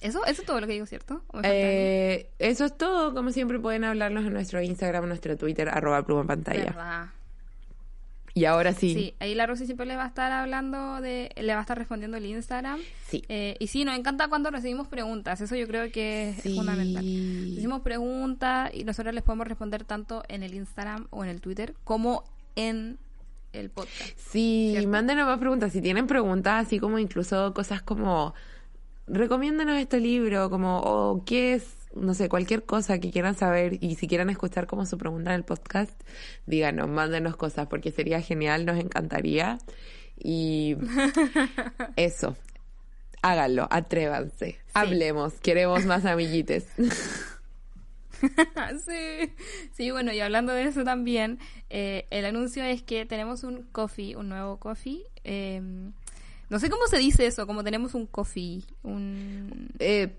Eso, 0.02 0.24
eso 0.26 0.42
es 0.42 0.46
todo 0.46 0.62
lo 0.62 0.68
que 0.68 0.74
digo, 0.74 0.86
¿cierto? 0.86 1.24
Eh, 1.42 2.30
eso 2.38 2.66
es 2.66 2.78
todo. 2.78 3.16
Como 3.16 3.32
siempre 3.32 3.58
pueden 3.60 3.86
hablarnos 3.86 4.24
en 4.24 4.34
nuestro 4.34 4.62
Instagram, 4.62 5.08
nuestro 5.08 5.36
Twitter, 5.36 5.68
arroba 5.68 6.06
pluma 6.06 6.28
pantalla. 6.28 6.66
¿Verdad? 6.66 7.10
Y 8.34 8.46
ahora 8.46 8.74
sí. 8.74 8.94
Sí, 8.94 9.14
ahí 9.20 9.36
la 9.36 9.46
Rosy 9.46 9.66
siempre 9.66 9.86
le 9.86 9.96
va 9.96 10.06
a 10.06 10.08
estar 10.08 10.32
hablando 10.32 11.02
de, 11.02 11.32
le 11.36 11.54
va 11.54 11.60
a 11.60 11.62
estar 11.62 11.78
respondiendo 11.78 12.18
el 12.18 12.26
Instagram. 12.26 12.80
Sí. 13.08 13.24
Eh, 13.30 13.56
y 13.60 13.68
sí, 13.68 13.86
nos 13.86 13.98
encanta 13.98 14.28
cuando 14.28 14.52
recibimos 14.52 14.88
preguntas, 14.88 15.42
eso 15.42 15.56
yo 15.56 15.68
creo 15.68 15.92
que 15.92 16.30
es 16.30 16.56
fundamental. 16.56 17.04
Recibimos 17.04 17.82
preguntas 17.82 18.72
y 18.74 18.84
nosotros 18.84 19.14
les 19.14 19.24
podemos 19.24 19.48
responder 19.48 19.84
tanto 19.84 20.24
en 20.28 20.44
el 20.44 20.54
Instagram 20.54 21.08
o 21.10 21.24
en 21.24 21.30
el 21.30 21.42
Twitter 21.42 21.74
como 21.84 22.24
en 22.56 22.98
el 23.54 23.70
podcast. 23.70 24.18
Sí, 24.18 24.70
¿Cierto? 24.72 24.90
mándenos 24.90 25.26
más 25.28 25.40
preguntas. 25.40 25.72
Si 25.72 25.82
tienen 25.82 26.08
preguntas, 26.08 26.68
así 26.68 26.80
como 26.80 27.00
incluso 27.00 27.54
cosas 27.54 27.82
como, 27.82 28.34
recomiéndanos 29.08 29.78
este 29.78 30.00
libro, 30.00 30.50
como, 30.50 30.80
o 30.80 31.24
qué 31.26 31.56
es, 31.56 31.79
no 31.96 32.14
sé, 32.14 32.30
cualquier 32.30 32.64
cosa 32.64 33.00
que 33.00 33.12
quieran 33.12 33.36
saber 33.36 33.78
y 33.82 33.96
si 33.96 34.08
quieren 34.08 34.30
escuchar 34.30 34.68
como 34.68 34.86
su 34.86 34.98
pregunta 34.98 35.32
en 35.32 35.38
el 35.38 35.44
podcast, 35.44 35.92
díganos, 36.46 36.90
mándenos 36.90 37.36
cosas 37.36 37.68
porque 37.68 37.92
sería 37.92 38.22
genial, 38.22 38.66
nos 38.66 38.80
encantaría. 38.80 39.58
Y 40.18 40.76
eso, 41.96 42.36
háganlo, 43.22 43.68
atrévanse, 43.72 44.60
hablemos, 44.74 45.34
queremos 45.36 45.86
más 45.86 46.06
amiguites. 46.06 46.68
sí. 48.86 49.34
sí, 49.74 49.92
bueno, 49.92 50.12
y 50.12 50.20
hablando 50.20 50.54
de 50.54 50.64
eso 50.64 50.84
también, 50.84 51.40
eh, 51.70 52.06
el 52.10 52.26
anuncio 52.26 52.64
es 52.64 52.84
que 52.84 53.06
tenemos 53.06 53.44
un 53.44 53.64
coffee, 53.72 54.16
un 54.16 54.30
nuevo 54.30 54.58
coffee. 54.58 55.04
eh, 55.24 55.62
no 56.50 56.58
sé 56.60 56.70
cómo 56.70 56.88
se 56.88 56.98
dice 56.98 57.28
eso, 57.28 57.46
como 57.46 57.64
tenemos 57.64 57.94
un 57.94 58.08
coffee, 58.08 58.64
un, 58.84 59.70
Eh, 59.78 60.16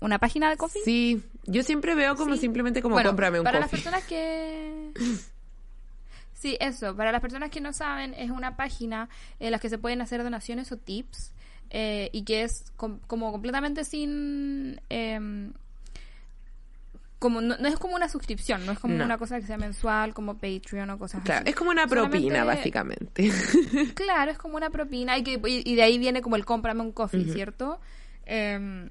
una 0.00 0.18
página 0.18 0.50
de 0.50 0.56
coffee. 0.56 0.82
sí, 0.84 1.22
yo 1.44 1.62
siempre 1.62 1.94
veo 1.94 2.16
como 2.16 2.34
Sí. 2.34 2.40
simplemente 2.40 2.82
como 2.82 2.94
Bueno, 2.94 3.10
cómprame 3.10 3.38
un 3.40 3.44
para 3.44 3.60
coffee. 3.62 3.78
las 3.78 3.82
personas 3.84 4.04
que 4.08 4.90
sí 6.34 6.56
eso 6.60 6.96
para 6.96 7.12
las 7.12 7.20
personas 7.20 7.50
que 7.50 7.60
no 7.60 7.72
saben 7.72 8.14
es 8.14 8.30
una 8.30 8.56
página 8.56 9.08
en 9.38 9.50
la 9.52 9.58
que 9.58 9.68
se 9.68 9.78
pueden 9.78 10.00
hacer 10.00 10.22
donaciones 10.22 10.72
o 10.72 10.76
tips 10.76 11.32
eh, 11.70 12.10
y 12.12 12.24
que 12.24 12.42
es 12.42 12.64
com- 12.76 12.98
como 13.06 13.30
completamente 13.32 13.84
sin 13.84 14.80
em, 14.88 15.52
como 17.18 17.40
no, 17.40 17.56
no 17.56 17.68
es 17.68 17.76
como 17.78 17.94
una 17.94 18.08
suscripción 18.08 18.66
no 18.66 18.72
es 18.72 18.78
como 18.80 18.94
No. 18.94 19.04
una 19.04 19.16
cosa 19.18 19.40
que 19.40 19.46
sea 19.46 19.56
mensual 19.56 20.12
como 20.14 20.34
Patreon 20.38 20.90
o 20.90 20.98
cosas 20.98 21.22
Claro, 21.22 21.42
así 21.42 21.50
es 21.50 21.54
como 21.56 21.70
una 21.70 21.86
propina, 21.86 22.40
Solamente- 22.40 22.44
básicamente. 22.44 23.32
Claro, 23.94 24.30
es 24.32 24.38
como 24.38 24.56
una 24.56 24.70
propina 24.70 25.16
y, 25.18 25.22
que, 25.22 25.40
y, 25.46 25.62
y 25.70 25.74
de 25.76 25.82
ahí 25.82 25.98
viene 25.98 26.20
como 26.22 26.34
el 26.36 26.44
cómprame 26.44 26.80
un 26.80 26.90
coffee, 26.92 27.24
¿cierto? 27.32 27.80
Eh, 28.26 28.88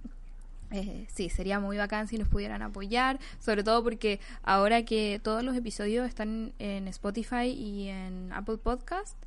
eh, 0.72 1.06
sí, 1.10 1.30
sería 1.30 1.60
muy 1.60 1.78
bacán 1.78 2.08
si 2.08 2.18
nos 2.18 2.28
pudieran 2.28 2.62
apoyar, 2.62 3.20
sobre 3.40 3.64
todo 3.64 3.84
porque 3.84 4.20
ahora 4.44 4.84
que 4.84 5.20
todos 5.24 5.44
los 5.44 5.56
episodios 5.56 6.08
están 6.08 6.54
en 6.60 6.88
Spotify 6.88 7.48
y 7.48 7.90
en 7.90 8.32
Apple 8.34 8.58
Podcast, 8.58 9.18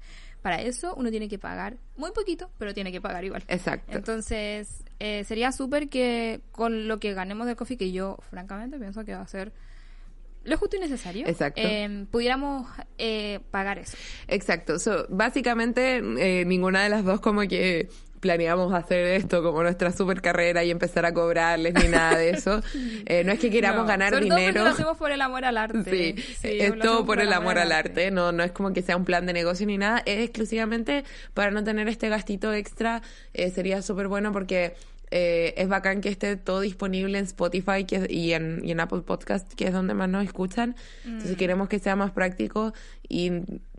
para 0.42 0.60
eso 0.60 0.94
uno 0.96 1.10
tiene 1.10 1.28
que 1.28 1.38
pagar 1.38 1.76
muy 1.96 2.12
poquito, 2.12 2.50
pero 2.58 2.74
tiene 2.74 2.92
que 2.92 3.00
pagar 3.00 3.24
igual. 3.24 3.44
Exacto. 3.48 3.96
Entonces, 3.96 4.84
eh, 4.98 5.24
sería 5.24 5.52
súper 5.52 5.88
que 5.88 6.40
con 6.52 6.88
lo 6.88 7.00
que 7.00 7.14
ganemos 7.14 7.46
del 7.46 7.56
coffee, 7.56 7.76
que 7.76 7.92
yo 7.92 8.18
francamente 8.28 8.78
pienso 8.78 9.04
que 9.04 9.14
va 9.14 9.22
a 9.22 9.26
ser 9.26 9.52
lo 10.44 10.58
justo 10.58 10.76
y 10.76 10.80
necesario, 10.80 11.26
Exacto. 11.26 11.60
eh, 11.64 12.06
pudiéramos 12.10 12.68
eh, 12.98 13.40
pagar 13.50 13.78
eso. 13.78 13.96
Exacto. 14.28 14.78
So, 14.78 15.06
básicamente, 15.08 15.96
eh, 15.98 16.44
ninguna 16.44 16.82
de 16.82 16.90
las 16.90 17.04
dos 17.04 17.20
como 17.20 17.40
que 17.42 17.88
planeamos 18.24 18.72
hacer 18.72 19.04
esto 19.04 19.42
como 19.42 19.62
nuestra 19.62 19.92
super 19.92 20.22
carrera 20.22 20.64
y 20.64 20.70
empezar 20.70 21.04
a 21.04 21.12
cobrarles 21.12 21.74
ni 21.74 21.88
nada 21.88 22.16
de 22.16 22.30
eso. 22.30 22.62
Eh, 23.06 23.22
no 23.22 23.32
es 23.32 23.38
que 23.38 23.50
queramos 23.50 23.82
No, 23.82 23.86
ganar 23.88 24.14
sobre 24.14 24.26
todo 24.26 24.36
porque 24.38 24.46
dinero. 24.46 24.64
lo 24.64 24.70
hacemos 24.70 24.96
por 24.96 25.10
el 25.12 25.20
amor 25.20 25.44
al 25.44 25.58
arte. 25.58 25.84
Sí, 25.90 26.14
Sí, 26.40 26.58
es 26.58 26.78
todo 26.78 27.04
por 27.04 27.20
el 27.20 27.32
amor 27.34 27.58
al 27.58 27.70
arte, 27.70 28.10
no, 28.10 28.32
no 28.32 28.42
es 28.42 28.50
como 28.52 28.72
que 28.72 28.80
sea 28.80 28.96
un 28.96 29.04
plan 29.04 29.26
de 29.26 29.34
negocio 29.34 29.66
ni 29.66 29.76
nada, 29.76 30.02
es 30.06 30.20
exclusivamente 30.24 31.04
para 31.34 31.50
no 31.50 31.62
tener 31.62 31.86
este 31.88 32.08
gastito 32.08 32.52
extra, 32.54 33.02
eh, 33.34 33.50
sería 33.50 33.82
súper 33.82 34.08
bueno 34.08 34.32
porque 34.32 34.74
eh, 35.16 35.54
es 35.56 35.68
bacán 35.68 36.00
que 36.00 36.08
esté 36.08 36.36
todo 36.36 36.58
disponible 36.60 37.18
en 37.18 37.24
Spotify 37.24 37.84
que, 37.86 38.06
y, 38.10 38.32
en, 38.32 38.60
y 38.64 38.72
en 38.72 38.80
Apple 38.80 39.02
Podcast, 39.02 39.52
que 39.54 39.66
es 39.68 39.72
donde 39.72 39.94
más 39.94 40.08
nos 40.08 40.24
escuchan, 40.24 40.74
Mm. 41.04 41.08
entonces 41.12 41.36
queremos 41.36 41.68
que 41.68 41.78
sea 41.78 41.94
más 41.94 42.10
práctico 42.10 42.72
y 43.08 43.30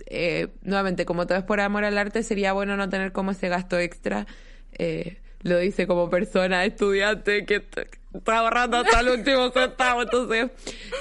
eh, 0.07 0.47
nuevamente, 0.61 1.03
como 1.05 1.27
todo 1.27 1.37
es 1.37 1.43
por 1.43 1.59
amor 1.59 1.83
al 1.83 1.97
arte, 1.97 2.23
sería 2.23 2.53
bueno 2.53 2.77
no 2.77 2.87
tener 2.89 3.11
como 3.11 3.31
ese 3.31 3.49
gasto 3.49 3.77
extra. 3.77 4.25
eh, 4.77 5.17
lo 5.45 5.57
dice 5.59 5.85
como 5.87 6.09
persona 6.09 6.65
estudiante 6.65 7.45
que 7.45 7.55
está 8.13 8.37
ahorrando 8.37 8.77
hasta 8.77 8.99
el 9.01 9.09
último 9.09 9.49
centavo, 9.51 10.01
entonces 10.01 10.49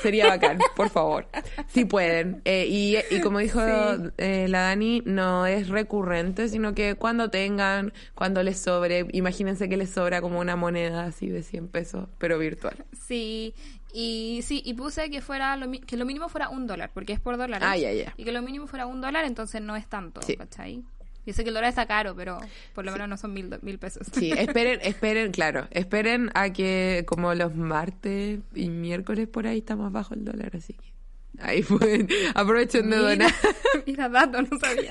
sería 0.03 0.27
bacán, 0.29 0.59
por 0.77 0.91
favor, 0.91 1.27
si 1.69 1.85
pueden. 1.85 2.43
Eh, 2.45 2.67
y, 2.69 2.97
y 3.11 3.21
como 3.21 3.39
dijo 3.39 3.61
Sí. 3.61 4.11
eh, 4.19 4.47
la 4.49 4.63
Dani, 4.63 5.03
no 5.07 5.47
es 5.47 5.69
recurrente, 5.69 6.49
sino 6.49 6.75
que 6.75 6.95
cuando 6.97 7.31
tengan, 7.31 7.93
cuando 8.15 8.43
les 8.43 8.59
sobre, 8.61 9.07
imagínense 9.13 9.69
que 9.69 9.77
les 9.77 9.91
sobra 9.91 10.21
como 10.21 10.41
una 10.41 10.57
moneda 10.57 11.05
así 11.05 11.29
de 11.29 11.43
100 11.43 11.69
pesos, 11.69 12.09
pero 12.19 12.39
virtual. 12.39 12.85
Sí, 13.07 13.55
y 13.95 14.41
sí, 14.43 14.61
y 14.65 14.75
puse 14.75 15.09
que 15.09 15.21
fuera 15.23 15.57
lo, 15.57 15.71
que 15.71 15.97
lo 15.97 16.05
mínimo 16.05 16.29
fuera 16.29 16.49
un 16.49 16.67
dólar, 16.67 16.91
porque 16.93 17.13
es 17.13 17.21
por 17.21 17.37
dólares. 17.37 17.67
Ah, 17.71 17.77
ya, 17.77 17.93
ya. 17.93 18.13
Y 18.17 18.25
que 18.25 18.33
lo 18.33 18.43
mínimo 18.43 18.67
fuera 18.67 18.87
un 18.87 19.01
dólar, 19.01 19.25
entonces 19.25 19.63
no 19.63 19.77
es 19.77 19.87
tanto, 19.87 20.21
Sí. 20.21 20.37
¿cachai? 20.37 20.83
Yo 21.27 21.33
sé 21.33 21.43
que 21.43 21.49
el 21.49 21.55
dólar 21.55 21.71
está 21.71 21.87
caro, 21.87 22.15
pero 22.15 22.39
por 22.75 22.85
lo 22.85 22.93
menos 22.93 23.09
no 23.09 23.17
son 23.17 23.33
mil, 23.33 23.51
mil 23.63 23.79
pesos. 23.79 24.07
Sí, 24.13 24.33
esperen, 24.37 24.81
esperen, 24.83 25.33
claro, 25.33 25.67
esperen 25.71 26.31
a 26.35 26.53
que 26.53 27.05
como 27.07 27.35
los 27.35 27.55
martes 27.55 28.41
y 28.55 28.69
miércoles 28.69 29.29
por 29.29 29.47
ahí 29.47 29.59
está 29.59 29.77
más 29.77 29.91
bajo 29.91 30.15
el 30.15 30.25
dólar, 30.25 30.53
así 30.55 30.75
que 30.75 30.93
ahí 31.41 31.63
pueden, 31.63 32.09
aprovechen 32.35 32.91
de 32.91 32.97
Mira, 32.97 33.09
donar. 33.11 33.33
mira, 33.87 34.09
dato, 34.09 34.43
no 34.43 34.59
sabía. 34.59 34.91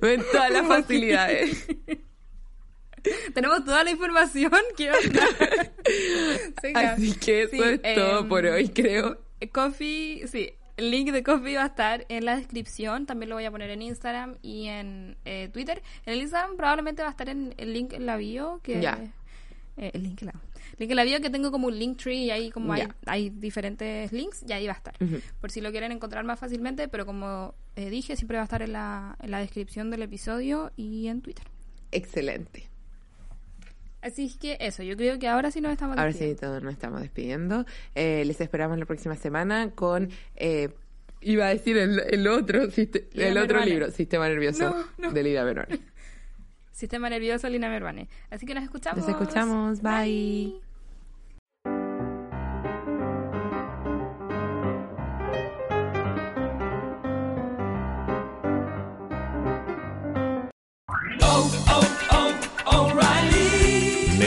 Ven 0.00 0.22
todas 0.30 0.50
las 0.50 0.66
facilidades. 0.66 1.66
Tenemos 3.32 3.64
toda 3.64 3.84
la 3.84 3.90
información 3.90 4.52
que 4.76 4.90
Así 6.74 7.14
que 7.14 7.44
eso 7.44 7.64
es 7.64 7.80
todo 7.94 8.20
em, 8.20 8.28
por 8.28 8.44
hoy, 8.44 8.68
creo. 8.68 9.18
Coffee, 9.52 10.26
sí, 10.26 10.52
el 10.78 10.92
link 10.92 11.10
de 11.10 11.24
Coffee 11.24 11.56
va 11.56 11.64
a 11.64 11.66
estar 11.66 12.06
en 12.08 12.24
la 12.24 12.36
descripción. 12.36 13.04
También 13.04 13.28
lo 13.28 13.34
voy 13.34 13.44
a 13.44 13.50
poner 13.50 13.68
en 13.70 13.82
Instagram 13.82 14.36
y 14.42 14.68
en 14.68 15.16
eh, 15.24 15.50
Twitter. 15.52 15.82
En 16.06 16.14
el 16.14 16.20
Instagram 16.20 16.56
probablemente 16.56 17.02
va 17.02 17.08
a 17.08 17.10
estar 17.10 17.28
en 17.28 17.52
el 17.58 17.72
link 17.72 17.92
en 17.92 18.06
la 18.06 18.16
bio. 18.16 18.60
Que, 18.62 18.78
eh, 19.76 19.90
el 19.92 20.02
link 20.04 20.22
en 20.22 20.26
la, 20.28 20.34
link 20.78 20.90
en 20.90 20.96
la 20.96 21.02
bio 21.02 21.20
que 21.20 21.30
tengo 21.30 21.50
como 21.50 21.66
un 21.66 21.76
link 21.76 21.98
tree 21.98 22.26
y 22.26 22.30
ahí 22.30 22.50
como 22.52 22.72
hay, 22.72 22.86
hay 23.06 23.30
diferentes 23.30 24.12
links 24.12 24.44
y 24.48 24.52
ahí 24.52 24.66
va 24.68 24.74
a 24.74 24.76
estar. 24.76 24.94
Por 25.40 25.50
si 25.50 25.60
lo 25.60 25.72
quieren 25.72 25.90
encontrar 25.90 26.24
más 26.24 26.38
fácilmente, 26.38 26.86
pero 26.86 27.04
como 27.04 27.54
eh, 27.74 27.90
dije, 27.90 28.14
siempre 28.14 28.36
va 28.36 28.42
a 28.42 28.44
estar 28.44 28.62
en 28.62 28.72
la, 28.72 29.16
en 29.20 29.32
la 29.32 29.40
descripción 29.40 29.90
del 29.90 30.02
episodio 30.02 30.70
y 30.76 31.08
en 31.08 31.22
Twitter. 31.22 31.44
Excelente. 31.90 32.67
Así 34.00 34.26
es 34.26 34.36
que 34.36 34.56
eso, 34.60 34.82
yo 34.82 34.96
creo 34.96 35.18
que 35.18 35.26
ahora 35.28 35.50
sí 35.50 35.60
nos 35.60 35.72
estamos 35.72 35.98
Ahora 35.98 36.12
sí, 36.12 36.18
despidiendo. 36.20 36.40
todos 36.40 36.62
nos 36.62 36.72
estamos 36.72 37.00
despidiendo. 37.00 37.66
Eh, 37.94 38.22
les 38.24 38.40
esperamos 38.40 38.78
la 38.78 38.86
próxima 38.86 39.16
semana 39.16 39.70
con... 39.74 40.08
eh, 40.36 40.68
iba 41.20 41.46
a 41.46 41.48
decir 41.48 41.76
el, 41.76 42.00
el 42.10 42.28
otro, 42.28 42.62
el 43.14 43.38
otro 43.38 43.64
libro, 43.64 43.90
Sistema 43.90 44.28
Nervioso 44.28 44.70
No, 44.98 45.08
no. 45.08 45.12
de 45.12 45.22
Lida 45.24 45.42
Verón. 45.42 45.66
Sistema 46.70 47.10
nervioso, 47.10 47.48
Lina 47.48 47.68
Mervane. 47.68 48.08
Así 48.30 48.46
que 48.46 48.54
nos 48.54 48.62
escuchamos. 48.62 49.00
Nos 49.00 49.08
escuchamos. 49.08 49.82
Bye. 49.82 50.67